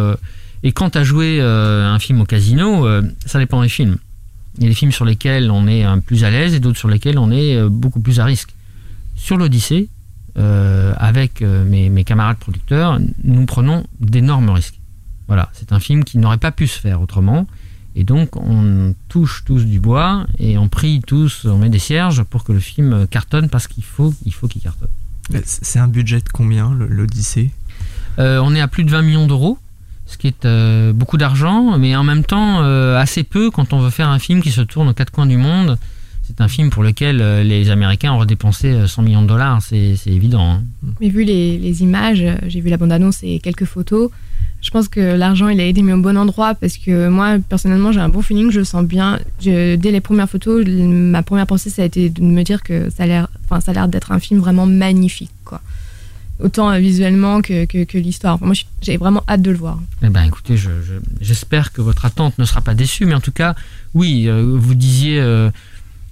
et 0.62 0.72
quant 0.72 0.88
à 0.88 1.04
jouer 1.04 1.42
un 1.42 1.98
film 1.98 2.22
au 2.22 2.24
casino, 2.24 2.88
ça 3.26 3.38
dépend 3.38 3.60
des 3.60 3.68
films. 3.68 3.98
Il 4.58 4.64
y 4.64 4.66
a 4.66 4.68
des 4.70 4.74
films 4.74 4.92
sur 4.92 5.04
lesquels 5.04 5.50
on 5.50 5.66
est 5.66 5.86
euh, 5.86 5.96
plus 5.96 6.24
à 6.24 6.30
l'aise 6.30 6.54
et 6.54 6.60
d'autres 6.60 6.78
sur 6.78 6.88
lesquels 6.88 7.18
on 7.18 7.30
est 7.30 7.56
euh, 7.56 7.68
beaucoup 7.68 8.00
plus 8.00 8.20
à 8.20 8.24
risque. 8.24 8.54
Sur 9.16 9.36
l'Odyssée, 9.36 9.88
euh, 10.36 10.94
avec 10.98 11.40
mes, 11.40 11.88
mes 11.88 12.04
camarades 12.04 12.36
producteurs, 12.36 13.00
nous 13.24 13.46
prenons 13.46 13.84
d'énormes 13.98 14.50
risques. 14.50 14.78
Voilà, 15.26 15.50
c'est 15.52 15.72
un 15.72 15.80
film 15.80 16.04
qui 16.04 16.18
n'aurait 16.18 16.38
pas 16.38 16.52
pu 16.52 16.68
se 16.68 16.78
faire 16.78 17.00
autrement. 17.02 17.46
Et 17.96 18.04
donc, 18.04 18.36
on 18.36 18.94
touche 19.08 19.42
tous 19.44 19.64
du 19.64 19.80
bois 19.80 20.26
et 20.38 20.56
on 20.56 20.68
prie 20.68 21.00
tous, 21.04 21.44
on 21.46 21.58
met 21.58 21.68
des 21.68 21.80
cierges 21.80 22.22
pour 22.22 22.44
que 22.44 22.52
le 22.52 22.60
film 22.60 23.08
cartonne 23.08 23.48
parce 23.48 23.66
qu'il 23.66 23.82
faut 23.82 24.14
il 24.24 24.32
faut 24.32 24.46
qu'il 24.46 24.62
cartonne. 24.62 24.88
C'est 25.44 25.78
un 25.78 25.88
budget 25.88 26.18
de 26.20 26.28
combien, 26.32 26.72
l'Odyssée? 26.74 27.50
Euh, 28.18 28.40
on 28.42 28.54
est 28.54 28.60
à 28.60 28.68
plus 28.68 28.84
de 28.84 28.90
20 28.90 29.02
millions 29.02 29.26
d'euros, 29.26 29.58
ce 30.08 30.16
qui 30.16 30.26
est 30.26 30.44
euh, 30.46 30.92
beaucoup 30.92 31.18
d'argent, 31.18 31.78
mais 31.78 31.94
en 31.94 32.02
même 32.02 32.24
temps 32.24 32.62
euh, 32.62 32.98
assez 32.98 33.22
peu 33.22 33.50
quand 33.50 33.72
on 33.72 33.80
veut 33.80 33.90
faire 33.90 34.08
un 34.08 34.18
film 34.18 34.42
qui 34.42 34.50
se 34.50 34.62
tourne 34.62 34.88
aux 34.88 34.94
quatre 34.94 35.12
coins 35.12 35.26
du 35.26 35.36
monde. 35.36 35.78
C'est 36.24 36.40
un 36.42 36.48
film 36.48 36.68
pour 36.70 36.82
lequel 36.82 37.20
euh, 37.20 37.42
les 37.42 37.70
Américains 37.70 38.12
auraient 38.12 38.26
dépensé 38.26 38.68
euh, 38.68 38.86
100 38.86 39.02
millions 39.02 39.22
de 39.22 39.28
dollars, 39.28 39.62
c'est 39.62 39.96
évident. 40.06 40.50
hein. 40.50 40.62
Mais 41.00 41.08
vu 41.08 41.24
les, 41.24 41.82
images, 41.82 42.24
j'ai 42.46 42.60
vu 42.60 42.70
la 42.70 42.76
bande-annonce 42.78 43.20
et 43.22 43.38
quelques 43.38 43.64
photos, 43.64 44.10
je 44.60 44.70
pense 44.70 44.88
que 44.88 45.00
l'argent 45.00 45.48
il 45.48 45.60
a 45.60 45.64
été 45.64 45.82
mis 45.82 45.92
au 45.92 45.98
bon 45.98 46.16
endroit 46.16 46.54
parce 46.54 46.78
que 46.78 47.08
moi 47.08 47.36
personnellement 47.48 47.92
j'ai 47.92 48.00
un 48.00 48.08
bon 48.08 48.22
feeling, 48.22 48.50
je 48.50 48.62
sens 48.62 48.84
bien. 48.84 49.18
Dès 49.42 49.76
les 49.76 50.00
premières 50.00 50.28
photos, 50.28 50.66
ma 50.66 51.22
première 51.22 51.46
pensée 51.46 51.70
ça 51.70 51.82
a 51.82 51.84
été 51.84 52.10
de 52.10 52.22
me 52.22 52.42
dire 52.42 52.62
que 52.62 52.90
ça 52.90 53.04
a 53.04 53.06
l'air, 53.06 53.88
d'être 53.88 54.10
un 54.10 54.18
film 54.18 54.40
vraiment 54.40 54.66
magnifique. 54.66 55.30
Autant 56.40 56.70
euh, 56.70 56.78
visuellement 56.78 57.42
que, 57.42 57.98
l'histoire. 57.98 58.34
Enfin, 58.34 58.46
moi 58.46 58.54
j'ai 58.80 58.96
vraiment 58.96 59.24
hâte 59.28 59.42
de 59.42 59.50
le 59.50 59.56
voir. 59.56 59.78
Eh 60.02 60.08
ben, 60.08 60.22
écoutez, 60.22 60.56
je- 60.56 60.82
je- 60.82 60.94
j'espère 61.20 61.72
que 61.72 61.80
votre 61.80 62.04
attente 62.04 62.38
ne 62.38 62.44
sera 62.44 62.60
pas 62.60 62.74
déçue, 62.74 63.06
mais 63.06 63.14
en 63.14 63.20
tout 63.20 63.32
cas, 63.32 63.54
oui, 63.94 64.28
euh, 64.28 64.54
vous 64.56 64.74
disiez, 64.74 65.20
euh, 65.20 65.50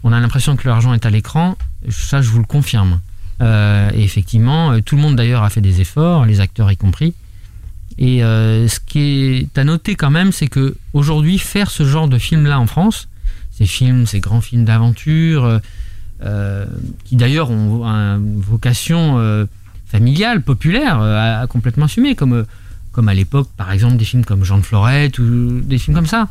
on 0.03 0.13
a 0.13 0.19
l'impression 0.21 0.57
que 0.57 0.67
l'argent 0.67 0.93
est 0.95 1.07
à 1.07 1.11
l'écran. 1.11 1.57
Ça, 1.91 2.23
je 2.23 2.31
vous 2.31 2.39
le 2.41 2.45
confirme. 2.47 3.01
Euh, 3.41 3.91
et 3.95 4.03
effectivement, 4.03 4.81
tout 4.81 4.97
le 4.97 5.03
monde 5.03 5.15
d'ailleurs 5.17 5.43
a 5.45 5.51
fait 5.51 5.61
des 5.61 5.81
efforts, 5.81 6.25
les 6.27 6.41
acteurs 6.41 6.73
y 6.73 6.77
compris. 6.77 7.15
Et 7.99 8.19
ce 8.21 8.79
qui 8.85 9.01
est 9.55 9.59
à 9.59 9.65
noter 9.65 9.95
quand 9.95 10.11
même, 10.11 10.31
c'est 10.33 10.49
que 10.49 10.77
aujourd'hui, 10.93 11.39
faire 11.39 11.71
ce 11.71 11.85
genre 11.85 12.09
de 12.09 12.19
film-là 12.19 12.59
en 12.61 12.67
France, 12.67 13.09
ces 13.53 13.65
films, 13.67 14.07
ces 14.07 14.21
grands 14.21 14.41
films 14.43 14.65
d'aventure, 14.65 15.61
qui 17.05 17.17
d'ailleurs 17.17 17.51
ont 17.51 17.85
une 17.87 18.41
vocation 18.41 19.47
familiale, 19.87 20.43
populaire, 20.43 20.99
euh, 21.01 21.47
complètement 21.47 21.87
assumée, 21.87 22.15
comme 22.15 22.35
euh, 22.35 22.45
comme 22.93 23.09
à 23.09 23.15
l'époque, 23.15 23.49
par 23.57 23.73
exemple, 23.73 23.97
des 23.97 24.07
films 24.07 24.25
comme 24.25 24.43
Jean 24.43 24.57
de 24.57 24.63
Florette 24.63 25.19
ou 25.19 25.61
des 25.61 25.79
films 25.79 25.95
comme 25.95 26.07
ça. 26.07 26.29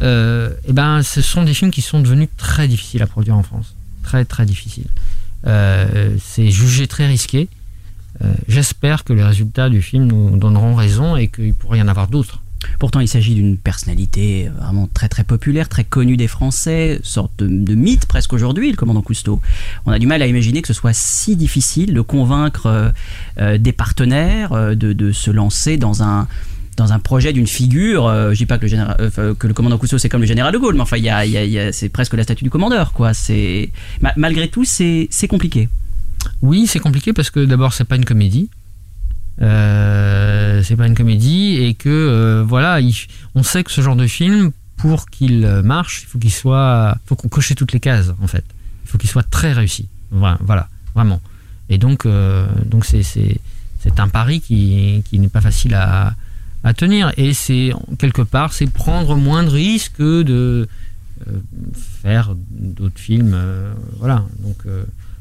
Euh, 0.00 0.50
eh 0.66 0.72
ben, 0.72 1.02
ce 1.02 1.20
sont 1.20 1.42
des 1.42 1.52
films 1.52 1.70
qui 1.70 1.82
sont 1.82 2.00
devenus 2.00 2.28
très 2.38 2.68
difficiles 2.68 3.02
à 3.02 3.06
produire 3.06 3.36
en 3.36 3.42
France. 3.42 3.74
Très, 4.02 4.24
très 4.24 4.46
difficiles. 4.46 4.88
Euh, 5.46 6.16
c'est 6.24 6.50
jugé 6.50 6.86
très 6.86 7.06
risqué. 7.06 7.48
J'espère 8.48 9.04
que 9.04 9.12
les 9.12 9.22
résultats 9.22 9.68
du 9.68 9.82
film 9.82 10.06
nous 10.06 10.38
donneront 10.38 10.74
raison 10.74 11.16
et 11.16 11.28
qu'il 11.28 11.52
pourrait 11.52 11.80
y 11.80 11.82
en 11.82 11.88
avoir 11.88 12.08
d'autres. 12.08 12.40
Pourtant, 12.78 13.00
il 13.00 13.08
s'agit 13.08 13.34
d'une 13.34 13.56
personnalité 13.56 14.50
vraiment 14.60 14.88
très 14.92 15.08
très 15.08 15.24
populaire, 15.24 15.68
très 15.68 15.84
connue 15.84 16.16
des 16.16 16.28
Français, 16.28 17.00
sorte 17.02 17.32
de, 17.38 17.74
mythe 17.74 18.06
presque 18.06 18.32
aujourd'hui, 18.32 18.70
le 18.70 18.76
commandant 18.76 19.02
Cousteau. 19.02 19.40
On 19.86 19.92
a 19.92 19.98
du 19.98 20.06
mal 20.06 20.22
à 20.22 20.26
imaginer 20.26 20.62
que 20.62 20.68
ce 20.68 20.74
soit 20.74 20.92
si 20.94 21.36
difficile 21.36 21.94
de 21.94 22.00
convaincre 22.00 22.66
euh, 22.66 22.90
euh, 23.38 23.58
des 23.58 23.72
partenaires 23.72 24.52
euh, 24.52 24.74
de, 24.74 24.92
de 24.92 25.12
se 25.12 25.30
lancer 25.30 25.76
dans 25.76 26.02
un 26.02 26.26
dans 26.76 26.92
un 26.92 26.98
projet 26.98 27.32
d'une 27.32 27.46
figure. 27.46 28.06
euh, 28.06 28.32
je 28.34 28.36
dis 28.38 28.44
pas 28.46 28.58
que 28.58 28.66
le, 28.66 28.72
euh, 29.18 29.34
que 29.34 29.46
le 29.46 29.54
commandant 29.54 29.78
Cousteau 29.78 29.96
c'est 29.96 30.10
comme 30.10 30.20
le 30.20 30.26
général 30.26 30.52
de 30.52 30.58
Gaulle, 30.58 30.74
mais 30.74 30.82
enfin, 30.82 30.98
y 30.98 31.08
a, 31.08 31.24
y 31.24 31.58
a- 31.58 31.72
c'est 31.72 31.88
presque 31.88 32.12
la 32.12 32.22
statue 32.22 32.44
du 32.44 32.50
commandeur, 32.50 32.92
quoi. 32.92 33.14
C'est 33.14 33.70
ma- 34.02 34.12
malgré 34.16 34.48
tout, 34.48 34.64
c'est 34.66 35.08
compliqué. 35.28 35.70
Oui, 36.42 36.66
c'est 36.66 36.78
compliqué 36.80 37.14
parce 37.14 37.30
que 37.30 37.40
d'abord, 37.44 37.72
c'est 37.72 37.84
pas 37.84 37.96
une 37.96 38.04
comédie. 38.04 38.50
Euh, 39.42 40.45
c'est 40.62 40.76
pas 40.76 40.86
une 40.86 40.94
comédie 40.94 41.56
et 41.56 41.74
que 41.74 41.88
euh, 41.88 42.44
voilà, 42.46 42.80
il- 42.80 42.94
on 43.34 43.42
sait 43.42 43.64
que 43.64 43.70
ce 43.70 43.80
genre 43.80 43.96
de 43.96 44.06
film, 44.06 44.52
pour 44.76 45.08
qu'il 45.08 45.44
euh, 45.44 45.62
marche, 45.62 46.02
il 46.02 46.06
faut 46.06 46.18
qu'il 46.18 46.32
soit, 46.32 46.96
faut 47.06 47.16
qu'on 47.16 47.28
coche 47.28 47.54
toutes 47.54 47.72
les 47.72 47.80
cases 47.80 48.10
en 48.22 48.26
fait. 48.26 48.44
Il 48.84 48.88
faut 48.90 48.98
qu'il 48.98 49.10
soit 49.10 49.22
très 49.28 49.52
réussi. 49.52 49.88
Voilà, 50.10 50.68
vraiment. 50.94 51.20
Et 51.68 51.78
donc, 51.78 52.06
euh, 52.06 52.46
donc 52.64 52.84
c'est 52.84 53.02
c'est 53.02 53.38
c'est 53.80 53.98
un 54.00 54.08
pari 54.08 54.40
qui 54.40 55.02
qui 55.08 55.18
n'est 55.18 55.28
pas 55.28 55.40
facile 55.40 55.74
à 55.74 56.14
à 56.64 56.74
tenir 56.74 57.12
et 57.16 57.32
c'est 57.34 57.72
quelque 57.98 58.22
part 58.22 58.52
c'est 58.52 58.68
prendre 58.70 59.14
moins 59.16 59.44
de 59.44 59.50
risques 59.50 59.92
que 59.98 60.22
de 60.22 60.68
faire 62.02 62.34
d'autres 62.50 62.98
films 62.98 63.36
voilà 63.98 64.24
donc 64.40 64.56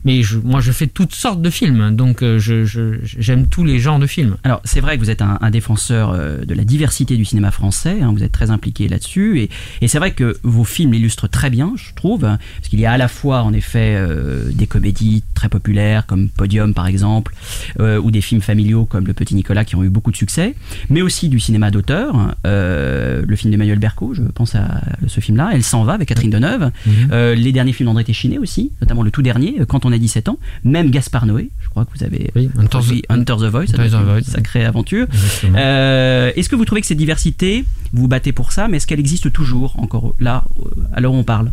mais 0.06 0.24
je, 0.24 0.38
moi 0.38 0.62
je 0.62 0.72
fais 0.72 0.88
toutes 0.88 1.14
sortes 1.14 1.42
de 1.42 1.50
films 1.50 1.96
donc 1.96 2.22
euh, 2.24 2.40
je- 2.40 2.64
j'aime 3.04 3.48
tous 3.48 3.64
les 3.66 3.80
genres 3.80 4.00
de 4.00 4.08
films. 4.08 4.38
Alors, 4.44 4.62
c'est 4.64 4.80
vrai 4.80 4.96
que 4.96 5.02
vous 5.04 5.10
êtes 5.10 5.22
un, 5.22 5.38
un 5.42 5.50
défenseur 5.50 6.12
euh, 6.12 6.46
de 6.46 6.54
la 6.54 6.64
diversité 6.64 7.18
du 7.18 7.26
cinéma 7.26 7.52
français, 7.52 8.02
hein, 8.02 8.12
vous 8.16 8.24
êtes 8.24 8.32
très 8.32 8.50
impliqué 8.52 8.88
là-dessus, 8.88 9.40
et, 9.42 9.50
et 9.82 9.88
c'est 9.88 9.98
vrai 10.00 10.12
que 10.12 10.38
vos 10.44 10.64
films 10.64 10.94
l'illustrent 10.94 11.28
très 11.30 11.50
bien, 11.50 11.74
je 11.76 11.94
trouve, 11.96 12.26
hein, 12.26 12.38
parce 12.58 12.70
qu'il 12.70 12.80
y 12.80 12.86
a 12.86 12.92
à 12.92 12.98
la 12.98 13.08
fois, 13.08 13.42
en 13.44 13.54
effet, 13.54 13.96
euh, 13.98 14.52
des 14.52 14.68
comédies 14.68 15.24
très 15.34 15.50
populaires, 15.50 16.06
comme 16.06 16.30
Podium 16.30 16.74
par 16.74 16.88
exemple, 16.88 17.34
euh, 17.80 18.00
ou 18.00 18.12
des 18.12 18.22
films 18.22 18.42
familiaux 18.42 18.86
comme 18.86 19.06
Le 19.08 19.14
Petit 19.14 19.36
Nicolas, 19.36 19.66
qui 19.66 19.76
ont 19.76 19.84
eu 19.84 19.90
beaucoup 19.90 20.12
de 20.12 20.18
succès, 20.18 20.56
mais 20.90 21.02
aussi 21.02 21.30
du 21.30 21.40
cinéma 21.40 21.72
d'auteur, 21.72 22.36
euh, 22.46 23.24
le 23.28 23.36
film 23.36 23.52
d'Emmanuel 23.52 23.80
Berco, 23.80 24.14
je 24.14 24.22
pense 24.24 24.56
à 24.56 24.82
ce 25.08 25.20
film-là, 25.20 25.52
Elle 25.54 25.64
s'en 25.64 25.84
va 25.84 25.94
avec 25.94 26.08
Catherine 26.10 26.30
Deneuve, 26.32 26.72
euh, 27.12 27.36
les 27.36 27.52
derniers 27.52 27.74
films 27.74 27.88
d'André 27.90 28.04
Téchiné 28.04 28.38
aussi, 28.38 28.72
notamment 28.82 29.04
le 29.04 29.12
tout 29.12 29.22
dernier, 29.22 29.62
Quand 29.68 29.86
on 29.86 29.92
a 29.96 30.00
17 30.00 30.30
ans, 30.30 30.38
même 30.64 30.90
Gaspard 30.92 31.26
Noé, 31.26 31.50
je 31.64 31.70
crois 31.70 31.86
que 31.86 31.92
vous 31.98 32.04
avez 32.04 32.32
oui, 32.36 32.50
Hunter, 32.58 32.80
the 32.80 33.44
Voice, 33.44 33.66
Hunter 33.74 33.98
une 34.18 34.24
sacrée 34.24 34.64
aventure. 34.66 35.08
Euh, 35.56 36.32
Est-ce 36.36 36.50
que 36.50 36.56
vous 36.56 36.66
trouvez 36.66 36.82
que 36.82 36.88
cette 36.88 36.98
diversité, 36.98 37.66
vous 37.94 38.02
vous 38.04 38.08
battez 38.08 38.32
pour 38.32 38.52
ça, 38.52 38.68
mais 38.68 38.78
est-ce 38.78 38.88
qu'elle 38.88 39.00
existe 39.00 39.32
toujours 39.34 39.76
encore 39.80 40.14
là, 40.20 40.44
euh, 40.66 40.70
à 40.94 41.02
l'heure 41.02 41.14
où 41.14 41.18
on 41.18 41.24
parle? 41.24 41.52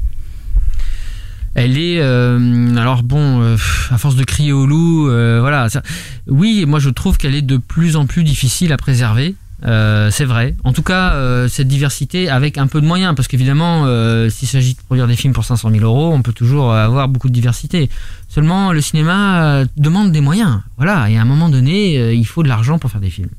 Elle 1.54 1.76
est 1.76 1.98
euh, 2.00 2.76
alors 2.76 3.02
bon, 3.02 3.42
euh, 3.42 3.56
à 3.90 3.98
force 3.98 4.16
de 4.16 4.24
crier 4.24 4.52
au 4.52 4.64
loup, 4.64 5.08
euh, 5.10 5.38
voilà. 5.40 5.68
ça- 5.68 5.82
oui, 6.26 6.64
moi 6.66 6.78
je 6.78 6.88
trouve 6.88 7.18
qu'elle 7.18 7.34
est 7.34 7.42
de 7.42 7.58
plus 7.58 7.96
en 7.96 8.06
plus 8.06 8.24
difficile 8.24 8.72
à 8.72 8.78
préserver. 8.78 9.34
Euh, 9.64 10.10
c'est 10.10 10.24
vrai. 10.24 10.54
En 10.64 10.72
tout 10.72 10.82
cas, 10.82 11.14
euh, 11.14 11.48
cette 11.48 11.68
diversité 11.68 12.28
avec 12.28 12.58
un 12.58 12.66
peu 12.66 12.80
de 12.80 12.86
moyens, 12.86 13.14
parce 13.14 13.28
qu'évidemment, 13.28 13.84
euh, 13.86 14.28
s'il 14.28 14.48
s'agit 14.48 14.74
de 14.74 14.80
produire 14.80 15.06
des 15.06 15.16
films 15.16 15.32
pour 15.32 15.44
500 15.44 15.70
000 15.70 15.84
euros, 15.84 16.12
on 16.12 16.22
peut 16.22 16.32
toujours 16.32 16.72
avoir 16.72 17.08
beaucoup 17.08 17.28
de 17.28 17.34
diversité. 17.34 17.88
Seulement, 18.28 18.72
le 18.72 18.80
cinéma 18.80 19.64
demande 19.76 20.12
des 20.12 20.20
moyens. 20.20 20.60
Voilà. 20.76 21.08
Et 21.10 21.16
à 21.16 21.22
un 21.22 21.24
moment 21.24 21.48
donné, 21.48 22.12
il 22.12 22.26
faut 22.26 22.42
de 22.42 22.48
l'argent 22.48 22.78
pour 22.78 22.90
faire 22.90 23.00
des 23.00 23.10
films. 23.10 23.30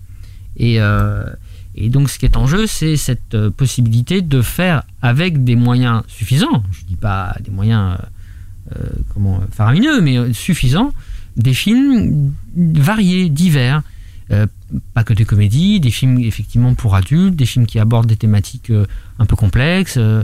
Et, 0.58 0.80
donc, 1.90 2.10
ce 2.10 2.20
qui 2.20 2.26
est 2.26 2.38
en 2.38 2.48
jeu, 2.48 2.68
c'est 2.68 2.96
cette 2.96 3.38
possibilité 3.50 4.22
de 4.22 4.42
faire 4.42 4.84
avec 5.02 5.44
des 5.44 5.56
moyens 5.56 6.04
suffisants. 6.08 6.64
Je 6.72 6.86
dis 6.86 6.96
pas 6.96 7.36
des 7.44 7.52
moyens 7.52 7.98
comment 9.14 9.42
faramineux, 9.52 10.00
mais 10.02 10.32
suffisants, 10.34 10.94
des 11.36 11.54
films 11.54 12.32
variés, 12.56 13.30
divers. 13.30 13.82
Euh, 15.12 15.16
pas 15.16 15.24
que 15.26 15.80
des 15.80 15.92
films 15.92 16.20
effectivement 16.20 16.74
pour 16.74 16.96
adultes, 16.96 17.36
des 17.36 17.46
films 17.46 17.66
qui 17.66 17.80
abordent 17.80 18.08
des 18.08 18.16
thématiques 18.18 18.70
euh, 18.70 18.86
un 19.20 19.26
peu 19.26 19.36
complexes. 19.36 19.98
euh, 19.98 20.24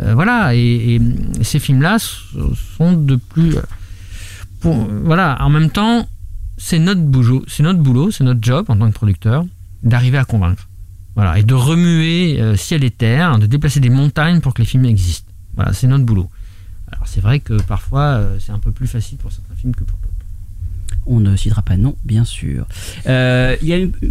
Euh, 0.00 0.14
voilà, 0.14 0.54
et, 0.54 0.98
ces 1.42 1.58
films-là 1.58 1.98
sont 1.98 2.92
de 2.94 3.16
plus. 3.16 3.56
Voilà, 4.62 5.36
en 5.40 5.50
même 5.50 5.68
temps, 5.70 6.08
c'est 6.56 6.78
notre 6.78 7.02
boulot, 7.02 7.44
c'est 7.48 7.62
notre 7.62 7.80
boulot, 7.80 8.10
c'est 8.10 8.24
notre 8.24 8.40
job 8.42 8.64
en 8.68 8.78
tant 8.78 8.88
que 8.88 8.94
producteur 8.94 9.44
d'arriver 9.82 10.16
à 10.16 10.24
convaincre. 10.24 10.68
Voilà, 11.16 11.38
et 11.38 11.42
de 11.42 11.54
remuer 11.54 12.40
ciel 12.56 12.82
et 12.82 12.90
terre, 12.90 13.38
de 13.38 13.46
déplacer 13.46 13.80
des 13.80 13.90
montagnes 13.90 14.40
pour 14.40 14.54
que 14.54 14.62
les 14.62 14.68
films 14.68 14.86
existent. 14.86 15.30
Voilà, 15.54 15.74
c'est 15.74 15.86
notre 15.86 16.04
boulot. 16.04 16.30
Alors 16.90 17.06
c'est 17.06 17.20
vrai 17.20 17.40
que 17.40 17.60
parfois 17.62 18.22
c'est 18.38 18.52
un 18.52 18.58
peu 18.58 18.72
plus 18.72 18.86
facile 18.86 19.18
pour 19.18 19.30
certains 19.30 19.54
films 19.54 19.74
que 19.74 19.84
pour 19.84 19.98
d'autres. 19.98 20.09
On 21.12 21.18
ne 21.18 21.34
citera 21.34 21.62
pas 21.62 21.76
non, 21.76 21.96
bien 22.04 22.24
sûr. 22.24 22.66
Euh, 23.08 23.56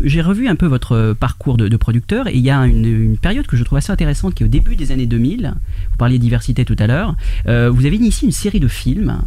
J'ai 0.03 0.21
revu 0.21 0.47
un 0.49 0.55
peu 0.55 0.65
votre 0.65 1.15
parcours 1.19 1.55
de, 1.57 1.69
de 1.69 1.77
producteur 1.77 2.27
et 2.27 2.35
il 2.35 2.41
y 2.41 2.49
a 2.49 2.59
une, 2.67 2.85
une 2.85 3.17
période 3.17 3.47
que 3.47 3.55
je 3.55 3.63
trouve 3.63 3.77
assez 3.77 3.91
intéressante 3.91 4.35
qui 4.35 4.43
est 4.43 4.45
au 4.45 4.49
début 4.49 4.75
des 4.75 4.91
années 4.91 5.05
2000. 5.07 5.53
Vous 5.91 5.97
parliez 5.97 6.17
de 6.17 6.23
diversité 6.23 6.65
tout 6.65 6.75
à 6.77 6.87
l'heure. 6.87 7.15
Euh, 7.47 7.69
vous 7.69 7.85
avez 7.85 7.95
initié 7.95 8.25
une 8.25 8.33
série 8.33 8.59
de 8.59 8.67
films. 8.67 9.17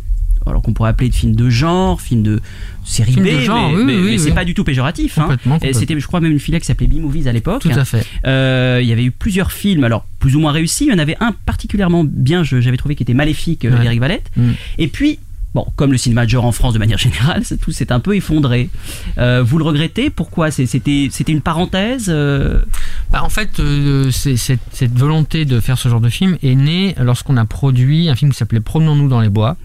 Alors 0.44 0.60
qu'on 0.60 0.72
pourrait 0.72 0.90
appeler 0.90 1.08
de 1.08 1.14
films 1.14 1.36
de 1.36 1.48
genre, 1.48 2.00
films 2.00 2.24
de 2.24 2.40
série 2.84 3.12
B, 3.14 3.20
de 3.22 3.38
genre, 3.38 3.70
mais, 3.70 3.76
oui, 3.76 3.84
mais- 3.84 3.94
oui, 3.94 4.00
mais 4.02 4.10
oui, 4.10 4.18
c'est 4.18 4.32
pas 4.32 4.44
du 4.44 4.54
tout 4.54 4.64
péjoratif. 4.64 5.16
hein. 5.18 5.28
C'était, 5.72 5.98
je 5.98 6.04
crois, 6.06 6.20
même 6.20 6.32
une 6.32 6.40
filiale 6.40 6.60
qui 6.60 6.66
s'appelait 6.66 6.88
B-Movies 6.88 7.28
à 7.28 7.32
l'époque. 7.32 7.62
Tout 7.62 7.68
à 7.70 7.84
fait. 7.84 8.04
Euh, 8.26 8.80
il 8.82 8.88
y 8.88 8.92
avait 8.92 9.04
eu 9.04 9.12
plusieurs 9.12 9.52
films, 9.52 9.84
alors 9.84 10.04
plus 10.18 10.34
ou 10.34 10.40
moins 10.40 10.50
réussis. 10.50 10.86
Il 10.86 10.90
y 10.90 10.94
en 10.94 10.98
avait 10.98 11.16
un 11.20 11.30
particulièrement 11.30 12.02
bien, 12.04 12.42
j'avais 12.42 12.76
trouvé 12.76 12.96
qui 12.96 13.04
était 13.04 13.14
Maléfique, 13.14 13.62
Ouais. 13.70 13.84
Eric 13.86 14.00
Valette. 14.00 14.30
Mm. 14.36 14.50
Et 14.78 14.88
puis, 14.88 15.20
bon, 15.54 15.66
comme 15.76 15.92
le 15.92 15.98
cinéma 15.98 16.24
de 16.24 16.30
genre 16.30 16.44
en 16.44 16.52
France 16.52 16.72
de 16.74 16.78
manière 16.78 16.98
générale, 16.98 17.42
tout 17.60 17.72
s'est 17.72 17.92
un 17.92 18.00
peu 18.00 18.16
effondré. 18.16 18.70
Euh, 19.18 19.42
vous 19.42 19.58
le 19.58 19.64
regrettez? 19.64 20.10
Pourquoi? 20.10 20.50
C'était 20.50 21.10
une 21.28 21.40
parenthèse 21.40 22.06
euh, 22.08 22.62
Bah, 23.10 23.22
en 23.22 23.28
fait, 23.28 23.60
euh, 23.60 24.10
cette, 24.10 24.60
cette 24.72 24.96
volonté 24.98 25.44
de 25.44 25.60
faire 25.60 25.78
ce 25.78 25.88
genre 25.88 26.00
de 26.00 26.08
film 26.08 26.36
est 26.42 26.54
née 26.54 26.94
lorsqu'on 27.00 27.36
a 27.36 27.44
produit 27.44 28.08
un 28.08 28.14
film 28.14 28.30
qui 28.32 28.38
s'appelait 28.38 28.60
Promenons-nous 28.60 29.08
dans 29.08 29.20
les 29.20 29.28
bois, 29.28 29.56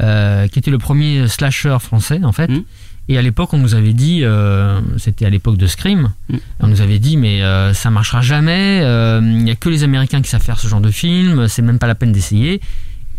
euh, 0.00 0.48
qui 0.48 0.58
était 0.58 0.70
le 0.70 0.78
premier 0.78 1.28
slasher 1.28 1.76
français 1.80 2.20
en 2.24 2.32
fait. 2.32 2.48
Mm. 2.48 2.62
Et 3.10 3.18
à 3.18 3.22
l'époque, 3.22 3.52
on 3.52 3.58
nous 3.58 3.74
avait 3.74 3.92
dit, 3.92 4.20
euh, 4.22 4.80
c'était 4.96 5.26
à 5.26 5.30
l'époque 5.30 5.58
de 5.58 5.66
Scream, 5.66 6.12
Mm. 6.30 6.36
on 6.60 6.66
nous 6.68 6.80
avait 6.80 6.98
dit, 6.98 7.18
mais 7.18 7.42
euh, 7.42 7.74
ça 7.74 7.90
marchera 7.90 8.22
jamais, 8.22 8.80
euh, 8.82 9.20
il 9.22 9.44
n'y 9.44 9.50
a 9.50 9.56
que 9.56 9.68
les 9.68 9.82
Américains 9.84 10.22
qui 10.22 10.30
savent 10.30 10.40
faire 10.42 10.58
ce 10.58 10.68
genre 10.68 10.80
de 10.80 10.90
film, 10.90 11.46
c'est 11.48 11.60
même 11.60 11.78
pas 11.78 11.86
la 11.86 11.94
peine 11.94 12.12
d'essayer. 12.12 12.62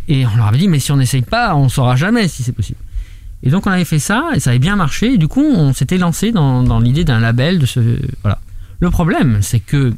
Et 0.08 0.26
on 0.26 0.36
leur 0.36 0.47
avait 0.47 0.58
dit, 0.58 0.68
mais 0.68 0.80
si 0.80 0.91
on 0.91 0.97
n'essaye 0.97 1.22
pas, 1.22 1.56
on 1.56 1.70
saura 1.70 1.95
jamais 1.95 2.28
si 2.28 2.43
c'est 2.43 2.51
possible. 2.51 2.80
Et 3.43 3.49
donc 3.49 3.68
on 3.68 3.72
avait 3.72 3.86
fait 3.86 3.99
ça, 3.99 4.30
et 4.34 4.39
ça 4.39 4.51
avait 4.51 4.60
bien 4.60 4.76
marché, 4.76 5.14
et 5.14 5.18
du 5.18 5.28
coup 5.28 5.43
on 5.43 5.74
s'était 5.74 5.97
lancé 5.97 6.32
dans, 6.32 6.64
dans 6.64 6.80
l'idée 6.80 7.03
d'un 7.03 7.20
label 7.20 7.60
de 7.60 7.66
ce... 7.66 7.99
Voilà. 8.22 8.39
Le 8.80 8.89
problème, 8.89 9.39
c'est 9.41 9.60
que 9.60 9.93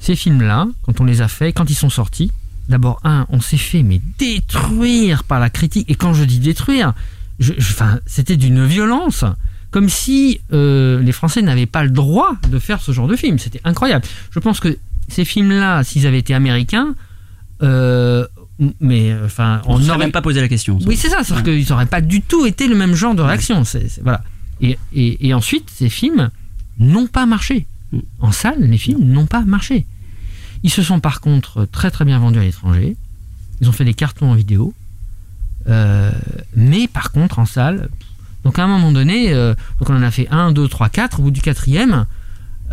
ces 0.00 0.16
films-là, 0.16 0.66
quand 0.82 1.00
on 1.00 1.04
les 1.04 1.20
a 1.22 1.28
faits, 1.28 1.54
quand 1.56 1.70
ils 1.70 1.74
sont 1.74 1.90
sortis, 1.90 2.30
d'abord, 2.68 3.00
un, 3.04 3.26
on 3.30 3.40
s'est 3.40 3.56
fait 3.56 3.82
mais 3.82 4.00
détruire 4.18 5.24
par 5.24 5.40
la 5.40 5.50
critique. 5.50 5.90
Et 5.90 5.94
quand 5.94 6.14
je 6.14 6.24
dis 6.24 6.38
détruire, 6.38 6.94
enfin, 7.58 8.00
c'était 8.06 8.36
d'une 8.36 8.64
violence, 8.64 9.24
comme 9.70 9.88
si 9.88 10.40
euh, 10.52 11.00
les 11.02 11.12
Français 11.12 11.42
n'avaient 11.42 11.66
pas 11.66 11.84
le 11.84 11.90
droit 11.90 12.34
de 12.50 12.58
faire 12.58 12.80
ce 12.80 12.92
genre 12.92 13.08
de 13.08 13.16
film. 13.16 13.38
C'était 13.38 13.60
incroyable. 13.64 14.04
Je 14.30 14.38
pense 14.38 14.60
que 14.60 14.76
ces 15.08 15.24
films-là, 15.24 15.84
s'ils 15.84 16.06
avaient 16.06 16.18
été 16.18 16.34
américains, 16.34 16.94
euh, 17.62 18.26
mais 18.80 19.12
euh, 19.12 19.26
enfin, 19.26 19.60
On 19.66 19.78
n'aurait 19.78 20.10
pas 20.10 20.22
posé 20.22 20.40
la 20.40 20.48
question. 20.48 20.78
oui, 20.86 20.96
c'est 20.96 21.08
ça, 21.10 21.22
sauf 21.24 21.38
Ouais. 21.38 21.42
qu'ils 21.42 21.68
n'auraient 21.70 21.86
pas 21.86 22.00
du 22.00 22.22
tout 22.22 22.46
été 22.46 22.68
le 22.68 22.74
même 22.74 22.94
genre 22.94 23.14
de 23.14 23.22
réaction. 23.22 23.64
C'est- 23.64 23.88
c'est- 23.88 24.00
voilà. 24.02 24.22
Et, 24.60 24.78
et- 24.94 25.26
et 25.28 25.34
ensuite, 25.34 25.68
ces 25.70 25.88
films 25.90 26.30
n'ont 26.78 27.06
pas 27.06 27.26
marché. 27.26 27.66
Mm. 27.92 27.98
En 28.20 28.32
salle, 28.32 28.60
les 28.60 28.78
films 28.78 29.04
n'ont 29.04 29.26
pas 29.26 29.42
marché. 29.42 29.86
Ils 30.62 30.70
se 30.70 30.82
sont 30.82 31.00
par 31.00 31.20
contre 31.20 31.66
très 31.70 31.90
très 31.90 32.04
bien 32.04 32.18
vendus 32.18 32.38
à 32.38 32.42
l'étranger. 32.42 32.96
Ils 33.60 33.68
ont 33.68 33.72
fait 33.72 33.84
des 33.84 33.94
cartons 33.94 34.30
en 34.30 34.34
vidéo. 34.34 34.72
Euh, 35.68 36.10
mais 36.54 36.88
par 36.88 37.10
contre, 37.12 37.38
en 37.38 37.46
salle, 37.46 37.88
donc 38.44 38.58
à 38.58 38.64
un 38.64 38.66
moment 38.68 38.92
donné, 38.92 39.32
euh, 39.34 39.54
donc 39.80 39.90
on 39.90 39.96
en 39.96 40.02
a 40.02 40.10
fait 40.10 40.28
un, 40.30 40.52
deux, 40.52 40.68
trois, 40.68 40.88
quatre. 40.88 41.20
Au 41.20 41.24
bout 41.24 41.30
du 41.30 41.42
quatrième, 41.42 42.06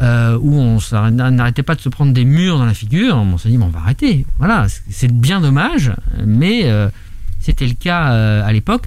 euh, 0.01 0.37
où 0.41 0.55
on 0.59 0.79
n'arrêtait 1.11 1.63
pas 1.63 1.75
de 1.75 1.81
se 1.81 1.89
prendre 1.89 2.13
des 2.13 2.25
murs 2.25 2.57
dans 2.57 2.65
la 2.65 2.73
figure, 2.73 3.15
on 3.15 3.37
s'est 3.37 3.49
dit, 3.49 3.57
on 3.61 3.67
va 3.67 3.79
arrêter. 3.79 4.25
Voilà, 4.39 4.67
c'est- 4.89 5.11
bien 5.11 5.39
dommage, 5.41 5.91
mais 6.25 6.61
euh, 6.65 6.89
c'était 7.39 7.67
le 7.67 7.73
cas 7.75 8.11
euh, 8.13 8.43
à 8.45 8.51
l'époque. 8.53 8.85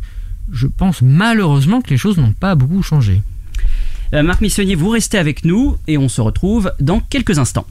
Je 0.52 0.66
pense 0.66 1.02
malheureusement 1.02 1.80
que 1.80 1.90
les 1.90 1.96
choses 1.98 2.18
n'ont 2.18 2.32
pas 2.32 2.54
beaucoup 2.54 2.82
changé. 2.82 3.22
Marc 4.12 4.40
Missonnier, 4.40 4.76
vous 4.76 4.88
restez 4.90 5.18
avec 5.18 5.44
nous 5.44 5.76
et 5.88 5.98
on 5.98 6.08
se 6.08 6.20
retrouve 6.20 6.72
dans 6.80 7.00
quelques 7.00 7.38
instants. 7.40 7.66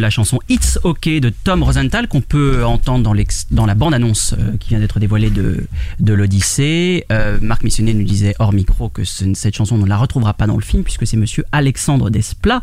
La 0.00 0.10
chanson 0.10 0.38
It's 0.48 0.78
OK 0.84 1.08
de 1.08 1.30
Tom 1.30 1.62
Rosenthal 1.62 2.08
qu'on 2.08 2.20
peut 2.20 2.64
entendre 2.64 3.14
dans, 3.50 3.66
la 3.66 3.74
bande-annonce 3.74 4.34
euh, 4.38 4.56
qui 4.58 4.70
vient 4.70 4.78
d'être 4.80 4.98
dévoilée 5.00 5.30
de, 5.30 5.66
de 6.00 6.12
l'Odyssée. 6.12 7.04
Euh, 7.12 7.38
Marc 7.40 7.62
Missionnet 7.64 7.94
nous 7.94 8.04
disait 8.04 8.34
hors 8.38 8.52
micro 8.52 8.88
que 8.88 9.04
ce- 9.04 9.34
cette 9.34 9.56
chanson 9.56 9.76
on 9.76 9.78
ne 9.78 9.86
la 9.86 9.96
retrouvera 9.96 10.34
pas 10.34 10.46
dans 10.46 10.56
le 10.56 10.62
film 10.62 10.82
puisque 10.82 11.06
c'est 11.06 11.16
monsieur 11.16 11.44
Alexandre 11.52 12.10
Desplat 12.10 12.62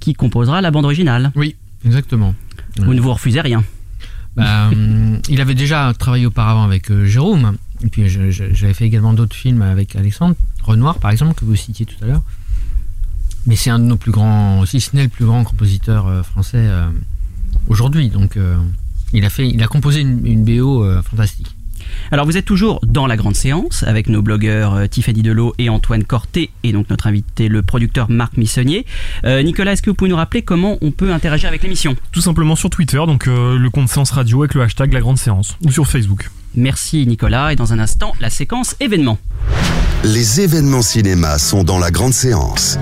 qui 0.00 0.14
composera 0.14 0.60
la 0.60 0.70
bande 0.70 0.84
originale. 0.84 1.32
Oui, 1.36 1.56
exactement. 1.84 2.34
Vous 2.78 2.94
ne 2.94 3.00
vous 3.00 3.12
refusez 3.12 3.40
rien. 3.40 3.62
Bah, 4.36 4.68
hum, 4.72 5.20
il 5.28 5.40
avait 5.40 5.54
déjà 5.54 5.92
travaillé 5.98 6.26
auparavant 6.26 6.64
avec 6.64 6.90
euh, 6.90 7.04
Jérôme, 7.04 7.56
et 7.84 7.88
puis 7.88 8.08
j'avais 8.08 8.72
fait 8.74 8.86
également 8.86 9.12
d'autres 9.12 9.36
films 9.36 9.62
avec 9.62 9.94
Alexandre, 9.96 10.34
Renoir 10.62 10.98
par 10.98 11.10
exemple, 11.10 11.34
que 11.34 11.44
vous 11.44 11.54
citiez 11.56 11.84
tout 11.86 11.96
à 12.02 12.06
l'heure. 12.06 12.22
Mais 13.46 13.56
c'est 13.56 13.70
un 13.70 13.78
de 13.78 13.84
nos 13.84 13.96
plus 13.96 14.12
grands, 14.12 14.64
si 14.66 14.80
ce 14.80 14.94
n'est 14.94 15.02
le 15.04 15.08
plus 15.08 15.24
grand 15.24 15.42
compositeur 15.44 16.06
euh, 16.06 16.22
français 16.22 16.58
euh, 16.58 16.86
aujourd'hui. 17.68 18.08
Donc 18.08 18.36
euh, 18.36 18.56
il, 19.12 19.24
a 19.24 19.30
fait, 19.30 19.48
il 19.48 19.62
a 19.62 19.66
composé 19.66 20.00
une, 20.00 20.24
une 20.26 20.44
BO 20.44 20.84
euh, 20.84 21.02
fantastique. 21.02 21.54
Alors 22.10 22.26
vous 22.26 22.36
êtes 22.36 22.44
toujours 22.44 22.80
dans 22.86 23.06
la 23.06 23.16
grande 23.16 23.34
séance 23.34 23.82
avec 23.84 24.08
nos 24.08 24.22
blogueurs 24.22 24.74
euh, 24.74 24.86
Tiffany 24.86 25.22
Delot 25.22 25.54
et 25.58 25.68
Antoine 25.68 26.04
Corté 26.04 26.50
et 26.62 26.72
donc 26.72 26.90
notre 26.90 27.06
invité 27.06 27.48
le 27.48 27.62
producteur 27.62 28.10
Marc 28.10 28.36
Missonnier. 28.36 28.86
Euh, 29.24 29.42
Nicolas, 29.42 29.72
est-ce 29.72 29.82
que 29.82 29.90
vous 29.90 29.94
pouvez 29.94 30.10
nous 30.10 30.16
rappeler 30.16 30.42
comment 30.42 30.78
on 30.80 30.90
peut 30.90 31.12
interagir 31.12 31.48
avec 31.48 31.62
l'émission? 31.62 31.96
Tout 32.10 32.20
simplement 32.20 32.56
sur 32.56 32.70
Twitter, 32.70 33.00
donc 33.06 33.26
euh, 33.26 33.58
le 33.58 33.70
compte 33.70 33.88
Séance 33.88 34.10
Radio 34.10 34.42
avec 34.42 34.54
le 34.54 34.62
hashtag 34.62 34.92
La 34.92 35.00
Grande 35.00 35.18
Séance, 35.18 35.56
ou 35.64 35.70
sur 35.70 35.86
Facebook. 35.86 36.30
Merci 36.54 37.06
Nicolas 37.06 37.52
et 37.52 37.56
dans 37.56 37.72
un 37.72 37.78
instant 37.78 38.12
la 38.20 38.30
séquence 38.30 38.76
événements. 38.80 39.18
Les 40.04 40.40
événements 40.40 40.82
cinéma 40.82 41.38
sont 41.38 41.62
dans 41.62 41.78
la 41.78 41.92
grande 41.92 42.12
séance. 42.12 42.76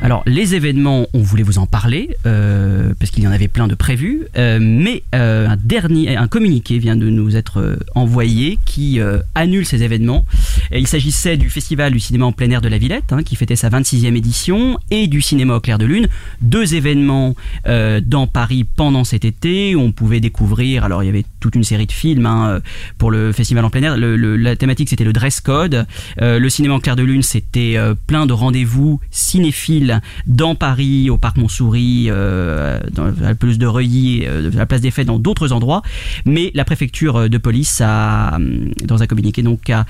Alors 0.00 0.22
les 0.26 0.54
événements, 0.54 1.06
on 1.12 1.18
voulait 1.18 1.42
vous 1.42 1.58
en 1.58 1.66
parler 1.66 2.16
euh, 2.24 2.92
parce 3.00 3.10
qu'il 3.10 3.24
y 3.24 3.26
en 3.26 3.32
avait 3.32 3.48
plein 3.48 3.66
de 3.66 3.74
prévus, 3.74 4.22
euh, 4.36 4.58
mais 4.60 5.02
euh, 5.14 5.48
un 5.48 5.56
dernier, 5.56 6.16
un 6.16 6.28
communiqué 6.28 6.78
vient 6.78 6.94
de 6.94 7.08
nous 7.10 7.36
être 7.36 7.78
envoyé 7.96 8.58
qui 8.64 9.00
annule 9.34 9.66
ces 9.66 9.82
événements. 9.82 10.24
Il 10.70 10.86
s'agissait 10.86 11.36
du 11.36 11.50
festival 11.50 11.92
du 11.92 12.00
cinéma 12.00 12.26
en 12.26 12.32
plein 12.32 12.50
air 12.50 12.60
de 12.60 12.68
la 12.68 12.78
Villette 12.78 13.12
hein, 13.12 13.22
qui 13.22 13.34
fêtait 13.34 13.56
sa 13.56 13.70
26e 13.70 14.14
édition 14.16 14.78
et 14.90 15.08
du 15.08 15.20
cinéma 15.20 15.56
au 15.56 15.60
clair 15.60 15.78
de 15.78 15.86
lune, 15.86 16.08
deux 16.40 16.74
événements 16.74 17.34
dans 17.66 18.26
Paris 18.26 18.64
pendant 18.64 19.04
cet 19.04 19.24
été 19.24 19.74
on 19.74 19.90
pouvait 19.90 20.20
découvrir. 20.20 20.84
Alors 20.84 21.02
il 21.02 21.06
y 21.06 21.08
avait 21.08 21.24
toute 21.40 21.56
une 21.56 21.64
série 21.64 21.86
de 21.86 21.92
films 21.92 22.26
hein, 22.26 22.60
pour 22.98 23.10
le 23.10 23.32
festival 23.32 23.64
en 23.64 23.70
plein 23.70 23.82
air. 23.82 23.96
La 23.96 24.54
thématique 24.56 24.88
c'était 24.90 25.04
le 25.04 25.12
dress 25.12 25.40
code. 25.40 25.86
Le 26.20 26.48
cinéma 26.48 26.74
en 26.74 26.80
clair 26.80 26.96
de 26.96 27.02
lune 27.02 27.22
c'était 27.22 27.76
plein 28.06 28.26
de 28.26 28.32
rendez-vous 28.32 29.00
cinéphiles 29.10 29.87
dans 30.26 30.54
Paris, 30.54 31.10
au 31.10 31.16
parc 31.16 31.36
Montsouris, 31.36 32.08
euh, 32.10 32.78
dans 32.92 33.06
la 33.06 33.34
de 33.34 33.66
Reuilly, 33.66 34.24
euh, 34.26 34.50
la 34.52 34.66
place 34.66 34.80
des 34.80 34.90
Fêtes, 34.90 35.06
dans 35.06 35.18
d'autres 35.18 35.52
endroits. 35.52 35.82
Mais 36.24 36.50
la 36.54 36.64
préfecture 36.64 37.28
de 37.28 37.38
police 37.38 37.80
a, 37.80 38.34
hum, 38.36 38.70
dans 38.84 39.02
un 39.02 39.06
communiqué, 39.06 39.42
donc 39.42 39.70
a 39.70 39.86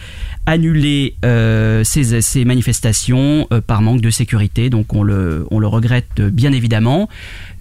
annulé 0.46 1.14
euh, 1.24 1.84
ces, 1.84 2.44
manifestations 2.44 3.46
euh, 3.53 3.61
par 3.61 3.82
manque 3.82 4.01
de 4.01 4.11
sécurité. 4.11 4.70
Donc 4.70 4.94
on 4.94 5.03
le, 5.03 5.46
on 5.51 5.59
le 5.59 5.66
regrette 5.66 6.20
euh, 6.20 6.30
bien 6.30 6.53
évidemment. 6.53 7.09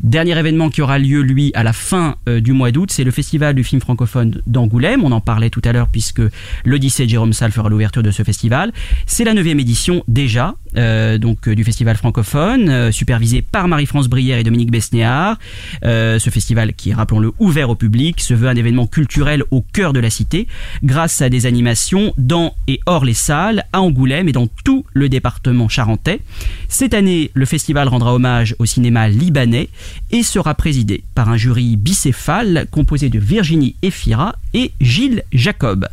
Dernier 0.02 0.38
événement 0.38 0.70
qui 0.70 0.82
aura 0.82 1.00
lieu, 1.00 1.22
lui, 1.22 1.52
à 1.56 1.64
la 1.64 1.74
fin 1.74 2.16
euh, 2.30 2.40
du 2.40 2.54
mois 2.54 2.72
d'août, 2.72 2.92
c'est 2.92 3.04
le 3.04 3.12
Festival 3.12 3.56
du 3.56 3.64
film 3.64 3.82
francophone 3.82 4.42
d'Angoulême. 4.46 5.04
On 5.04 5.12
en 5.12 5.22
parlait 5.22 5.50
tout 5.50 5.62
à 5.66 5.74
l'heure 5.74 5.88
puisque 5.92 6.22
l'Odyssée 6.66 7.06
de 7.06 7.10
Jérôme 7.10 7.34
Salle 7.34 7.52
fera 7.52 7.68
l'ouverture 7.68 8.04
de 8.04 8.12
ce 8.12 8.24
festival. 8.24 8.72
C'est 9.06 9.24
la 9.24 9.34
neuvième 9.34 9.60
édition 9.60 10.04
déjà 10.08 10.56
euh, 10.76 11.18
donc 11.18 11.48
euh, 11.48 11.56
du 11.56 11.64
festival 11.64 11.96
francophone, 11.96 12.27
euh, 12.36 12.92
supervisé 12.92 13.42
par 13.42 13.68
Marie-France 13.68 14.08
Brière 14.08 14.38
et 14.38 14.44
Dominique 14.44 14.72
Besnéard. 14.72 15.38
Euh, 15.84 16.20
ce 16.20 16.30
festival 16.30 16.74
qui 16.74 16.90
est, 16.90 16.94
rappelons-le, 16.94 17.32
ouvert 17.40 17.70
au 17.70 17.76
public, 17.76 18.22
se 18.22 18.34
veut 18.34 18.48
un 18.48 18.56
événement 18.56 18.88
culturel 18.88 19.44
au 19.52 19.62
cœur 19.62 19.94
de 19.94 20.00
la 20.00 20.10
cité, 20.10 20.48
grâce 20.84 21.22
à 21.22 21.30
des 21.30 21.46
animations 21.46 22.14
dans 22.18 22.56
et 22.68 22.80
hors 22.86 23.06
les 23.06 23.14
salles, 23.14 23.66
à 23.74 23.82
Angoulême 23.82 24.28
et 24.28 24.32
dans 24.32 24.48
tout 24.64 24.86
le 24.94 25.10
département 25.10 25.68
charentais. 25.68 26.20
Cette 26.68 26.94
année, 26.94 27.32
le 27.34 27.46
festival 27.46 27.88
rendra 27.88 28.14
hommage 28.14 28.56
au 28.60 28.66
cinéma 28.66 29.08
libanais 29.08 29.70
et 30.12 30.24
sera 30.24 30.54
présidé 30.56 31.04
par 31.16 31.30
un 31.30 31.38
jury 31.38 31.76
bicéphale 31.78 32.68
composé 32.72 33.10
de 33.10 33.20
Virginie 33.20 33.76
Efira 33.82 34.36
et 34.54 34.72
Gilles 34.82 35.24
Jacob. 35.32 35.88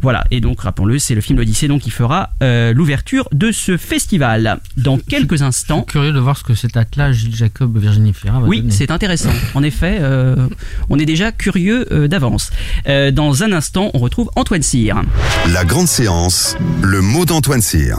Voilà, 0.00 0.24
et 0.30 0.40
donc 0.40 0.60
rappelons-le, 0.60 0.98
c'est 1.00 1.16
le 1.16 1.20
film 1.20 1.38
L'Odyssée 1.38 1.66
donc 1.66 1.80
qui 1.80 1.90
fera 1.90 2.30
euh, 2.42 2.72
l'ouverture 2.72 3.28
de 3.32 3.50
ce 3.50 3.76
festival. 3.76 4.60
Dans 4.76 4.96
quelques 4.98 5.42
instants, 5.42 5.82
Curieux 5.82 6.12
de 6.12 6.20
voir 6.20 6.36
ce 6.36 6.44
que 6.44 6.54
cet 6.54 6.76
attelage 6.76 7.16
Gilles 7.16 7.34
Jacob 7.34 7.76
Virginie 7.76 8.12
Fira 8.12 8.38
va 8.38 8.46
oui, 8.46 8.64
c'est 8.68 8.92
intéressant. 8.92 9.32
En 9.54 9.62
effet, 9.62 9.98
euh, 10.00 10.48
on 10.88 10.98
est 10.98 11.04
déjà 11.04 11.32
curieux 11.32 11.86
euh, 11.92 12.06
d'avance. 12.06 12.50
Euh, 12.86 13.10
dans 13.10 13.42
un 13.42 13.52
instant, 13.52 13.90
on 13.92 13.98
retrouve 13.98 14.30
Antoine 14.36 14.62
Cyr. 14.62 15.02
La 15.52 15.64
grande 15.64 15.88
séance, 15.88 16.56
le 16.82 17.00
mot 17.00 17.24
d'Antoine 17.24 17.60
Cyr. 17.60 17.98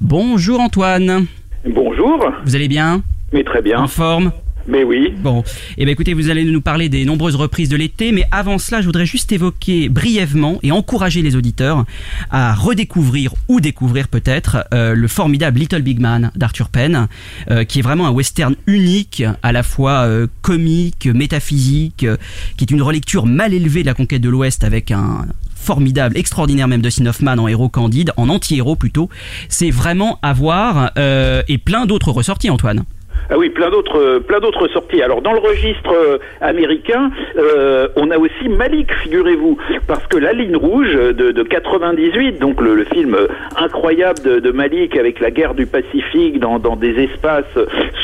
Bonjour 0.00 0.60
Antoine, 0.60 1.26
Bonjour, 1.68 2.32
vous 2.44 2.54
allez 2.54 2.68
bien? 2.68 3.02
Mais 3.32 3.42
très 3.42 3.62
bien. 3.62 3.80
En 3.80 3.88
forme? 3.88 4.30
Mais 4.68 4.82
oui, 4.82 5.12
Bon, 5.22 5.44
eh 5.78 5.84
bien 5.84 5.92
écoutez, 5.92 6.12
vous 6.14 6.28
allez 6.28 6.44
nous 6.44 6.60
parler 6.60 6.88
des 6.88 7.04
nombreuses 7.04 7.36
reprises 7.36 7.68
de 7.68 7.76
l'été, 7.76 8.12
mais 8.12 8.24
avant 8.30 8.58
cela, 8.58 8.80
je 8.80 8.86
voudrais 8.86 9.06
juste 9.06 9.30
évoquer 9.32 9.88
brièvement 9.88 10.58
et 10.62 10.72
encourager 10.72 11.22
les 11.22 11.36
auditeurs 11.36 11.84
à 12.30 12.54
redécouvrir 12.54 13.34
ou 13.48 13.60
découvrir 13.60 14.08
peut-être 14.08 14.64
euh, 14.74 14.94
le 14.94 15.08
formidable 15.08 15.60
Little 15.60 15.82
Big 15.82 16.00
Man 16.00 16.30
d'Arthur 16.34 16.68
Penn, 16.68 17.08
euh, 17.50 17.64
qui 17.64 17.78
est 17.78 17.82
vraiment 17.82 18.06
un 18.06 18.10
western 18.10 18.56
unique, 18.66 19.22
à 19.42 19.52
la 19.52 19.62
fois 19.62 20.04
euh, 20.06 20.26
comique, 20.42 21.06
métaphysique, 21.06 22.04
euh, 22.04 22.16
qui 22.56 22.64
est 22.64 22.70
une 22.70 22.82
relecture 22.82 23.26
mal 23.26 23.54
élevée 23.54 23.82
de 23.82 23.86
la 23.86 23.94
conquête 23.94 24.22
de 24.22 24.28
l'Ouest 24.28 24.64
avec 24.64 24.90
un 24.90 25.26
formidable, 25.66 26.16
extraordinaire 26.16 26.68
même 26.68 26.80
Dustin 26.80 27.06
Hoffman 27.06 27.38
en 27.38 27.48
héros 27.48 27.68
candide, 27.68 28.12
en 28.16 28.28
anti-héros 28.28 28.76
plutôt. 28.76 29.10
C'est 29.48 29.70
vraiment 29.70 30.20
à 30.22 30.32
voir 30.32 30.92
euh, 30.96 31.42
et 31.48 31.58
plein 31.58 31.86
d'autres 31.86 32.12
ressorties, 32.12 32.50
Antoine. 32.50 32.84
Ah 33.30 33.38
oui, 33.38 33.50
plein 33.50 33.70
d'autres, 33.70 33.98
euh, 33.98 34.20
plein 34.20 34.38
d'autres 34.40 34.68
sorties. 34.68 35.02
Alors 35.02 35.22
dans 35.22 35.32
le 35.32 35.40
registre 35.40 35.92
euh, 35.92 36.18
américain, 36.40 37.10
euh, 37.36 37.88
on 37.96 38.10
a 38.10 38.18
aussi 38.18 38.48
Malik, 38.48 38.92
figurez-vous, 39.02 39.58
parce 39.86 40.06
que 40.06 40.16
la 40.16 40.32
ligne 40.32 40.56
rouge 40.56 40.92
de, 40.94 41.32
de 41.32 41.42
98, 41.42 42.38
donc 42.38 42.60
le, 42.60 42.74
le 42.74 42.84
film 42.84 43.14
euh, 43.14 43.26
incroyable 43.56 44.20
de, 44.22 44.38
de 44.38 44.50
Malik 44.52 44.96
avec 44.96 45.20
la 45.20 45.30
guerre 45.30 45.54
du 45.54 45.66
Pacifique 45.66 46.38
dans, 46.38 46.58
dans 46.58 46.76
des 46.76 47.02
espaces 47.02 47.44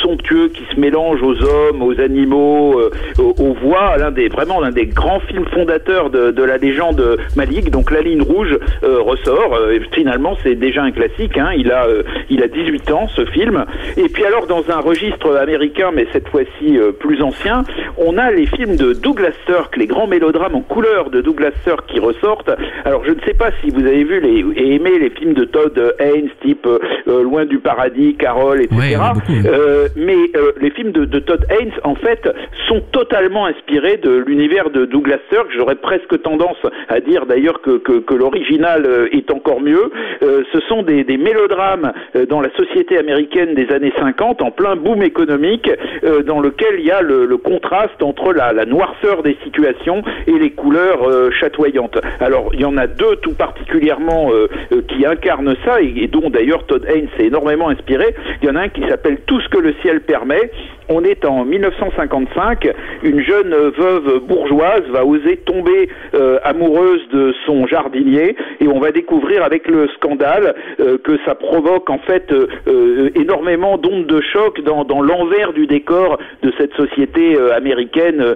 somptueux 0.02 0.48
qui 0.48 0.64
se 0.74 0.80
mélangent 0.80 1.22
aux 1.22 1.40
hommes, 1.44 1.82
aux 1.82 2.00
animaux, 2.00 2.78
euh, 2.78 2.90
aux, 3.18 3.34
aux 3.38 3.54
voix, 3.54 3.96
l'un 3.98 4.10
des 4.10 4.28
vraiment 4.28 4.60
l'un 4.60 4.70
des 4.70 4.86
grands 4.86 5.20
films 5.20 5.46
fondateurs 5.46 6.10
de, 6.10 6.30
de 6.30 6.42
la 6.42 6.56
légende 6.56 7.18
Malik. 7.36 7.70
Donc 7.70 7.90
la 7.90 8.00
ligne 8.00 8.22
rouge 8.22 8.58
euh, 8.82 9.00
ressort. 9.00 9.54
Euh, 9.54 9.72
et 9.74 9.80
finalement, 9.94 10.36
c'est 10.42 10.54
déjà 10.54 10.82
un 10.82 10.90
classique. 10.90 11.38
Hein. 11.38 11.50
Il 11.56 11.70
a, 11.70 11.86
euh, 11.86 12.02
il 12.30 12.42
a 12.42 12.48
18 12.48 12.90
ans 12.90 13.08
ce 13.14 13.24
film. 13.26 13.64
Et 13.96 14.08
puis 14.08 14.24
alors 14.24 14.46
dans 14.46 14.68
un 14.70 14.80
registre 14.80 15.11
américain, 15.40 15.90
mais 15.94 16.06
cette 16.12 16.28
fois-ci 16.28 16.78
euh, 16.78 16.92
plus 16.92 17.22
ancien, 17.22 17.64
on 17.96 18.18
a 18.18 18.30
les 18.30 18.46
films 18.46 18.76
de 18.76 18.92
Douglas 18.92 19.32
Sirk, 19.46 19.76
les 19.76 19.86
grands 19.86 20.06
mélodrames 20.06 20.54
en 20.54 20.60
couleur 20.60 21.10
de 21.10 21.20
Douglas 21.20 21.52
Sirk 21.64 21.86
qui 21.86 22.00
ressortent. 22.00 22.50
Alors 22.84 23.04
je 23.04 23.12
ne 23.12 23.20
sais 23.26 23.34
pas 23.34 23.50
si 23.62 23.70
vous 23.70 23.86
avez 23.86 24.04
vu 24.04 24.20
les, 24.20 24.44
et 24.56 24.74
aimé 24.74 24.98
les 24.98 25.10
films 25.10 25.34
de 25.34 25.44
Todd 25.44 25.94
Haynes, 25.98 26.30
type 26.42 26.66
euh, 26.66 26.78
euh, 27.08 27.22
Loin 27.22 27.44
du 27.44 27.58
paradis, 27.58 28.16
Carole, 28.16 28.62
etc. 28.62 28.76
Ouais, 28.78 28.96
beaucoup. 29.14 29.46
Euh, 29.46 29.88
mais 29.96 30.16
euh, 30.36 30.52
les 30.60 30.70
films 30.70 30.92
de, 30.92 31.04
de 31.04 31.18
Todd 31.18 31.44
Haynes, 31.50 31.72
en 31.84 31.94
fait, 31.94 32.28
sont 32.68 32.80
totalement 32.92 33.46
inspirés 33.46 33.96
de 33.96 34.10
l'univers 34.26 34.70
de 34.70 34.84
Douglas 34.84 35.18
Sirk. 35.30 35.46
J'aurais 35.56 35.76
presque 35.76 36.20
tendance 36.22 36.56
à 36.88 37.00
dire 37.00 37.26
d'ailleurs 37.26 37.60
que, 37.60 37.78
que, 37.78 38.00
que 38.00 38.14
l'original 38.14 38.84
euh, 38.86 39.08
est 39.12 39.30
encore 39.30 39.60
mieux. 39.60 39.90
Euh, 40.22 40.42
ce 40.52 40.60
sont 40.68 40.82
des, 40.82 41.04
des 41.04 41.16
mélodrames 41.16 41.92
dans 42.28 42.40
la 42.40 42.50
société 42.56 42.98
américaine 42.98 43.54
des 43.54 43.70
années 43.72 43.92
50, 43.98 44.42
en 44.42 44.50
plein 44.50 44.76
boom 44.76 45.01
économique, 45.02 45.70
euh, 46.04 46.22
dans 46.22 46.40
lequel 46.40 46.78
il 46.78 46.86
y 46.86 46.90
a 46.90 47.02
le, 47.02 47.36
contraste 47.36 48.02
entre 48.02 48.32
la, 48.32 48.64
noirceur 48.64 49.22
des 49.22 49.36
situations 49.42 50.02
et 50.26 50.38
les 50.38 50.50
couleurs 50.50 51.08
euh, 51.08 51.30
chatoyantes. 51.30 51.98
Alors, 52.20 52.50
il 52.52 52.60
y 52.60 52.64
en 52.64 52.76
a 52.76 52.86
deux 52.86 53.16
tout 53.16 53.34
particulièrement 53.34 54.30
euh, 54.32 54.48
qui 54.88 55.04
incarnent 55.04 55.56
ça 55.64 55.80
et, 55.80 55.92
et 55.96 56.08
dont 56.08 56.30
d'ailleurs 56.30 56.64
Todd 56.66 56.86
Haynes 56.88 57.08
s'est 57.16 57.24
énormément 57.24 57.68
inspiré. 57.68 58.14
Il 58.42 58.48
y 58.48 58.50
en 58.50 58.56
a 58.56 58.62
un 58.62 58.68
qui 58.68 58.82
s'appelle 58.88 59.18
Tout 59.26 59.40
ce 59.40 59.48
que 59.48 59.58
le 59.58 59.74
ciel 59.82 60.00
permet. 60.02 60.50
On 60.92 61.04
est 61.04 61.24
en 61.24 61.44
1955. 61.44 62.68
Une 63.02 63.20
jeune 63.20 63.54
veuve 63.54 64.20
bourgeoise 64.20 64.82
va 64.90 65.04
oser 65.04 65.38
tomber 65.38 65.88
euh, 66.14 66.38
amoureuse 66.44 67.00
de 67.12 67.34
son 67.46 67.66
jardinier 67.66 68.36
et 68.60 68.68
on 68.68 68.80
va 68.80 68.92
découvrir 68.92 69.42
avec 69.44 69.68
le 69.68 69.88
scandale 69.96 70.54
euh, 70.80 70.98
que 70.98 71.18
ça 71.24 71.34
provoque 71.34 71.88
en 71.90 71.98
fait 71.98 72.32
euh, 72.32 73.10
énormément 73.14 73.78
d'ondes 73.78 74.06
de 74.06 74.20
choc 74.20 74.60
dans, 74.62 75.02
l'envers 75.02 75.52
du 75.52 75.66
décor 75.66 76.18
de 76.42 76.52
cette 76.58 76.74
société 76.74 77.36
américaine 77.54 78.34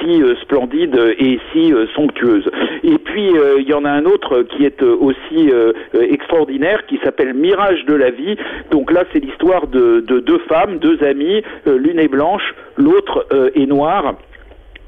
si 0.00 0.22
splendide 0.42 0.96
et 1.18 1.38
si 1.52 1.72
somptueuse. 1.94 2.48
Et 2.84 2.98
puis 2.98 3.32
il 3.58 3.68
y 3.68 3.74
en 3.74 3.84
a 3.84 3.90
un 3.90 4.04
autre 4.04 4.42
qui 4.42 4.64
est 4.64 4.82
aussi 4.82 5.50
extraordinaire 5.94 6.86
qui 6.86 6.98
s'appelle 7.02 7.34
Mirage 7.34 7.84
de 7.86 7.94
la 7.94 8.10
vie. 8.10 8.36
Donc 8.70 8.92
là 8.92 9.04
c'est 9.12 9.18
l'histoire 9.18 9.66
de, 9.66 10.00
de 10.00 10.20
deux 10.20 10.38
femmes, 10.48 10.78
deux 10.78 11.02
amies, 11.02 11.42
l'une 11.96 12.04
est 12.04 12.08
blanche, 12.08 12.54
l'autre 12.76 13.26
euh, 13.32 13.50
est 13.54 13.66
noire 13.66 14.14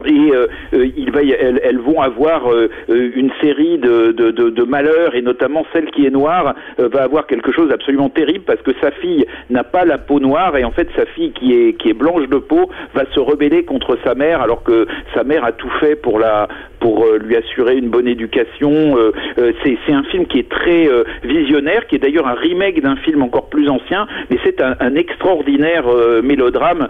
et 0.04 0.30
euh, 0.32 0.46
euh, 0.74 0.86
il 0.96 1.10
va 1.10 1.22
elles, 1.22 1.60
elles 1.62 1.78
vont 1.78 2.00
avoir 2.00 2.50
euh, 2.52 2.70
euh, 2.88 3.10
une 3.16 3.30
série 3.40 3.78
de, 3.78 4.12
de, 4.12 4.30
de, 4.30 4.50
de 4.50 4.62
malheurs 4.62 5.14
et 5.14 5.22
notamment 5.22 5.66
celle 5.72 5.90
qui 5.90 6.06
est 6.06 6.10
noire 6.10 6.54
euh, 6.78 6.88
va 6.88 7.02
avoir 7.02 7.26
quelque 7.26 7.52
chose 7.52 7.68
d'absolument 7.68 8.08
terrible 8.08 8.44
parce 8.46 8.62
que 8.62 8.70
sa 8.80 8.90
fille 8.92 9.26
n'a 9.50 9.64
pas 9.64 9.84
la 9.84 9.98
peau 9.98 10.20
noire 10.20 10.56
et 10.56 10.64
en 10.64 10.70
fait 10.70 10.88
sa 10.94 11.04
fille 11.06 11.32
qui 11.32 11.52
est 11.54 11.72
qui 11.74 11.90
est 11.90 11.94
blanche 11.94 12.28
de 12.28 12.36
peau 12.36 12.70
va 12.94 13.04
se 13.12 13.18
rebeller 13.18 13.64
contre 13.64 13.98
sa 14.04 14.14
mère 14.14 14.40
alors 14.40 14.62
que 14.62 14.86
sa 15.14 15.24
mère 15.24 15.44
a 15.44 15.52
tout 15.52 15.70
fait 15.80 15.96
pour 15.96 16.18
la 16.18 16.48
pour 16.78 17.04
euh, 17.04 17.18
lui 17.18 17.34
assurer 17.34 17.76
une 17.76 17.88
bonne 17.88 18.06
éducation. 18.06 18.96
C'est 19.64 19.92
un 19.92 20.04
film 20.04 20.26
qui 20.26 20.38
est 20.38 20.48
très 20.48 20.88
visionnaire, 21.24 21.86
qui 21.86 21.96
est 21.96 21.98
d'ailleurs 21.98 22.26
un 22.28 22.34
remake 22.34 22.80
d'un 22.80 22.96
film 22.96 23.22
encore 23.22 23.48
plus 23.48 23.68
ancien, 23.68 24.06
mais 24.30 24.38
c'est 24.44 24.60
un, 24.60 24.76
un 24.78 24.94
extraordinaire 24.94 25.84
mélodrame 26.22 26.88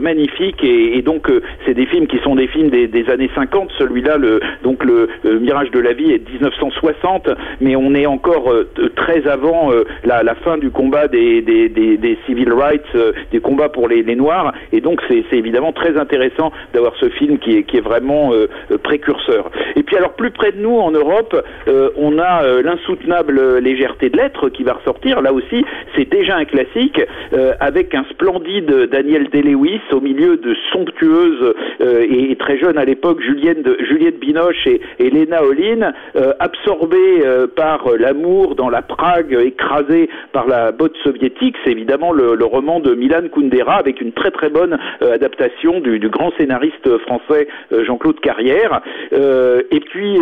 magnifique 0.00 0.62
et, 0.64 0.98
et 0.98 1.02
donc 1.02 1.30
c'est 1.66 1.74
des 1.74 1.86
films 1.86 2.06
qui 2.06 2.18
sont 2.18 2.34
des 2.34 2.47
films 2.48 2.70
des, 2.70 2.88
des 2.88 3.08
années 3.10 3.30
50. 3.34 3.70
Celui-là, 3.78 4.16
le 4.16 4.40
donc 4.62 4.84
le 4.84 5.08
euh, 5.24 5.38
Mirage 5.38 5.70
de 5.70 5.80
la 5.80 5.92
vie 5.92 6.12
est 6.12 6.18
de 6.18 6.30
1960, 6.30 7.28
mais 7.60 7.76
on 7.76 7.94
est 7.94 8.06
encore 8.06 8.50
euh, 8.50 8.68
très 8.96 9.26
avant 9.26 9.72
euh, 9.72 9.84
la, 10.04 10.34
fin 10.34 10.58
du 10.58 10.70
combat 10.70 11.08
des, 11.08 11.42
des, 11.42 11.68
des, 11.68 11.96
des 11.96 12.18
civil 12.26 12.52
rights, 12.52 12.96
des 13.32 13.40
combats 13.40 13.68
pour 13.68 13.88
les, 13.88 14.04
Noirs, 14.14 14.54
et 14.72 14.80
donc 14.80 15.00
c'est 15.08 15.24
évidemment 15.32 15.72
très 15.72 15.98
intéressant 15.98 16.50
d'avoir 16.72 16.94
ce 16.96 17.08
film 17.10 17.38
qui 17.38 17.58
est, 17.58 17.62
qui 17.64 17.76
est 17.76 17.82
vraiment 17.82 18.32
précurseur. 18.82 19.50
Et 19.76 19.82
puis 19.82 19.96
alors 19.96 20.12
plus 20.14 20.30
près 20.30 20.52
de 20.52 20.58
nous 20.58 20.76
en 20.76 20.90
Europe, 20.90 21.36
on 21.96 22.18
a 22.18 22.62
l'insoutenable 22.62 23.58
légèreté 23.58 24.08
de 24.08 24.16
l'être 24.16 24.48
qui 24.48 24.62
va 24.62 24.74
ressortir. 24.74 25.20
Là 25.20 25.32
aussi, 25.32 25.64
c'est 25.94 26.08
déjà 26.08 26.36
un 26.36 26.46
classique 26.46 27.00
avec 27.60 27.94
un 27.94 28.04
splendide 28.10 28.88
Daniel 28.90 29.28
Day-Lewis 29.28 29.80
au 29.92 30.00
milieu 30.00 30.36
de 30.36 30.56
somptueuses 30.72 31.54
et 31.80 32.36
très 32.38 32.58
jeune 32.58 32.78
à 32.78 32.84
l'époque 32.84 33.20
Juliette, 33.20 33.62
de- 33.62 33.76
Juliette 33.80 34.18
Binoche 34.18 34.66
et, 34.66 34.80
et 34.98 35.10
Lena 35.10 35.42
Olin, 35.42 35.92
euh, 36.16 36.32
euh, 36.68 37.46
par 37.46 37.90
l'amour 37.98 38.54
dans 38.54 38.68
la 38.68 38.82
Prague 38.82 39.32
écrasée 39.32 40.08
par 40.32 40.46
la 40.46 40.72
botte 40.72 40.96
soviétique. 41.02 41.56
C'est 41.64 41.72
évidemment 41.72 42.12
le, 42.12 42.44
roman 42.44 42.80
de 42.80 42.94
Milan 42.94 43.28
Kundera 43.34 43.76
avec 43.76 44.00
une 44.00 44.12
très 44.12 44.30
très 44.30 44.48
bonne 44.48 44.78
euh, 45.02 45.14
adaptation 45.14 45.80
du, 45.80 45.98
grand 46.08 46.30
scénariste 46.38 46.96
français 46.98 47.48
euh, 47.72 47.84
Jean-Claude 47.84 48.20
Carrière. 48.20 48.80
Et 49.12 49.80
puis 49.80 50.18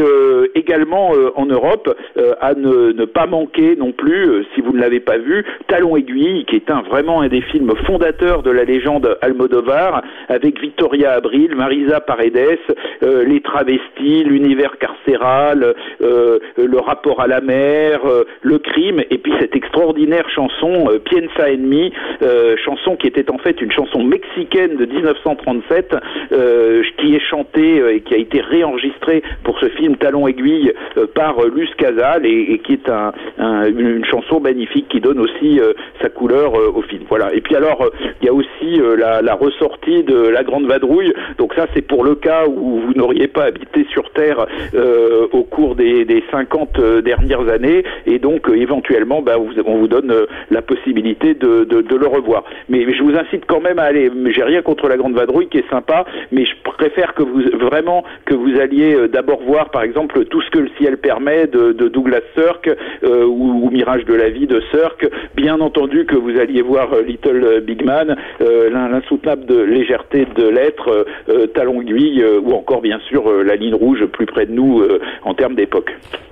également 0.54 1.12
en 1.34 1.46
Europe, 1.46 1.94
à 2.40 2.54
ne, 2.54 3.04
pas 3.04 3.26
manquer 3.26 3.76
non 3.76 3.92
plus, 3.92 4.44
si 4.54 4.60
vous 4.60 4.72
ne 4.72 4.80
l'avez 4.80 5.00
pas 5.00 5.18
vu, 5.18 5.44
Talon 5.68 5.96
aiguille, 5.96 6.44
qui 6.46 6.56
est 6.56 6.70
un 6.70 6.82
vraiment 6.82 7.20
un 7.20 7.28
des 7.28 7.42
films 7.42 7.72
fondateurs 7.86 8.42
de 8.42 8.50
la 8.50 8.64
légende 8.64 9.18
Almodovar, 9.20 10.02
avec 10.28 10.60
Victoria 10.60 11.12
Abril, 11.12 11.54
Marisa 11.54 12.00
Paredes, 12.06 12.58
euh, 13.02 13.24
les 13.24 13.40
travestis, 13.40 14.24
l'univers 14.24 14.78
carcéral, 14.78 15.74
euh, 16.02 16.38
le 16.56 16.78
rapport 16.78 17.20
à 17.20 17.26
la 17.26 17.40
mer, 17.40 18.00
euh, 18.06 18.24
le 18.42 18.58
crime, 18.58 19.00
et 19.10 19.18
puis 19.18 19.32
cette 19.40 19.54
extraordinaire 19.56 20.28
chanson 20.30 20.88
euh, 20.90 20.98
Piensa 20.98 21.50
en 21.52 21.58
mi, 21.58 21.92
euh, 22.22 22.56
chanson 22.64 22.96
qui 22.96 23.06
était 23.06 23.30
en 23.30 23.38
fait 23.38 23.60
une 23.60 23.72
chanson 23.72 24.02
mexicaine 24.04 24.76
de 24.76 24.86
1937, 24.86 25.96
euh, 26.32 26.82
qui 26.98 27.14
est 27.14 27.20
chantée 27.20 27.82
et 27.96 28.00
qui 28.00 28.14
a 28.14 28.18
été 28.18 28.40
réenregistrée 28.40 29.22
pour 29.44 29.58
ce 29.58 29.66
film 29.70 29.96
Talon 29.96 30.26
aiguille 30.28 30.72
par 31.14 31.36
Luz 31.44 31.68
Casal 31.76 32.24
et, 32.26 32.58
qui 32.64 32.74
est 32.74 32.88
un, 32.88 33.12
un- 33.38 33.66
une, 33.66 34.04
chanson 34.04 34.40
magnifique 34.40 34.88
qui 34.88 35.00
donne 35.00 35.18
aussi 35.20 35.60
sa 36.00 36.08
couleur 36.08 36.52
au 36.54 36.82
film. 36.82 37.02
Voilà. 37.08 37.32
Et 37.34 37.40
puis 37.40 37.56
alors, 37.56 37.84
il 38.20 38.26
y 38.26 38.28
a 38.28 38.32
aussi 38.32 38.80
la, 38.98 39.20
la 39.22 39.34
ressortie 39.34 40.04
de 40.04 40.28
La 40.28 40.42
Grande 40.44 40.66
Vadrouille. 40.66 41.12
Donc 41.38 41.54
ça, 41.54 41.66
c'est 41.74 41.82
pour 41.82 41.95
le 42.04 42.14
cas 42.14 42.46
où 42.46 42.80
vous 42.80 42.92
n'auriez 42.94 43.28
pas 43.28 43.44
habité 43.44 43.86
sur 43.90 44.10
Terre 44.10 44.46
euh, 44.74 45.26
au 45.32 45.42
cours 45.42 45.74
des, 45.76 46.04
des 46.04 46.22
50 46.30 46.78
euh, 46.78 47.00
dernières 47.02 47.48
années. 47.48 47.84
Et 48.06 48.18
donc, 48.18 48.48
euh, 48.48 48.54
éventuellement, 48.54 49.22
bah, 49.22 49.36
on 49.38 49.76
vous 49.76 49.88
donne 49.88 50.10
euh, 50.10 50.26
la 50.50 50.62
possibilité 50.62 51.34
de, 51.34 51.64
de, 51.64 51.80
de 51.82 51.96
le 51.96 52.06
revoir. 52.06 52.44
Mais 52.68 52.92
je 52.92 53.02
vous 53.02 53.16
incite 53.16 53.44
quand 53.46 53.60
même 53.60 53.78
à 53.78 53.84
aller. 53.84 54.10
J'ai 54.30 54.42
rien 54.42 54.62
contre 54.62 54.88
La 54.88 54.96
Grande 54.96 55.14
Vadrouille 55.14 55.48
qui 55.48 55.58
est 55.58 55.70
sympa, 55.70 56.04
mais 56.32 56.44
je 56.44 56.52
préfère 56.64 57.14
que 57.14 57.22
vous 57.22 57.42
vraiment 57.58 58.04
que 58.24 58.34
vous 58.34 58.58
alliez 58.60 59.08
d'abord 59.12 59.40
voir, 59.42 59.70
par 59.70 59.82
exemple, 59.82 60.24
tout 60.26 60.40
ce 60.42 60.50
que 60.50 60.58
le 60.58 60.70
ciel 60.78 60.98
permet 60.98 61.46
de, 61.46 61.72
de 61.72 61.88
Douglas 61.88 62.20
Sirk 62.34 62.68
euh, 63.04 63.24
ou, 63.24 63.66
ou 63.66 63.70
Mirage 63.70 64.04
de 64.04 64.14
la 64.14 64.28
vie 64.30 64.46
de 64.46 64.60
Sirk. 64.70 65.08
Bien 65.34 65.60
entendu 65.60 66.04
que 66.06 66.16
vous 66.16 66.38
alliez 66.38 66.62
voir 66.62 66.88
Little 67.06 67.60
Big 67.62 67.84
Man, 67.84 68.16
l'in- 68.40 68.88
l'insoutenable 68.88 69.46
de 69.46 69.60
légèreté 69.60 70.26
de 70.36 70.48
l'être, 70.48 71.06
Talon 71.54 71.75
aiguille, 71.80 72.22
euh, 72.22 72.40
ou 72.40 72.52
encore 72.52 72.82
bien 72.82 72.98
sûr 73.08 73.28
euh, 73.28 73.42
la 73.42 73.56
ligne 73.56 73.74
rouge 73.74 74.04
plus 74.06 74.26
près 74.26 74.46
de 74.46 74.52
nous 74.52 74.80
euh, 74.80 75.00
en 75.24 75.34
termes 75.34 75.54
d'époque. 75.54 75.90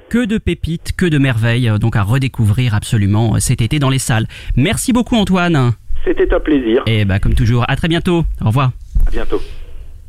Que 0.09 0.25
de 0.25 0.39
pépites, 0.39 0.93
que 0.97 1.07
de 1.07 1.19
merveilles, 1.19 1.71
donc 1.81 1.97
à 1.97 2.03
redécouvrir 2.03 2.75
absolument 2.75 3.41
cet 3.41 3.61
été 3.61 3.79
dans 3.79 3.91
les 3.91 3.99
salles. 3.99 4.27
Merci 4.57 4.93
beaucoup 4.93 5.17
Antoine. 5.17 5.73
C'était 6.05 6.33
un 6.33 6.41
plaisir. 6.41 6.83
Et 6.87 7.05
bah 7.05 7.19
comme 7.19 7.35
toujours, 7.35 7.65
à 7.69 7.77
très 7.77 7.89
bientôt. 7.89 8.25
Au 8.43 8.47
revoir. 8.49 8.73
À 9.07 9.11
bientôt. 9.11 9.41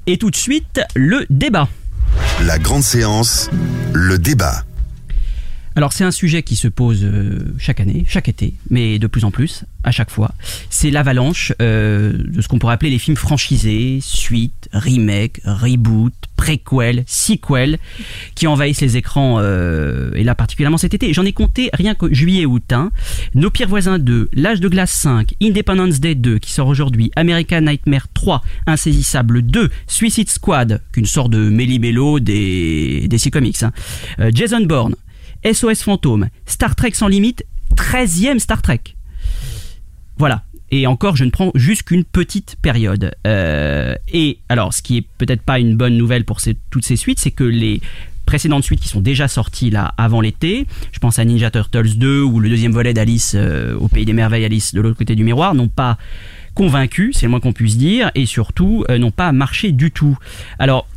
Et 0.06 0.18
tout 0.18 0.30
de 0.30 0.36
suite, 0.36 0.82
le 0.96 1.26
débat. 1.30 1.68
La 2.46 2.60
grande 2.60 2.82
séance, 2.82 3.50
le 3.94 4.18
débat. 4.18 4.64
Alors 5.78 5.92
c'est 5.92 6.06
un 6.06 6.12
sujet 6.12 6.42
qui 6.42 6.56
se 6.56 6.70
pose 6.70 7.04
euh, 7.04 7.54
chaque 7.58 7.82
année, 7.82 8.06
chaque 8.08 8.30
été, 8.30 8.54
mais 8.70 8.98
de 8.98 9.08
plus 9.08 9.26
en 9.26 9.32
plus, 9.32 9.66
à 9.84 9.92
chaque 9.92 10.10
fois. 10.10 10.32
C'est 10.70 10.90
l'avalanche 10.90 11.52
euh, 11.62 12.14
de 12.18 12.42
ce 12.42 12.48
qu'on 12.48 12.60
pourrait 12.60 12.76
appeler 12.76 12.92
les 12.92 13.00
films 13.00 13.18
franchisés, 13.18 14.00
suites, 14.02 14.70
remake, 14.72 15.42
reboot, 15.44 16.14
préquel, 16.38 17.04
sequel, 17.08 17.78
qui 18.36 18.48
envahissent 18.48 18.80
les 18.80 18.96
écrans, 18.96 19.40
euh, 19.40 20.12
et 20.16 20.24
là 20.24 20.34
particulièrement 20.34 20.78
cet 20.78 20.94
été. 20.94 21.12
J'en 21.12 21.26
ai 21.26 21.34
compté 21.34 21.70
rien 21.74 21.94
que 21.94 22.14
juillet-août. 22.14 22.72
Hein. 22.72 22.92
Nos 23.34 23.50
pires 23.50 23.68
voisins 23.68 24.00
2, 24.00 24.30
L'âge 24.32 24.62
de 24.62 24.70
glace 24.70 24.92
5, 24.92 25.34
Independence 25.42 26.00
Day 26.00 26.16
2 26.16 26.40
qui 26.40 26.54
sort 26.54 26.68
aujourd'hui, 26.68 27.12
American 27.18 27.62
Nightmare 27.62 28.08
3, 28.14 28.42
Insaisissable 28.66 29.42
2, 29.42 29.70
Suicide 29.88 30.30
Squad, 30.30 30.82
qu'une 30.94 31.06
sorte 31.06 31.32
de 31.32 31.50
méli-mélo 31.50 32.22
des, 32.22 33.10
des 33.10 33.32
comics, 33.32 33.62
hein. 33.64 33.72
Euh, 34.20 34.32
Jason 34.34 34.62
Bourne, 34.62 34.96
SOS 35.46 35.84
Fantôme, 35.84 36.30
Star 36.46 36.76
Trek 36.76 36.92
sans 36.94 37.08
limite, 37.08 37.46
13e 37.76 38.40
Star 38.40 38.62
Trek. 38.62 38.82
Voilà. 40.18 40.44
Et 40.72 40.88
encore, 40.88 41.16
je 41.16 41.24
ne 41.24 41.30
prends 41.30 41.52
juste 41.54 41.84
qu'une 41.84 42.04
petite 42.04 42.58
période. 42.62 43.12
Euh, 43.28 43.96
et 44.12 44.40
alors, 44.50 44.74
ce 44.74 44.82
qui 44.82 44.98
est 44.98 45.06
peut-être 45.18 45.42
pas 45.42 45.60
une 45.60 45.78
bonne 45.78 45.96
nouvelle 45.96 46.26
pour 46.26 46.40
toutes 46.72 46.86
ces 46.86 46.96
suites, 46.96 47.20
c'est 47.20 47.32
que 47.32 47.44
les 47.44 47.82
précédentes 48.26 48.64
suites 48.64 48.80
qui 48.80 48.88
sont 48.88 49.02
déjà 49.02 49.28
sorties 49.28 49.70
là 49.70 49.94
avant 49.98 50.20
l'été, 50.20 50.66
je 50.92 51.00
pense 51.00 51.20
à 51.20 51.26
Ninja 51.26 51.52
Turtles 51.52 51.96
2 51.96 52.22
ou 52.22 52.40
le 52.40 52.50
deuxième 52.50 52.72
volet 52.72 52.94
d'Alice 52.94 53.34
euh, 53.36 53.78
au 53.78 53.88
Pays 53.88 54.06
des 54.06 54.14
Merveilles, 54.14 54.46
Alice 54.46 54.74
de 54.74 54.82
l'autre 54.82 54.98
côté 54.98 55.16
du 55.16 55.24
miroir, 55.24 55.54
n'ont 55.54 55.68
pas 55.68 56.00
convaincu, 56.56 57.12
c'est 57.14 57.28
le 57.28 57.30
moins 57.30 57.40
qu'on 57.40 57.54
puisse 57.54 57.78
dire, 57.78 58.10
et 58.16 58.26
surtout 58.26 58.84
euh, 58.90 58.98
n'ont 58.98 59.12
pas 59.12 59.32
marché 59.32 59.72
du 59.72 59.92
tout. 59.92 60.18
Alors, 60.58 60.88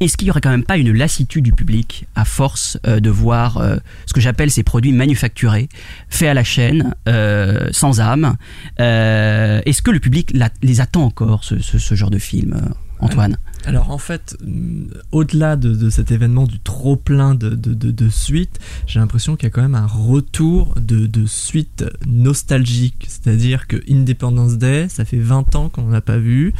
est-ce 0.00 0.16
qu'il 0.16 0.28
y 0.28 0.30
aurait 0.30 0.40
quand 0.40 0.50
même 0.50 0.64
pas 0.64 0.78
une 0.78 0.92
lassitude 0.92 1.44
du 1.44 1.52
public 1.52 2.06
à 2.14 2.24
force 2.24 2.78
euh, 2.86 3.00
de 3.00 3.10
voir 3.10 3.58
euh, 3.58 3.76
ce 4.06 4.14
que 4.14 4.20
j'appelle 4.20 4.50
ces 4.50 4.62
produits 4.62 4.92
manufacturés, 4.92 5.68
faits 6.08 6.28
à 6.28 6.34
la 6.34 6.44
chaîne, 6.44 6.94
euh, 7.06 7.68
sans 7.70 8.00
âme 8.00 8.36
Est-ce 8.78 9.82
que 9.82 9.90
le 9.90 10.00
public 10.00 10.34
les 10.62 10.80
attend 10.80 11.04
encore, 11.04 11.44
ce, 11.44 11.94
genre 11.94 12.10
de 12.10 12.18
film, 12.18 12.60
Antoine? 12.98 13.36
Alors 13.66 13.90
en 13.90 13.98
fait, 13.98 14.36
euh, 14.42 14.86
au-delà 15.12 15.56
de, 15.56 15.74
de 15.74 15.90
cet 15.90 16.10
événement 16.10 16.44
du 16.46 16.58
trop 16.60 16.96
plein 16.96 17.34
de, 17.34 17.50
de, 17.50 18.08
suites, 18.08 18.58
j'ai 18.86 18.98
l'impression 19.00 19.36
qu'il 19.36 19.44
y 19.46 19.46
a 19.48 19.50
quand 19.50 19.60
même 19.62 19.74
un 19.74 19.86
retour 19.86 20.74
de, 20.80 21.06
de 21.06 21.26
suites 21.26 21.84
nostalgiques. 22.06 23.06
C'est-à-dire 23.08 23.66
que 23.66 23.76
Independence 23.90 24.56
Day, 24.58 24.88
ça 24.88 25.04
fait 25.04 25.18
20 25.18 25.54
ans 25.56 25.68
qu'on 25.68 25.82
n'a 25.88 26.00
pas 26.00 26.16
vu. 26.18 26.54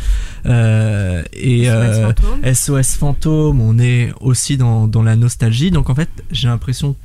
Euh, 0.46 1.22
et 1.32 1.64
SOS 1.64 1.70
euh, 1.70 2.06
Fantôme. 2.12 2.54
SOS 2.54 2.96
Fantôme, 2.96 3.60
on 3.60 3.78
est 3.78 4.12
aussi 4.20 4.56
dans, 4.56 4.86
dans 4.86 5.02
la 5.02 5.16
nostalgie. 5.16 5.70
Donc 5.70 5.90
en 5.90 5.94
fait, 5.94 6.10
j'ai 6.30 6.48
l'impression, 6.48 6.96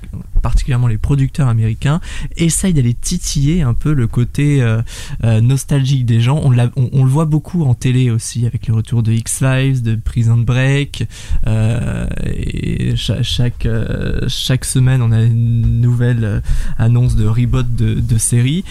particulièrement 0.41 0.87
les 0.87 0.97
producteurs 0.97 1.47
américains, 1.47 2.01
essayent 2.37 2.73
d'aller 2.73 2.93
titiller 2.93 3.61
un 3.61 3.73
peu 3.73 3.93
le 3.93 4.07
côté 4.07 4.61
euh, 4.61 4.81
euh, 5.23 5.41
nostalgique 5.41 6.05
des 6.05 6.19
gens. 6.21 6.39
On, 6.43 6.51
l'a- 6.51 6.71
on- 6.75 6.89
on 6.91 7.03
le 7.03 7.09
voit 7.09 7.25
beaucoup 7.25 7.63
en 7.63 7.73
télé 7.73 8.09
aussi, 8.11 8.45
avec 8.45 8.67
le 8.67 8.73
retour 8.73 9.03
de 9.03 9.11
X-Files, 9.11 9.83
de 9.85 9.95
Prison 9.95 10.37
Break. 10.37 11.07
euh, 11.47 12.07
et 12.25 12.95
cha- 12.97 13.23
chaque, 13.23 13.65
euh, 13.65 14.19
chaque 14.27 14.65
semaine, 14.65 15.01
on 15.01 15.11
a 15.13 15.21
une 15.23 15.79
nouvelle 15.79 16.23
euh, 16.25 16.39
annonce 16.77 17.15
de 17.15 17.25
reboot 17.25 17.65
de, 17.75 18.17
série. 18.17 18.63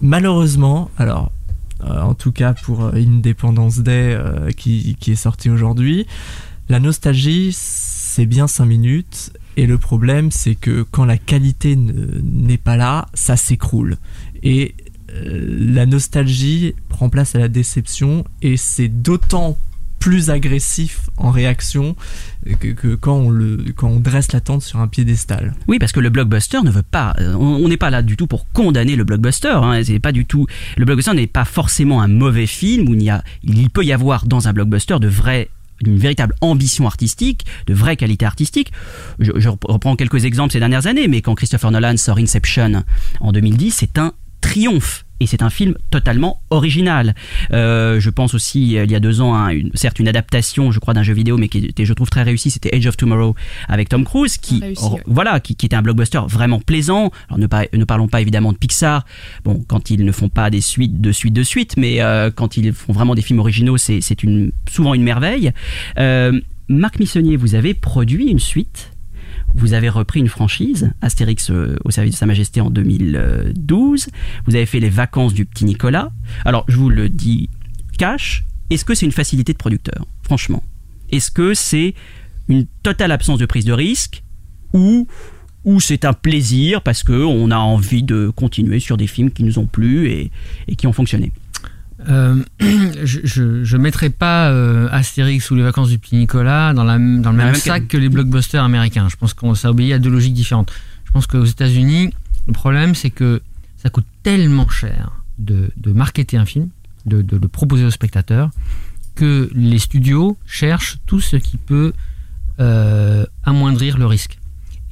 Malheureusement, 0.00 0.90
alors 0.98 1.32
en 1.84 2.14
tout 2.14 2.32
cas 2.32 2.54
pour 2.54 2.84
Independence 2.94 3.78
Day 3.80 4.18
qui, 4.56 4.96
qui 5.00 5.12
est 5.12 5.16
sorti 5.16 5.50
aujourd'hui, 5.50 6.06
la 6.68 6.80
nostalgie 6.80 7.50
c'est 7.52 8.26
bien 8.26 8.46
5 8.46 8.64
minutes 8.66 9.32
et 9.56 9.66
le 9.66 9.76
problème 9.78 10.30
c'est 10.30 10.54
que 10.54 10.82
quand 10.90 11.04
la 11.04 11.18
qualité 11.18 11.76
ne- 11.76 12.20
n'est 12.22 12.58
pas 12.58 12.76
là, 12.76 13.08
ça 13.14 13.36
s'écroule. 13.36 13.96
Et 14.42 14.74
la 15.22 15.86
nostalgie 15.86 16.74
prend 16.88 17.08
place 17.08 17.34
à 17.34 17.38
la 17.38 17.48
déception 17.48 18.24
et 18.42 18.56
c'est 18.58 18.88
d'autant 18.88 19.56
plus 19.98 20.30
agressif 20.30 21.10
en 21.16 21.30
réaction 21.30 21.96
que, 22.60 22.94
quand, 22.94 23.16
on 23.16 23.30
le, 23.30 23.64
quand 23.74 23.88
on 23.88 24.00
dresse 24.00 24.32
l'attente 24.32 24.62
sur 24.62 24.78
un 24.80 24.88
piédestal. 24.88 25.54
Oui, 25.68 25.78
parce 25.78 25.92
que 25.92 26.00
le 26.00 26.10
blockbuster 26.10 26.62
ne 26.62 26.70
veut 26.70 26.82
pas. 26.82 27.14
euh, 27.18 27.34
On 27.34 27.68
n'est 27.68 27.76
pas 27.76 27.90
là 27.90 28.02
du 28.02 28.16
tout 28.16 28.26
pour 28.26 28.50
condamner 28.52 28.96
le 28.96 29.04
blockbuster. 29.04 29.48
Hein, 29.48 29.82
c'est 29.84 29.98
pas 29.98 30.12
du 30.12 30.26
tout. 30.26 30.46
Le 30.76 30.84
blockbuster 30.84 31.14
n'est 31.14 31.26
pas 31.26 31.44
forcément 31.44 32.00
un 32.02 32.08
mauvais 32.08 32.46
film 32.46 32.88
il 32.94 33.02
y 33.02 33.10
a. 33.10 33.22
Il 33.42 33.70
peut 33.70 33.84
y 33.84 33.92
avoir 33.92 34.26
dans 34.26 34.48
un 34.48 34.52
blockbuster 34.52 34.98
de 35.00 35.10
une 35.84 35.98
véritable 35.98 36.34
ambition 36.40 36.86
artistique, 36.86 37.44
de 37.66 37.74
vraie 37.74 37.96
qualité 37.96 38.24
artistique. 38.24 38.72
Je 39.18 39.48
reprends 39.48 39.96
quelques 39.96 40.24
exemples 40.24 40.52
ces 40.52 40.58
dernières 40.58 40.86
années, 40.86 41.08
mais 41.08 41.20
quand 41.22 41.34
Christopher 41.34 41.70
Nolan 41.70 41.96
sort 41.96 42.18
Inception 42.18 42.82
en 43.20 43.32
2010, 43.32 43.72
c'est 43.72 43.98
un 43.98 44.12
triomphe. 44.40 45.05
Et 45.20 45.26
c'est 45.26 45.42
un 45.42 45.50
film 45.50 45.74
totalement 45.90 46.40
original. 46.50 47.14
Euh, 47.52 48.00
je 48.00 48.10
pense 48.10 48.34
aussi, 48.34 48.76
euh, 48.76 48.84
il 48.84 48.90
y 48.90 48.94
a 48.94 49.00
deux 49.00 49.20
ans, 49.20 49.34
hein, 49.34 49.48
une- 49.48 49.70
certes 49.74 49.98
une 49.98 50.08
adaptation, 50.08 50.70
je 50.72 50.78
crois, 50.78 50.92
d'un 50.94 51.02
jeu 51.02 51.14
vidéo, 51.14 51.38
mais 51.38 51.48
qui 51.48 51.58
était, 51.58 51.84
je 51.86 51.92
trouve, 51.94 52.10
très 52.10 52.22
réussi. 52.22 52.50
C'était 52.50 52.74
Age 52.74 52.86
of 52.86 52.96
Tomorrow 52.96 53.34
avec 53.68 53.88
Tom 53.88 54.04
Cruise, 54.04 54.36
qui, 54.36 54.60
Réussi, 54.60 54.82
or- 54.84 54.94
ouais. 54.94 55.02
voilà, 55.06 55.40
qui, 55.40 55.56
qui 55.56 55.66
était 55.66 55.76
un 55.76 55.82
blockbuster 55.82 56.20
vraiment 56.28 56.60
plaisant. 56.60 57.10
Alors 57.28 57.38
ne, 57.38 57.84
parlons 57.84 58.08
pas 58.08 58.20
évidemment 58.20 58.52
de 58.52 58.58
Pixar. 58.58 59.04
Bon, 59.44 59.64
quand 59.66 59.90
ils 59.90 60.04
ne 60.04 60.12
font 60.12 60.28
pas 60.28 60.50
des 60.50 60.60
suites 60.60 61.00
de 61.00 61.12
suites 61.12 61.34
de 61.34 61.42
suites, 61.42 61.76
mais 61.76 62.02
euh, 62.02 62.30
quand 62.34 62.56
ils 62.58 62.72
font 62.72 62.92
vraiment 62.92 63.14
des 63.14 63.22
films 63.22 63.38
originaux, 63.40 63.78
c'est 63.78 64.00
c'est 64.00 64.22
une, 64.22 64.52
souvent 64.70 64.92
une 64.94 65.02
merveille. 65.02 65.52
Euh, 65.98 66.38
Marc 66.68 66.98
Missonnier, 66.98 67.36
vous 67.36 67.54
avez 67.54 67.74
produit 67.74 68.26
une 68.26 68.38
suite. 68.40 68.90
Vous 69.56 69.72
avez 69.72 69.88
repris 69.88 70.20
une 70.20 70.28
franchise, 70.28 70.92
Astérix 71.00 71.50
euh, 71.50 71.76
au 71.84 71.90
service 71.90 72.12
de 72.12 72.18
Sa 72.18 72.26
Majesté 72.26 72.60
en 72.60 72.68
2012. 72.68 74.08
Vous 74.46 74.54
avez 74.54 74.66
fait 74.66 74.80
les 74.80 74.90
vacances 74.90 75.32
du 75.32 75.46
petit 75.46 75.64
Nicolas. 75.64 76.12
Alors, 76.44 76.64
je 76.68 76.76
vous 76.76 76.90
le 76.90 77.08
dis 77.08 77.48
cash, 77.98 78.44
est-ce 78.68 78.84
que 78.84 78.94
c'est 78.94 79.06
une 79.06 79.12
facilité 79.12 79.52
de 79.54 79.58
producteur 79.58 80.06
Franchement? 80.22 80.62
Est-ce 81.10 81.30
que 81.30 81.54
c'est 81.54 81.94
une 82.48 82.66
totale 82.82 83.12
absence 83.12 83.38
de 83.38 83.46
prise 83.46 83.64
de 83.64 83.72
risque 83.72 84.22
ou, 84.74 85.08
ou 85.64 85.80
c'est 85.80 86.04
un 86.04 86.12
plaisir 86.12 86.82
parce 86.82 87.02
qu'on 87.02 87.50
a 87.50 87.56
envie 87.56 88.02
de 88.02 88.28
continuer 88.28 88.78
sur 88.78 88.98
des 88.98 89.06
films 89.06 89.30
qui 89.30 89.42
nous 89.42 89.58
ont 89.58 89.66
plu 89.66 90.10
et, 90.10 90.30
et 90.68 90.76
qui 90.76 90.86
ont 90.86 90.92
fonctionné? 90.92 91.32
Euh, 92.08 92.42
je, 93.04 93.64
je 93.64 93.76
mettrai 93.76 94.10
pas 94.10 94.50
euh, 94.50 94.88
Astérix 94.90 95.50
ou 95.50 95.56
les 95.56 95.62
vacances 95.62 95.88
du 95.88 95.98
petit 95.98 96.16
Nicolas 96.16 96.72
dans, 96.72 96.84
la, 96.84 96.98
dans 96.98 97.32
le 97.32 97.36
même 97.36 97.54
sac 97.54 97.88
que 97.88 97.96
les 97.96 98.08
blockbusters 98.08 98.62
américains. 98.62 99.08
Je 99.08 99.16
pense 99.16 99.34
que 99.34 99.54
ça 99.54 99.70
obéit 99.70 99.92
à 99.92 99.98
deux 99.98 100.10
logiques 100.10 100.34
différentes. 100.34 100.72
Je 101.04 101.12
pense 101.12 101.26
qu'aux 101.26 101.44
États-Unis, 101.44 102.12
le 102.46 102.52
problème 102.52 102.94
c'est 102.94 103.10
que 103.10 103.42
ça 103.76 103.90
coûte 103.90 104.06
tellement 104.22 104.68
cher 104.68 105.22
de, 105.38 105.70
de 105.76 105.92
marketer 105.92 106.36
un 106.36 106.46
film, 106.46 106.68
de, 107.06 107.22
de 107.22 107.36
le 107.36 107.48
proposer 107.48 107.84
au 107.84 107.90
spectateur, 107.90 108.50
que 109.14 109.50
les 109.54 109.78
studios 109.78 110.36
cherchent 110.46 110.98
tout 111.06 111.20
ce 111.20 111.36
qui 111.36 111.56
peut 111.56 111.92
euh, 112.60 113.26
amoindrir 113.44 113.98
le 113.98 114.06
risque. 114.06 114.38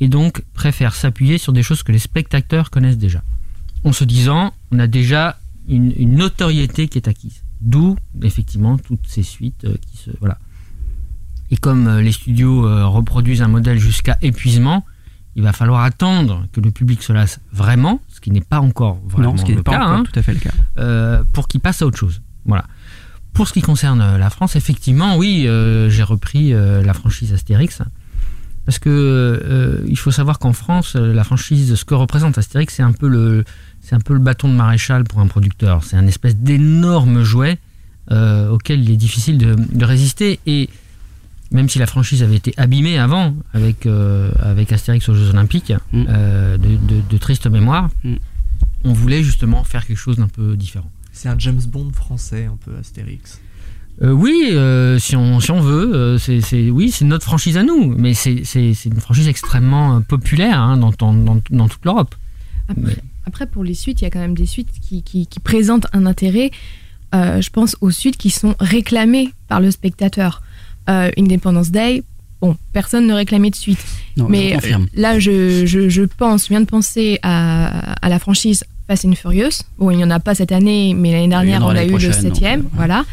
Et 0.01 0.09
donc 0.09 0.43
préfèrent 0.55 0.95
s'appuyer 0.95 1.39
sur 1.39 1.53
des 1.53 1.63
choses 1.63 1.83
que 1.83 1.93
les 1.93 1.99
spectateurs 1.99 2.71
connaissent 2.71 2.99
déjà. 2.99 3.23
En 3.85 3.93
se 3.93 4.05
disant, 4.05 4.53
on 4.73 4.79
a 4.79 4.87
déjà 4.87 5.39
une, 5.69 5.93
une 5.97 6.17
notoriété 6.17 6.89
qui 6.89 6.99
est 6.99 7.09
acquise. 7.09 7.43
D'où, 7.61 7.97
effectivement, 8.23 8.77
toutes 8.77 9.07
ces 9.07 9.23
suites 9.23 9.65
euh, 9.65 9.75
qui 9.81 9.97
se. 9.97 10.11
Voilà. 10.21 10.39
Et 11.51 11.57
comme 11.57 11.87
euh, 11.87 12.03
les 12.03 12.13
studios 12.13 12.67
euh, 12.67 12.87
reproduisent 12.87 13.43
un 13.43 13.49
modèle 13.49 13.79
jusqu'à 13.79 14.19
épuisement, 14.23 14.85
il 15.37 15.43
va 15.43 15.53
falloir 15.53 15.83
attendre 15.83 16.47
que 16.53 16.61
le 16.61 16.71
public 16.71 17.03
se 17.03 17.13
lasse 17.13 17.41
vraiment, 17.53 18.01
ce 18.09 18.21
qui 18.21 18.31
n'est 18.31 18.41
pas 18.41 18.61
encore 18.61 19.01
vraiment 19.07 19.33
Non, 19.33 19.37
ce 19.39 19.45
qui 19.45 19.55
le 19.55 19.63
pas 19.63 19.73
cas, 19.73 19.83
encore 19.83 19.97
hein, 19.97 20.05
tout 20.05 20.19
à 20.19 20.23
fait 20.23 20.35
le 20.35 20.41
cas. 20.41 21.23
pour 21.33 21.49
qu'il 21.49 21.61
passe 21.61 21.83
à 21.83 21.87
autre 21.87 21.99
chose. 21.99 22.23
Voilà. 22.45 22.67
Pour 23.33 23.49
ce 23.49 23.53
qui 23.53 23.63
concerne 23.63 24.17
la 24.17 24.31
France, 24.31 24.55
effectivement, 24.55 25.17
oui, 25.17 25.49
j'ai 25.89 26.03
repris 26.05 26.53
la 26.53 26.95
franchise 26.95 27.33
Astérix. 27.33 27.83
Parce 28.67 28.79
que 28.79 28.89
euh, 28.91 29.85
il 29.89 29.99
faut 29.99 30.11
savoir 30.11 30.39
qu'en 30.39 30.53
France, 30.55 30.97
euh, 30.97 31.13
la 31.13 31.23
franchise, 31.25 31.75
ce 31.75 31.85
que 31.85 31.95
représente 31.95 32.39
Astérix, 32.39 32.75
c'est 32.75 32.83
un 32.83 32.93
peu 32.93 33.09
le, 33.09 33.45
c'est 33.83 33.95
un 33.95 34.01
peu 34.01 34.15
le 34.15 34.21
bâton 34.21 34.49
de 34.49 34.55
maréchal 34.55 35.05
pour 35.05 35.21
un 35.21 35.27
producteur. 35.27 35.85
C'est 35.85 35.97
un 35.97 36.07
espèce 36.07 36.37
d'énorme 36.37 37.23
jouet 37.25 37.59
euh, 38.11 38.49
auquel 38.49 38.83
il 38.83 38.91
est 38.91 38.97
difficile 38.97 39.37
de, 39.39 39.55
de 39.55 39.85
résister. 39.85 40.41
Et 40.47 40.71
même 41.51 41.69
si 41.69 41.79
la 41.79 41.87
franchise 41.87 42.23
avait 42.23 42.37
été 42.37 42.55
abîmée 42.57 42.99
avant 42.99 43.35
avec, 43.53 43.85
euh, 43.85 44.31
avec 44.41 44.73
Astérix 44.73 45.09
aux 45.11 45.15
Jeux 45.15 45.29
Olympiques, 45.31 45.73
Mm. 45.93 46.05
euh, 46.09 46.57
de, 46.57 46.69
de, 46.77 47.01
de 47.09 47.19
triste 47.19 47.47
mémoire, 47.47 47.91
Mm. 48.03 48.15
on 48.85 48.93
voulait 48.95 49.23
justement 49.23 49.63
faire 49.63 49.87
quelque 49.87 49.99
chose 49.99 50.17
d'un 50.17 50.29
peu 50.29 50.57
différent. 50.57 50.91
C'est 51.13 51.29
un 51.29 51.39
James 51.39 51.61
Bond 51.69 51.91
français, 51.95 52.47
un 52.47 52.57
peu 52.65 52.73
Astérix. 52.81 53.41
Euh, 54.03 54.11
oui, 54.11 54.49
euh, 54.51 54.99
si, 54.99 55.15
on, 55.17 55.39
si 55.41 55.51
on 55.53 55.61
veut, 55.61 55.95
euh, 55.95 56.19
c'est, 56.19 56.41
c'est- 56.41 56.69
oui, 56.71 56.91
c'est 56.91 57.05
notre 57.05 57.25
franchise 57.25 57.57
à 57.57 57.63
nous, 57.63 57.95
mais 57.97 58.13
c'est, 58.13 58.43
c'est, 58.45 58.75
c'est 58.75 58.89
une 58.89 59.01
franchise 59.01 59.29
extrêmement 59.29 59.97
euh, 59.97 60.01
populaire 60.01 60.59
hein, 60.61 60.77
dans, 60.77 60.91
dans, 60.99 61.13
dans, 61.15 61.41
dans 61.51 61.69
toute 61.69 61.85
l'Europe. 61.85 62.15
Après, 62.69 62.97
après, 63.27 63.47
pour 63.47 63.63
les 63.63 63.75
suites, 63.75 64.01
il 64.01 64.05
y 64.05 64.07
a 64.07 64.11
quand 64.11 64.19
même 64.19 64.35
des 64.37 64.47
suites 64.47 64.69
qui, 64.83 65.03
qui- 65.03 65.27
qui 65.27 65.41
présentent 65.41 65.87
un 65.93 66.07
intérêt. 66.07 66.51
euh, 67.15 67.41
je 67.41 67.51
pense 67.51 67.77
aux 67.81 67.91
suites 67.93 68.17
qui 68.17 68.31
sont 68.31 68.57
réclamées 68.59 69.31
par 69.49 69.61
le 69.61 69.71
spectateur. 69.71 70.43
Euh, 70.91 71.11
Independence 71.17 71.71
Day, 71.71 72.03
bon, 72.41 72.57
personne 72.73 73.07
ne 73.07 73.15
réclamait 73.15 73.51
de 73.51 73.55
suite. 73.57 73.79
Non, 74.17 74.27
Mais 74.29 74.59
je 74.63 75.01
là, 75.01 75.19
je, 75.21 75.65
je, 75.67 75.89
je 75.89 76.03
pense, 76.03 76.45
je 76.45 76.49
viens 76.49 76.61
de 76.61 76.67
penser 76.67 77.19
à, 77.23 77.93
à 78.05 78.09
la 78.09 78.19
franchise 78.19 78.65
Fast 78.87 79.07
and 79.07 79.15
Furious. 79.15 79.63
Bon, 79.79 79.91
il 79.91 79.97
n'y 79.97 80.05
en 80.05 80.11
a 80.11 80.21
pas 80.21 80.35
cette 80.35 80.53
année, 80.53 80.93
mais 80.95 81.11
l'année 81.13 81.29
dernière, 81.29 81.63
on 81.65 81.71
a 81.71 81.85
eu 81.85 81.93
le 81.93 82.13
septième. 82.13 82.61
euh, 82.61 82.65
ouais. 82.65 82.71
Voilà. 82.75 83.05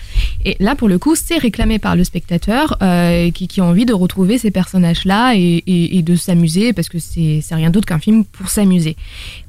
Et 0.44 0.58
là, 0.60 0.76
pour 0.76 0.90
le 0.90 0.98
coup, 1.00 1.16
c'est 1.16 1.38
réclamé 1.38 1.80
par 1.80 1.96
le 1.96 2.04
spectateur 2.04 2.78
euh, 2.82 3.32
qui, 3.32 3.48
qui 3.48 3.62
a 3.62 3.64
envie 3.64 3.86
de 3.86 3.94
retrouver 3.94 4.38
ces 4.38 4.52
personnages-là 4.52 5.36
et, 5.36 5.64
et- 5.66 5.98
et 5.98 6.02
de 6.02 6.16
s'amuser 6.16 6.74
parce 6.74 6.90
que 6.90 7.00
c'est 7.00 7.42
rien 7.52 7.70
d'autre 7.70 7.86
qu'un 7.88 8.00
film 8.00 8.26
pour 8.26 8.50
s'amuser. 8.50 8.98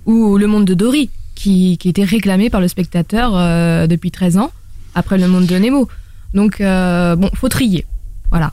Ou 0.06 0.36
Le 0.38 0.46
Monde 0.46 0.64
de 0.64 0.74
Dory, 0.74 1.10
qui, 1.34 1.76
qui 1.78 1.88
était 1.88 2.04
réclamé 2.04 2.50
par 2.50 2.60
le 2.60 2.68
spectateur 2.68 3.32
euh, 3.34 3.86
depuis 3.88 4.10
13 4.12 4.36
ans, 4.38 4.52
après 4.94 5.18
Le 5.18 5.26
Monde 5.26 5.46
de 5.46 5.56
Nemo. 5.56 5.88
Donc, 6.34 6.60
euh, 6.60 7.16
bon, 7.16 7.30
faut 7.34 7.48
trier. 7.48 7.84
Voilà. 8.30 8.52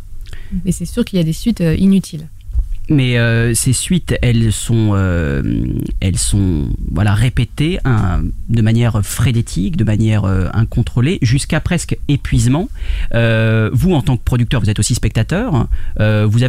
Mais 0.66 0.72
c'est 0.72 0.86
sûr 0.86 1.06
qu'il 1.06 1.18
y 1.18 1.22
a 1.22 1.26
des 1.26 1.34
suites 1.34 1.64
inutiles. 1.78 2.28
Mais 2.90 3.20
euh, 3.20 3.54
ces 3.54 3.74
suites, 3.74 4.16
elles 4.24 4.52
sont, 4.52 4.92
euh, 4.94 5.44
elles 6.00 6.18
sont 6.18 6.70
voilà, 6.92 7.14
répétées 7.14 7.80
hein, 7.86 8.22
de 8.50 8.62
manière 8.64 9.06
frénétique, 9.06 9.78
de 9.78 9.84
manière 9.84 10.26
euh, 10.26 10.48
incontrôlée, 10.54 11.20
jusqu'à 11.22 11.60
presque 11.60 11.98
épuisement. 12.08 12.68
Vous, 13.12 13.94
en 13.94 14.02
tant 14.02 14.18
que 14.18 14.24
producteur, 14.24 14.60
vous 14.62 14.70
êtes 14.70 14.80
aussi 14.80 14.96
spectateur. 14.96 15.68
Vous 16.00 16.40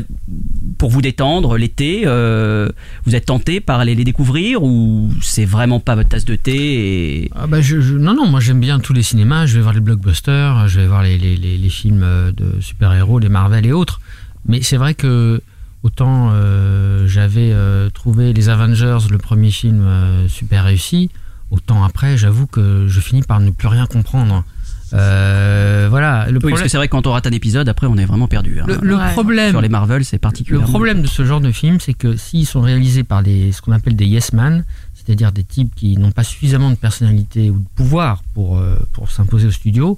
pour 0.78 0.90
vous 0.90 1.02
détendre 1.02 1.56
l'été, 1.58 2.04
vous 2.04 3.14
êtes 3.14 3.26
tenté 3.26 3.60
par 3.60 3.80
aller 3.80 3.94
les 3.94 4.04
découvrir 4.04 4.62
ou 4.62 5.10
c'est 5.20 5.44
vraiment 5.44 5.80
pas 5.80 5.94
votre 5.94 6.08
tasse 6.08 6.24
de 6.24 6.36
thé. 6.36 7.30
Ah 7.34 7.46
bah 7.46 7.60
je, 7.60 7.76
non, 7.76 8.14
non, 8.14 8.26
moi 8.26 8.40
j'aime 8.40 8.60
bien 8.60 8.78
tous 8.78 8.92
les 8.92 9.02
cinémas, 9.02 9.46
je 9.46 9.56
vais 9.56 9.60
voir 9.60 9.74
les 9.74 9.80
blockbusters, 9.80 10.68
je 10.68 10.80
vais 10.80 10.86
voir 10.86 11.02
les, 11.02 11.18
les, 11.18 11.68
films 11.68 12.32
de 12.36 12.60
super-héros, 12.60 13.18
les 13.18 13.28
Marvel 13.28 13.66
et 13.66 13.72
autres. 13.72 14.00
Mais 14.46 14.62
c'est 14.62 14.76
vrai 14.76 14.94
que 14.94 15.42
autant 15.82 16.30
euh, 16.32 17.06
j'avais 17.06 17.50
euh, 17.52 17.88
trouvé 17.90 18.32
les 18.32 18.48
Avengers, 18.48 18.98
le 19.10 19.18
premier 19.18 19.50
film, 19.50 19.82
euh, 19.84 20.28
super 20.28 20.64
réussi, 20.64 21.10
autant 21.50 21.84
après 21.84 22.16
j'avoue 22.16 22.46
que 22.46 22.86
je 22.88 23.00
finis 23.00 23.22
par 23.22 23.40
ne 23.40 23.50
plus 23.50 23.68
rien 23.68 23.86
comprendre. 23.86 24.44
Euh, 24.92 25.86
voilà, 25.88 26.26
le 26.26 26.32
Oui, 26.32 26.32
parce 26.32 26.40
problème, 26.40 26.62
que 26.64 26.68
c'est 26.68 26.76
vrai 26.76 26.88
que 26.88 26.92
quand 26.92 27.06
on 27.06 27.12
rate 27.12 27.26
un 27.26 27.30
épisode, 27.30 27.68
après 27.68 27.86
on 27.86 27.96
est 27.96 28.04
vraiment 28.04 28.26
perdu. 28.26 28.58
hein. 28.60 28.64
le, 28.66 28.78
le 28.82 28.96
Ouais. 28.96 29.12
problème 29.12 29.50
Sur 29.50 29.60
les 29.60 29.68
Marvel, 29.68 30.04
c'est 30.04 30.16
le 30.16 30.20
particulièrement... 30.20 30.66
problème 30.68 31.02
de 31.02 31.06
ce 31.06 31.24
genre 31.24 31.40
de 31.40 31.52
film, 31.52 31.78
c'est 31.80 31.94
que 31.94 32.16
s'ils 32.16 32.46
sont 32.46 32.60
réalisés 32.60 33.04
par 33.04 33.22
des, 33.22 33.52
ce 33.52 33.62
qu'on 33.62 33.72
appelle 33.72 33.94
des 33.94 34.06
yes 34.06 34.32
man, 34.32 34.64
c'est-à-dire 34.94 35.30
des 35.32 35.44
types 35.44 35.72
qui 35.76 35.96
n'ont 35.96 36.10
pas 36.10 36.24
suffisamment 36.24 36.70
de 36.70 36.74
personnalité 36.74 37.50
ou 37.50 37.58
de 37.60 37.64
pouvoir 37.76 38.22
pour, 38.34 38.58
euh, 38.58 38.74
pour 38.92 39.10
s'imposer 39.12 39.46
au 39.46 39.50
studio, 39.52 39.96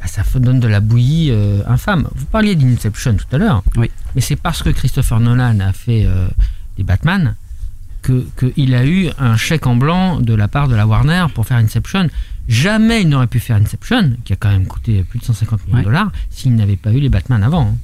bah, 0.00 0.06
ça 0.06 0.22
donne 0.38 0.60
de 0.60 0.68
la 0.68 0.80
bouillie 0.80 1.30
euh, 1.30 1.62
infâme. 1.66 2.08
Vous 2.14 2.24
parliez 2.26 2.54
d'Inception 2.56 3.14
tout 3.14 3.26
à 3.36 3.38
l'heure, 3.38 3.62
Oui. 3.76 3.90
mais 4.14 4.20
c'est 4.20 4.36
parce 4.36 4.62
que 4.62 4.70
Christopher 4.70 5.20
Nolan 5.20 5.60
a 5.60 5.72
fait 5.72 6.04
euh, 6.06 6.26
des 6.76 6.82
Batman 6.84 7.34
que 8.02 8.26
qu'il 8.38 8.74
a 8.74 8.86
eu 8.86 9.10
un 9.18 9.36
chèque 9.36 9.66
en 9.66 9.76
blanc 9.76 10.20
de 10.20 10.32
la 10.32 10.48
part 10.48 10.68
de 10.68 10.74
la 10.74 10.86
Warner 10.86 11.26
pour 11.34 11.46
faire 11.46 11.58
Inception. 11.58 12.08
Jamais 12.48 13.02
il 13.02 13.08
n'aurait 13.10 13.26
pu 13.26 13.38
faire 13.40 13.56
Inception, 13.56 14.12
qui 14.24 14.32
a 14.32 14.36
quand 14.36 14.48
même 14.48 14.66
coûté 14.66 15.04
plus 15.04 15.18
de 15.18 15.24
150 15.24 15.66
millions 15.66 15.78
de 15.80 15.84
dollars, 15.84 16.10
s'il 16.30 16.54
n'avait 16.56 16.76
pas 16.76 16.92
eu 16.92 16.98
les 17.00 17.10
Batman 17.10 17.42
avant. 17.44 17.66
hein. 17.68 17.76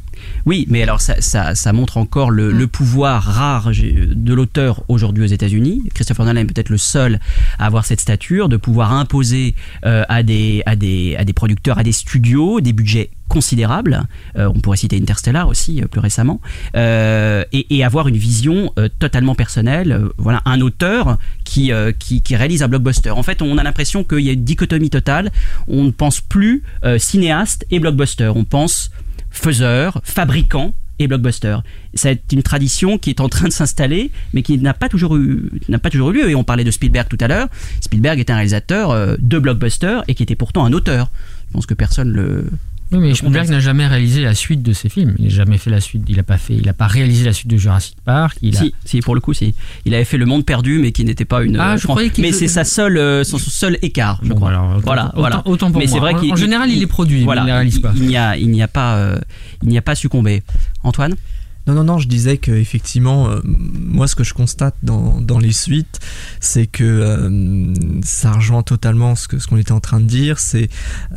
Oui, 0.45 0.67
mais 0.69 0.83
alors 0.83 1.01
ça, 1.01 1.21
ça, 1.21 1.55
ça 1.55 1.73
montre 1.73 1.97
encore 1.97 2.31
le, 2.31 2.53
le 2.53 2.67
pouvoir 2.67 3.23
rare 3.23 3.71
de 3.73 4.35
l'auteur 4.35 4.85
aujourd'hui 4.89 5.25
aux 5.25 5.29
États-Unis. 5.29 5.83
Christopher 5.95 6.25
Nolan 6.27 6.43
est 6.43 6.45
peut-être 6.45 6.71
le 6.71 6.79
seul 6.79 7.21
à 7.59 7.67
avoir 7.67 7.85
cette 7.85 8.01
stature 8.01 8.49
de 8.49 8.57
pouvoir 8.57 8.93
imposer 8.93 9.55
euh, 9.85 10.05
à, 10.09 10.23
des, 10.23 10.63
à, 10.67 10.77
des, 10.77 11.17
à 11.17 11.25
des 11.25 11.33
producteurs, 11.33 11.79
à 11.79 11.83
des 11.83 11.93
studios, 11.93 12.61
des 12.61 12.73
budgets 12.73 13.11
considérables. 13.29 14.05
Euh, 14.39 14.49
on 14.55 14.61
pourrait 14.61 14.77
citer 14.77 14.97
Interstellar 14.97 15.49
aussi 15.49 15.83
euh, 15.83 15.87
plus 15.87 16.01
récemment, 16.01 16.41
Euh, 16.77 17.45
et, 17.53 17.77
et 17.77 17.85
avoir 17.85 18.07
une 18.09 18.17
vision 18.17 18.73
totalement 18.99 19.35
personnelle. 19.35 20.01
Voilà, 20.17 20.43
un 20.45 20.61
auteur 20.61 21.19
qui, 21.45 21.73
qui, 21.99 22.23
qui 22.23 22.37
réalise 22.37 22.63
un 22.63 22.69
blockbuster. 22.69 23.11
En 23.11 23.23
fait, 23.23 23.43
on 23.43 23.59
a 23.59 23.63
l'impression 23.63 24.05
qu'il 24.05 24.21
y 24.21 24.29
a 24.29 24.33
une 24.33 24.45
dichotomie 24.45 24.91
totale. 24.91 25.33
On 25.67 25.85
ne 25.85 25.91
pense 25.91 26.21
plus 26.21 26.63
cinéaste 26.99 27.67
et 27.71 27.79
blockbuster. 27.79 28.33
On 28.35 28.45
pense 28.45 28.91
faiseur, 29.39 30.01
fabricant 30.05 30.75
et 30.99 31.07
blockbuster. 31.09 31.59
C'est 31.95 32.33
une 32.33 32.43
tradition 32.43 32.99
qui 32.99 33.11
est 33.11 33.21
en 33.21 33.29
train 33.29 33.49
de 33.49 33.53
s'installer, 33.53 34.11
mais 34.33 34.43
qui 34.43 34.59
n'a 34.59 34.75
pas 34.75 34.89
toujours 34.89 35.17
eu 35.17 35.51
n'a 35.69 35.79
pas 35.79 35.91
toujours 35.91 36.11
eu 36.11 36.15
lieu. 36.15 36.31
Et 36.31 36.35
on 36.35 36.45
parlait 36.45 36.65
de 36.65 36.71
Spielberg 36.71 37.09
tout 37.09 37.19
à 37.21 37.29
l'heure. 37.29 37.49
Spielberg 37.81 38.19
est 38.19 38.31
un 38.31 38.35
réalisateur 38.35 38.91
euh, 38.91 39.17
de 39.19 39.39
blockbuster 39.39 40.01
et 40.09 40.15
qui 40.15 40.23
était 40.23 40.37
pourtant 40.37 40.65
un 40.65 40.73
auteur. 40.73 41.11
Je 41.49 41.53
pense 41.53 41.67
que 41.67 41.75
personne 41.75 42.11
le 42.13 42.47
Oui, 42.93 42.99
mais 42.99 43.15
Spielberg 43.15 43.49
n'a 43.49 43.59
jamais 43.61 43.87
réalisé 43.87 44.23
la 44.23 44.35
suite 44.35 44.63
de 44.63 44.73
ses 44.73 44.89
films. 44.89 45.15
Il 45.19 45.25
n'a 45.25 45.31
jamais 45.31 45.59
fait 45.59 45.71
la 45.71 45.81
suite. 45.81 46.05
Il 46.09 46.17
n'a 46.17 46.23
pas 46.23 46.39
fait. 46.39 46.55
Il 46.55 46.67
n'a 46.67 46.73
pas 46.73 46.87
réalisé 46.87 47.25
la 47.25 47.33
suite 47.33 47.49
de 47.49 47.57
Jurassic 47.57 47.97
Park. 48.05 48.39
Il 48.43 48.57
a. 48.57 48.61
Si, 48.61 48.75
si, 48.85 49.01
pour 49.01 49.15
le 49.17 49.21
coup, 49.21 49.35
si. 49.35 49.55
Il 49.85 49.95
avait 49.95 50.05
fait 50.05 50.19
Le 50.19 50.27
Monde 50.27 50.45
Perdu, 50.47 50.79
mais 50.79 50.93
qui 50.93 51.05
n'était 51.05 51.25
pas 51.25 51.43
une. 51.43 51.57
Ah, 51.57 51.73
euh, 51.73 51.77
je 51.79 51.87
croyais 51.87 52.11
qu'il 52.11 52.23
mais 52.23 52.33
c'est 52.33 52.47
sa 52.49 52.65
seule, 52.65 52.97
euh, 52.99 53.25
son, 53.25 53.39
seul 53.39 53.79
écart, 53.83 54.21
je 54.23 54.29
Bon, 54.29 54.37
crois. 54.37 54.51
alors, 54.51 54.71
autant- 54.77 54.81
voilà, 54.85 55.05
autant- 55.07 55.19
voilà. 55.19 55.43
autant 55.47 55.71
pour 55.73 55.81
mais 55.81 55.87
c'est 55.87 55.93
moi. 55.99 56.01
vrai 56.01 56.15
En- 56.15 56.21
qu'il 56.21 56.33
en 56.33 56.37
général, 56.37 56.71
il 56.71 56.79
les 56.79 56.87
produit, 56.87 57.19
mais 57.19 57.25
Voilà, 57.25 57.43
il 57.43 57.47
les 57.47 57.53
réalise 57.53 57.79
pas. 57.81 57.93
Il 57.97 58.03
n'y 58.07 58.17
a, 58.17 58.37
il 58.37 58.51
n'y 58.51 58.63
a 58.63 58.69
pas, 58.69 58.97
euh, 58.97 59.19
il 59.63 59.69
n'y 59.69 59.79
a 59.79 59.83
pas 59.83 59.95
succombé. 59.97 60.43
Antoine? 60.85 61.15
Non, 61.67 61.75
non, 61.75 61.83
non, 61.83 61.99
je 61.99 62.07
disais 62.07 62.37
que 62.37 62.53
effectivement, 62.53 63.29
euh, 63.29 63.41
moi, 63.45 64.07
ce 64.07 64.15
que 64.15 64.23
je 64.23 64.33
constate 64.33 64.77
dans, 64.85 65.21
dans 65.21 65.41
les 65.41 65.51
suites, 65.51 65.99
c'est 66.39 66.69
que 66.69 66.85
euh, 66.85 67.75
ça 68.05 68.31
rejoint 68.31 68.63
totalement 68.63 69.17
ce 69.17 69.27
que 69.27 69.41
ce 69.41 69.49
qu'on 69.49 69.57
était 69.57 69.73
en 69.73 69.81
train 69.81 69.99
de 69.99 70.07
dire. 70.07 70.39
C'est 70.39 70.69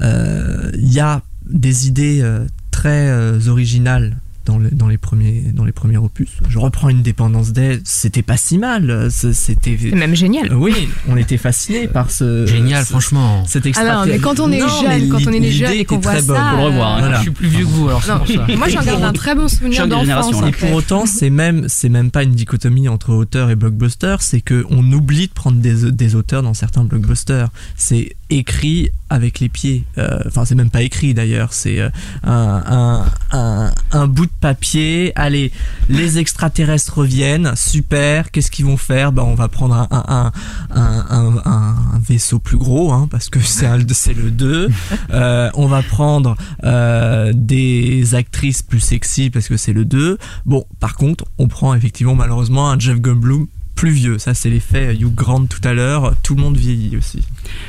euh, 0.02 0.72
il 0.74 0.92
y 0.92 1.00
a 1.00 1.22
des 1.50 1.88
idées 1.88 2.22
euh, 2.22 2.46
très 2.72 3.10
euh, 3.10 3.40
originales. 3.48 4.18
Dans, 4.50 4.58
le- 4.58 4.72
dans 4.72 4.88
les 4.88 4.98
premiers 4.98 5.44
dans 5.54 5.64
les 5.66 5.72
premiers 5.72 5.98
opus 5.98 6.30
je 6.50 6.58
reprends 6.58 6.90
une 6.90 7.04
dépendance 7.04 7.52
Day 7.52 7.80
c'était 7.84 8.24
pas 8.24 8.36
si 8.38 8.58
mal 8.58 8.90
euh, 8.90 9.10
c'était 9.12 9.78
même 9.94 10.16
génial. 10.16 10.52
Euh, 10.52 10.56
oui 10.56 10.74
on 11.08 11.16
était 11.18 11.38
fasciné 11.38 11.88
par 11.88 12.10
ce 12.10 12.46
Génial, 12.48 12.84
ce- 12.84 12.90
franchement. 12.90 13.46
cet 13.46 13.68
Ah 13.78 13.84
non, 13.84 14.06
mais 14.12 14.18
quand 14.20 14.40
on 14.40 14.52
est 14.52 14.60
Non, 14.60 14.68
jeune, 14.82 15.10
quand 15.10 15.20
on 15.28 15.32
est 15.32 15.52
jeune 15.52 15.74
et 15.74 15.86
qu'on 15.86 16.00
voit 16.00 16.14
très 16.14 16.22
bonne. 16.24 16.38
ça, 16.38 16.52
Faut 16.52 16.58
le 16.58 16.64
revoir, 16.64 16.90
hein. 16.96 16.98
euh, 16.98 17.00
Voilà. 17.02 17.18
Je 17.18 17.22
suis 17.24 17.32
plus 17.32 17.48
vieux 17.48 17.66
que 17.66 17.70
vous, 17.70 17.88
alors 17.90 18.04
c'est 18.04 18.12
non. 18.12 18.18
pour 18.20 18.28
ça. 18.28 18.56
Moi, 18.58 18.68
j'en 18.70 18.82
garde 18.84 19.04
un 19.04 19.14
très 19.14 19.36
bon 19.36 19.48
souvenir 19.48 19.88
d'enfance. 19.88 20.36
Et 20.48 20.52
pour 20.52 20.74
autant, 20.74 21.06
c'est 21.06 21.30
même, 21.30 21.66
c'est 21.68 21.90
même 21.90 22.10
pas 22.12 22.24
une 22.24 22.32
dichotomie 22.32 22.88
entre 22.90 23.12
auteur 23.14 23.50
et 23.52 23.56
blockbuster, 23.56 24.16
c'est 24.22 24.42
que 24.42 24.66
on 24.72 24.84
oublie 24.92 25.28
de 25.28 25.34
prendre 25.34 25.60
des, 25.60 25.92
des 25.92 26.16
auteurs 26.16 26.42
dans 26.44 26.54
certains 26.56 26.84
blockbusters. 26.84 27.50
C'est 27.76 28.16
écrit 28.32 28.90
avec 29.10 29.40
les 29.40 29.50
pieds. 29.50 29.84
Euh, 29.98 30.20
Enfin, 30.28 30.46
c'est 30.46 30.56
même 30.56 30.70
pas 30.70 30.82
écrit 30.84 31.14
d'ailleurs. 31.14 31.54
C'est 31.54 31.80
euh, 31.80 31.90
un, 32.24 32.64
un, 32.68 33.06
un, 33.38 33.72
un 33.92 34.08
bout 34.08 34.26
de 34.26 34.32
papier. 34.40 35.12
Allez, 35.16 35.52
les 35.90 36.18
extraterrestres 36.18 36.98
reviennent. 37.00 37.52
Super. 37.56 38.32
Qu'est-ce 38.32 38.52
qu'ils 38.52 38.66
vont 38.66 38.78
faire? 38.78 39.12
Bah, 39.12 39.24
on 39.26 39.36
va 39.36 39.48
prendre 39.48 39.76
un, 39.76 39.88
un, 39.92 40.32
un, 40.72 41.06
un, 41.10 41.38
un- 41.46 41.76
un 41.96 42.00
vaisseau 42.00 42.40
plus 42.40 42.58
gros, 42.58 42.92
hein, 42.94 43.08
parce 43.12 43.30
que 43.30 43.40
c'est 43.40 43.68
le 44.14 44.32
2. 44.32 44.70
Euh, 45.12 45.50
on 45.56 45.68
va 45.68 45.82
prendre 45.82 46.36
euh, 46.64 47.32
des 47.34 48.14
actrices 48.16 48.62
plus 48.62 48.80
sexy 48.80 49.30
parce 49.30 49.48
que 49.48 49.58
c'est 49.58 49.74
le 49.74 49.86
2. 49.86 50.18
Bon, 50.46 50.66
par 50.80 50.96
contre, 50.96 51.26
on 51.38 51.48
prend 51.48 51.74
effectivement 51.74 52.16
malheureusement 52.16 52.70
un 52.70 52.78
Jeff 52.80 53.00
Goldblum 53.00 53.48
plus 53.80 53.92
vieux. 53.92 54.20
Ça, 54.20 54.34
c'est 54.34 54.50
l'effet 54.50 54.94
Hugh 54.94 55.16
Grant 55.16 55.46
tout 55.46 55.62
à 55.64 55.72
l'heure. 55.72 56.14
Tout 56.22 56.36
le 56.36 56.42
monde 56.42 56.58
vieillit 56.58 56.98
aussi. 56.98 57.24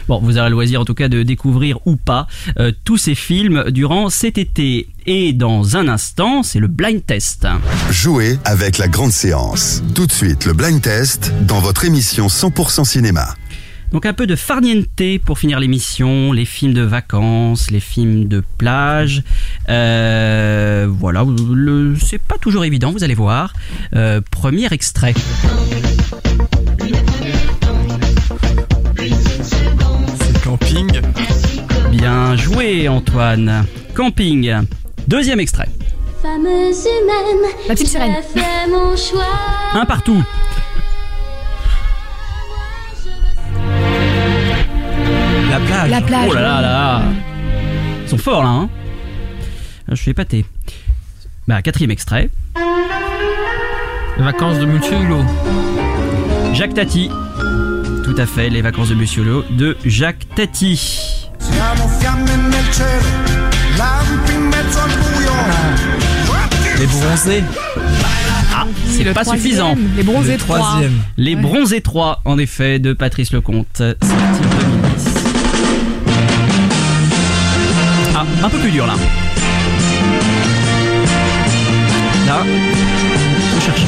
Bon, 0.08 0.18
vous 0.18 0.38
aurez 0.38 0.48
le 0.48 0.54
loisir 0.54 0.80
en 0.80 0.84
tout 0.84 0.94
cas 0.94 1.08
de 1.08 1.22
découvrir 1.22 1.78
ou 1.86 1.94
pas 1.94 2.26
euh, 2.58 2.72
tous 2.82 2.98
ces 2.98 3.14
films 3.14 3.70
durant 3.70 4.11
cet 4.11 4.36
été. 4.36 4.88
Et 5.06 5.32
dans 5.32 5.76
un 5.76 5.86
instant, 5.86 6.42
c'est 6.42 6.58
le 6.58 6.66
blind 6.66 7.06
test. 7.06 7.46
Jouez 7.92 8.40
avec 8.44 8.78
la 8.78 8.88
grande 8.88 9.12
séance. 9.12 9.84
Tout 9.94 10.08
de 10.08 10.12
suite, 10.12 10.46
le 10.46 10.52
blind 10.52 10.82
test 10.82 11.32
dans 11.42 11.61
votre 11.61 11.84
émission 11.84 12.26
100% 12.26 12.84
cinéma. 12.84 13.36
Donc 13.93 14.07
un 14.07 14.12
peu 14.12 14.26
de 14.26 14.36
farniente 14.36 14.86
pour 15.24 15.38
finir 15.38 15.59
l'émission, 15.59 16.32
les 16.32 16.45
films 16.45 16.74
de 16.74 16.82
vacances, 16.82 17.70
les 17.72 17.80
films 17.80 18.28
de 18.28 18.43
plage. 18.59 19.22
Euh, 19.68 20.86
voilà, 20.88 21.24
le- 21.53 21.97
c'est 21.97 22.18
pas 22.22 22.38
toujours 22.38 22.64
évident, 22.64 22.93
vous 22.93 23.03
allez 23.03 23.14
voir. 23.14 23.53
Euh, 23.97 24.20
premier 24.30 24.72
extrait. 24.72 25.14
C'est 30.20 30.43
camping. 30.45 31.01
Bien 31.91 32.36
joué 32.36 32.88
Antoine. 32.88 33.64
Camping. 33.95 34.53
Deuxième 35.09 35.41
extrait. 35.41 35.68
Fameuse 36.22 36.84
humaine, 36.84 37.51
La 37.68 37.74
petite 37.74 37.88
sirène. 37.88 38.12
j'ai 38.34 38.41
fait 38.41 38.68
mon 38.70 38.95
choix. 38.97 39.24
Un 39.72 39.86
partout. 39.86 40.22
La 45.51 45.59
plage. 45.61 45.90
La 45.90 46.01
plage. 46.01 46.28
Oh 46.30 46.34
là 46.34 46.40
là 46.42 46.61
là 46.61 47.03
Ils 48.05 48.09
sont 48.09 48.18
forts 48.18 48.42
là, 48.42 48.48
hein 48.51 48.68
Je 49.88 49.94
suis 49.96 50.11
épaté. 50.12 50.44
Bah, 51.48 51.62
quatrième 51.62 51.90
extrait. 51.90 52.30
Les 54.16 54.24
vacances 54.24 54.59
de 54.59 54.66
Monsieur 54.66 54.96
Hulot. 54.98 55.24
Jacques 56.53 56.74
Tati. 56.74 57.11
Tout 58.05 58.14
à 58.16 58.26
fait, 58.26 58.51
les 58.51 58.61
vacances 58.62 58.88
de 58.90 58.94
Monsieur 58.94 59.22
Hulot 59.22 59.44
de 59.51 59.76
Jacques 59.84 60.26
Tati. 60.34 61.28
Les 66.78 66.86
bronzés. 66.86 67.44
Ah, 68.55 68.64
C'est 68.86 69.05
c'est 69.05 69.12
pas 69.12 69.22
troisième, 69.22 69.42
suffisant. 69.44 69.74
Les 69.96 70.03
bronzés 70.03 70.32
Le 70.32 70.38
3. 70.38 70.59
troisième. 70.59 70.92
Les 71.16 71.34
Ouais. 71.34 71.40
bronzés 71.40 71.80
3, 71.80 72.20
en 72.24 72.38
effet, 72.38 72.78
de 72.78 72.92
Patrice 72.92 73.32
Lecomte, 73.32 73.76
sorti 73.76 73.98
Ah, 78.23 78.27
un 78.45 78.51
peu 78.51 78.59
plus 78.59 78.71
dur 78.71 78.87
là. 78.87 78.93
Là, 82.27 82.45
faut 83.55 83.61
chercher. 83.64 83.87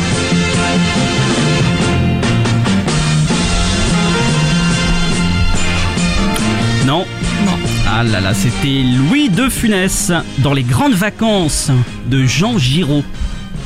Non. 6.86 7.04
Non. 7.44 7.58
Ah 7.86 8.02
là 8.04 8.20
là, 8.20 8.32
c'était 8.32 8.82
Louis 8.96 9.28
de 9.28 9.50
Funès 9.50 10.10
dans 10.38 10.54
les 10.54 10.62
grandes 10.62 10.94
vacances 10.94 11.70
de 12.06 12.24
Jean 12.24 12.56
Giraud. 12.56 13.04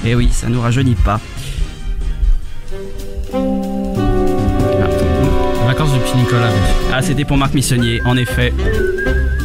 Eh 0.05 0.17
oui, 0.17 0.31
ça 0.33 0.49
nous 0.49 0.61
rajeunit 0.61 0.97
pas. 0.97 1.21
Les 3.33 3.39
vacances 5.64 5.93
du 5.93 6.01
petit 6.01 6.17
Nicolas. 6.17 6.51
Ah, 6.93 7.03
c'était 7.03 7.25
pour 7.25 7.37
Marc 7.37 7.55
Missonnier, 7.55 8.03
en 8.05 8.17
effet. 8.17 8.53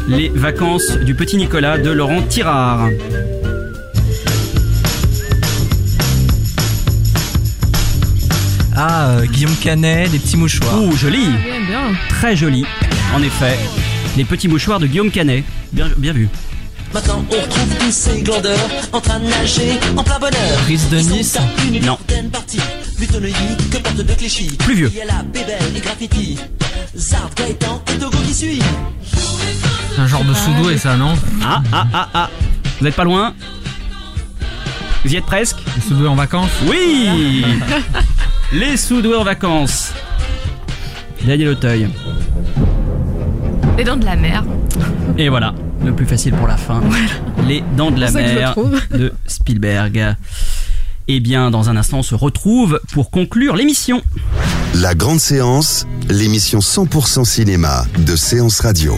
Les 0.08 0.30
vacances 0.30 0.98
du 0.98 1.16
petit 1.16 1.38
Nicolas 1.38 1.78
de 1.78 1.90
Laurent 1.92 2.22
Tirard. 2.24 2.90
Ah, 8.76 9.10
euh, 9.10 9.26
Guillaume 9.26 9.56
Canet, 9.62 10.12
les 10.12 10.20
petits 10.20 10.38
mouchoirs. 10.38 10.82
Ouh, 10.82 10.96
joli 10.96 11.28
Bien, 11.28 11.62
bien. 11.68 11.94
Très 12.10 12.36
joli, 12.36 12.66
en 13.16 13.22
effet. 13.22 13.58
Les 14.18 14.24
petits 14.26 14.48
mouchoirs 14.48 14.80
de 14.80 14.88
Guillaume 14.88 15.12
Canet. 15.12 15.44
Bien, 15.72 15.90
bien 15.98 16.14
vu. 16.14 16.30
Maintenant 16.94 17.24
on 17.30 17.34
retrouve 17.34 17.76
tous 17.80 17.92
ces 17.92 18.22
glandeurs 18.22 18.70
en 18.92 19.00
train 19.00 19.20
de 19.20 19.26
nager 19.26 19.80
en 19.96 20.04
plein 20.04 20.20
bonheur. 20.20 20.58
Prise 20.64 20.90
de 20.90 20.98
Nice. 20.98 21.38
Non. 21.82 21.98
certaine 22.06 22.30
partie, 22.30 22.60
plutôt 22.98 23.20
neuilly 23.22 23.36
que 23.72 23.78
porte 23.78 23.96
de 23.98 24.14
Clichy. 24.14 24.58
Plus 24.60 24.76
vieux. 24.76 24.90
Il 24.94 24.98
y 24.98 25.02
a 25.02 25.06
la 25.06 25.24
Bébel 25.24 25.56
et 25.76 25.80
Graffiti. 25.80 26.38
Zard, 26.98 27.30
Gaëtan 27.38 27.82
et 27.94 27.98
Togo 27.98 28.18
qui 28.28 28.34
suit. 28.34 28.62
C'est 29.94 30.02
un 30.02 30.08
genre 30.08 30.24
de 30.24 30.34
sous-doué, 30.34 30.78
ça, 30.78 30.96
non 30.96 31.14
Ah, 31.44 31.62
ah, 31.72 31.88
ah, 31.94 32.10
ah. 32.14 32.30
Vous 32.80 32.88
êtes 32.88 32.96
pas 32.96 33.04
loin 33.04 33.34
Vous 35.04 35.12
y 35.14 35.18
êtes 35.18 35.26
presque 35.26 35.58
Les 35.76 35.82
sous-doués 35.82 36.08
en 36.08 36.16
vacances 36.16 36.50
Oui 36.68 37.46
Les 38.54 38.78
sous-doués 38.78 39.16
en 39.16 39.24
vacances. 39.24 39.92
Daniel 41.26 41.50
Auteuil. 41.50 41.90
Les 43.78 43.84
dents 43.84 43.96
de 43.98 44.06
la 44.06 44.16
mer. 44.16 44.44
Et 45.18 45.30
voilà, 45.30 45.54
le 45.86 45.94
plus 45.94 46.06
facile 46.06 46.34
pour 46.34 46.48
la 46.48 46.58
fin. 46.58 46.82
Les 47.48 47.64
dents 47.78 47.92
de 47.92 48.00
la 48.00 48.12
mer 48.12 48.56
de 48.92 49.14
Spielberg. 49.28 50.16
Eh 51.08 51.20
bien, 51.20 51.52
dans 51.52 51.70
un 51.70 51.78
instant, 51.78 52.00
on 52.00 52.04
se 52.04 52.16
retrouve 52.16 52.80
pour 52.94 53.12
conclure 53.12 53.56
l'émission. 53.56 54.02
La 54.76 54.96
grande 54.96 55.20
séance, 55.20 55.86
l'émission 56.10 56.60
100% 56.60 57.26
cinéma 57.26 57.86
de 58.00 58.16
Séance 58.16 58.60
Radio. 58.62 58.98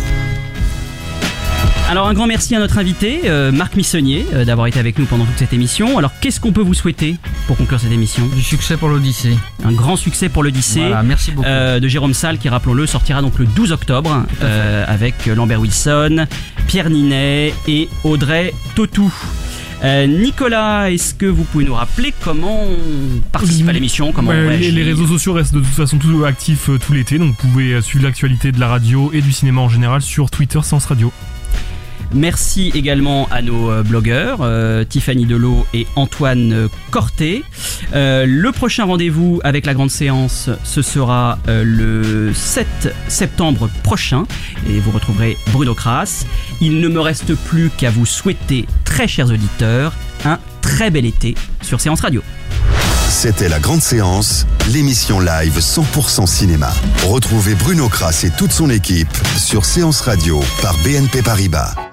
Alors 1.89 2.07
un 2.07 2.13
grand 2.13 2.27
merci 2.27 2.55
à 2.55 2.59
notre 2.59 2.77
invité, 2.77 3.21
euh, 3.25 3.51
Marc 3.51 3.75
Missonnier, 3.75 4.25
euh, 4.33 4.45
d'avoir 4.45 4.67
été 4.67 4.79
avec 4.79 4.97
nous 4.97 5.05
pendant 5.05 5.25
toute 5.25 5.37
cette 5.37 5.53
émission. 5.53 5.97
Alors 5.97 6.11
qu'est-ce 6.21 6.39
qu'on 6.39 6.51
peut 6.51 6.61
vous 6.61 6.73
souhaiter 6.73 7.17
pour 7.45 7.57
conclure 7.57 7.79
cette 7.79 7.91
émission? 7.91 8.25
Du 8.27 8.41
succès 8.41 8.77
pour 8.77 8.89
l'Odyssée. 8.89 9.37
Un 9.63 9.73
grand 9.73 9.95
succès 9.95 10.29
pour 10.29 10.43
l'Odyssée. 10.43 10.79
Voilà, 10.79 11.03
merci 11.03 11.31
beaucoup. 11.31 11.47
euh, 11.47 11.79
de 11.79 11.87
Jérôme 11.87 12.13
Salle 12.13 12.37
qui, 12.39 12.49
rappelons-le, 12.49 12.87
sortira 12.87 13.21
donc 13.21 13.37
le 13.37 13.45
12 13.45 13.71
octobre 13.71 14.25
avec 14.87 15.25
Lambert 15.25 15.59
Wilson, 15.59 16.25
Pierre 16.67 16.89
Ninet 16.89 17.53
et 17.67 17.89
Audrey 18.03 18.53
Totou. 18.75 19.13
Euh, 19.83 20.07
Nicolas, 20.07 20.91
est-ce 20.91 21.13
que 21.13 21.25
vous 21.25 21.43
pouvez 21.43 21.65
nous 21.65 21.73
rappeler 21.73 22.13
comment 22.23 22.63
on 22.63 23.19
participe 23.33 23.67
à 23.67 23.73
l'émission 23.73 24.13
comment 24.13 24.31
Ouais, 24.31 24.45
on 24.45 24.49
les, 24.49 24.83
réseaux 24.83 25.07
sociaux 25.07 25.33
restent 25.33 25.53
de 25.53 25.59
toute 25.59 25.67
façon 25.67 25.97
tout 25.97 26.23
actifs 26.23 26.69
euh, 26.69 26.77
tout 26.79 26.93
l'été, 26.93 27.17
donc 27.17 27.35
vous 27.35 27.49
pouvez 27.49 27.73
euh, 27.73 27.81
suivre 27.81 28.05
l'actualité 28.05 28.53
de 28.53 28.61
la 28.61 28.69
radio 28.69 29.11
et 29.13 29.21
du 29.21 29.33
cinéma 29.33 29.59
en 29.59 29.67
général 29.67 30.01
sur 30.01 30.29
Twitter 30.31 30.61
Séance 30.63 30.85
Radio. 30.85 31.11
Merci 32.13 32.71
également 32.75 33.27
à 33.31 33.41
nos 33.41 33.71
euh, 33.71 33.83
blogueurs, 33.83 34.39
euh, 34.41 34.83
Tiffany 34.83 35.25
Delot 35.25 35.65
et 35.73 35.87
Antoine 35.95 36.53
euh, 36.53 36.67
Corté. 36.91 37.43
Le 37.93 38.51
prochain 38.51 38.85
rendez-vous 38.85 39.39
avec 39.43 39.65
la 39.65 39.73
grande 39.73 39.91
séance, 39.91 40.49
ce 40.63 40.81
sera 40.81 41.37
le 41.47 42.33
7 42.33 42.93
septembre 43.07 43.69
prochain 43.83 44.25
et 44.67 44.79
vous 44.79 44.91
retrouverez 44.91 45.37
Bruno 45.51 45.73
Kras. 45.73 46.25
Il 46.61 46.79
ne 46.79 46.87
me 46.87 46.99
reste 46.99 47.35
plus 47.35 47.69
qu'à 47.69 47.91
vous 47.91 48.05
souhaiter, 48.05 48.65
très 48.83 49.07
chers 49.07 49.29
auditeurs, 49.29 49.93
un 50.25 50.39
très 50.61 50.89
bel 50.89 51.05
été 51.05 51.35
sur 51.61 51.81
Séance 51.81 52.01
Radio. 52.01 52.23
C'était 53.09 53.49
la 53.49 53.59
grande 53.59 53.81
séance, 53.81 54.47
l'émission 54.71 55.19
live 55.19 55.59
100% 55.59 56.25
cinéma. 56.25 56.73
Retrouvez 57.05 57.53
Bruno 57.55 57.89
Kras 57.89 58.23
et 58.23 58.31
toute 58.31 58.51
son 58.51 58.69
équipe 58.69 59.15
sur 59.37 59.65
Séance 59.65 60.01
Radio 60.01 60.41
par 60.61 60.75
BNP 60.79 61.21
Paribas. 61.21 61.92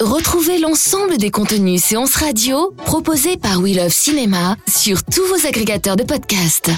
Retrouvez 0.00 0.58
l'ensemble 0.58 1.16
des 1.16 1.30
contenus 1.30 1.82
séances 1.82 2.16
radio 2.16 2.72
proposés 2.84 3.36
par 3.36 3.60
We 3.60 3.76
Love 3.76 3.92
Cinéma 3.92 4.56
sur 4.66 5.04
tous 5.04 5.24
vos 5.26 5.46
agrégateurs 5.46 5.96
de 5.96 6.04
podcasts. 6.04 6.70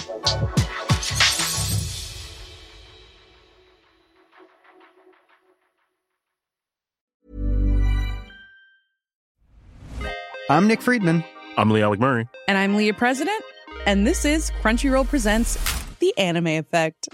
I'm 10.51 10.66
Nick 10.68 10.83
Friedman. 10.83 11.25
I'm 11.57 11.70
Lee 11.70 11.83
Alec 11.83 12.01
Murray. 12.01 12.27
And 12.49 12.59
I'm 12.59 12.77
Leah 12.77 12.93
President, 12.93 13.43
and 13.87 14.07
this 14.07 14.25
is 14.27 14.51
Crunchyroll 14.62 15.09
Presents 15.09 15.57
The 16.01 16.12
Anime 16.18 16.59
Effect. 16.59 17.09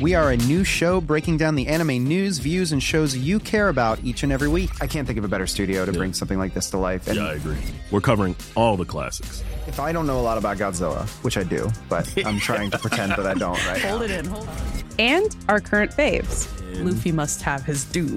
We 0.00 0.14
are 0.14 0.30
a 0.30 0.36
new 0.36 0.62
show 0.62 1.00
breaking 1.00 1.38
down 1.38 1.56
the 1.56 1.66
anime 1.66 2.04
news, 2.04 2.38
views, 2.38 2.70
and 2.70 2.80
shows 2.80 3.16
you 3.16 3.40
care 3.40 3.68
about 3.68 3.98
each 4.04 4.22
and 4.22 4.30
every 4.30 4.46
week. 4.46 4.70
I 4.80 4.86
can't 4.86 5.06
think 5.08 5.18
of 5.18 5.24
a 5.24 5.28
better 5.28 5.46
studio 5.46 5.84
to 5.84 5.92
bring 5.92 6.12
something 6.12 6.38
like 6.38 6.54
this 6.54 6.70
to 6.70 6.76
life. 6.78 7.08
And 7.08 7.16
Yeah, 7.16 7.24
I 7.26 7.32
agree. 7.34 7.56
We're 7.90 8.00
covering 8.00 8.36
all 8.54 8.76
the 8.76 8.84
classics. 8.84 9.42
if 9.66 9.80
I 9.80 9.90
don't 9.90 10.06
know 10.06 10.20
a 10.20 10.22
lot 10.22 10.38
about 10.38 10.56
Godzilla, 10.56 11.08
which 11.24 11.36
I 11.36 11.42
do, 11.42 11.68
but 11.88 12.08
I'm 12.24 12.38
trying 12.40 12.70
to 12.70 12.78
pretend 12.78 13.10
that 13.12 13.26
I 13.26 13.34
don't 13.34 13.58
right 13.66 13.80
Hold 13.82 14.00
now. 14.00 14.04
it 14.04 14.10
in, 14.12 14.24
hold 14.26 14.44
it. 14.48 14.84
And 15.00 15.36
our 15.48 15.58
current 15.60 15.90
faves. 15.90 16.46
Luffy 16.84 17.10
must 17.10 17.42
have 17.42 17.64
his 17.64 17.84
due. 17.84 18.16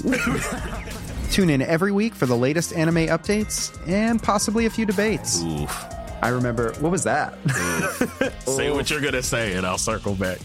Tune 1.32 1.49
in 1.49 1.63
every 1.63 1.91
week 1.91 2.13
for 2.13 2.27
the 2.27 2.38
latest 2.38 2.73
anime 2.73 3.07
updates 3.07 3.75
and 3.88 4.21
possibly 4.21 4.67
a 4.67 4.69
few 4.69 4.86
debates. 4.86 5.41
I 6.22 6.30
remember, 6.30 6.74
what 6.74 6.91
was 6.91 7.03
that? 7.03 7.34
Say 8.45 8.69
what 8.72 8.89
you're 8.89 9.01
gonna 9.01 9.24
say, 9.24 9.53
and 9.55 9.65
I'll 9.65 9.78
circle 9.78 10.13
back. 10.13 10.39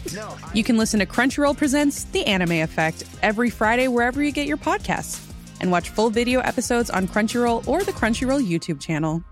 you 0.53 0.63
can 0.63 0.77
listen 0.77 0.99
to 0.99 1.05
Crunchyroll 1.05 1.55
Presents 1.55 2.05
The 2.05 2.25
Anime 2.25 2.63
Effect 2.63 3.03
every 3.21 3.49
Friday 3.49 3.87
wherever 3.87 4.23
you 4.23 4.31
get 4.31 4.47
your 4.47 4.57
podcasts. 4.57 5.23
And 5.61 5.71
watch 5.71 5.89
full 5.89 6.09
video 6.09 6.39
episodes 6.41 6.89
on 6.89 7.07
Crunchyroll 7.07 7.67
or 7.67 7.83
the 7.83 7.91
Crunchyroll 7.91 8.47
YouTube 8.47 8.79
channel. 8.79 9.23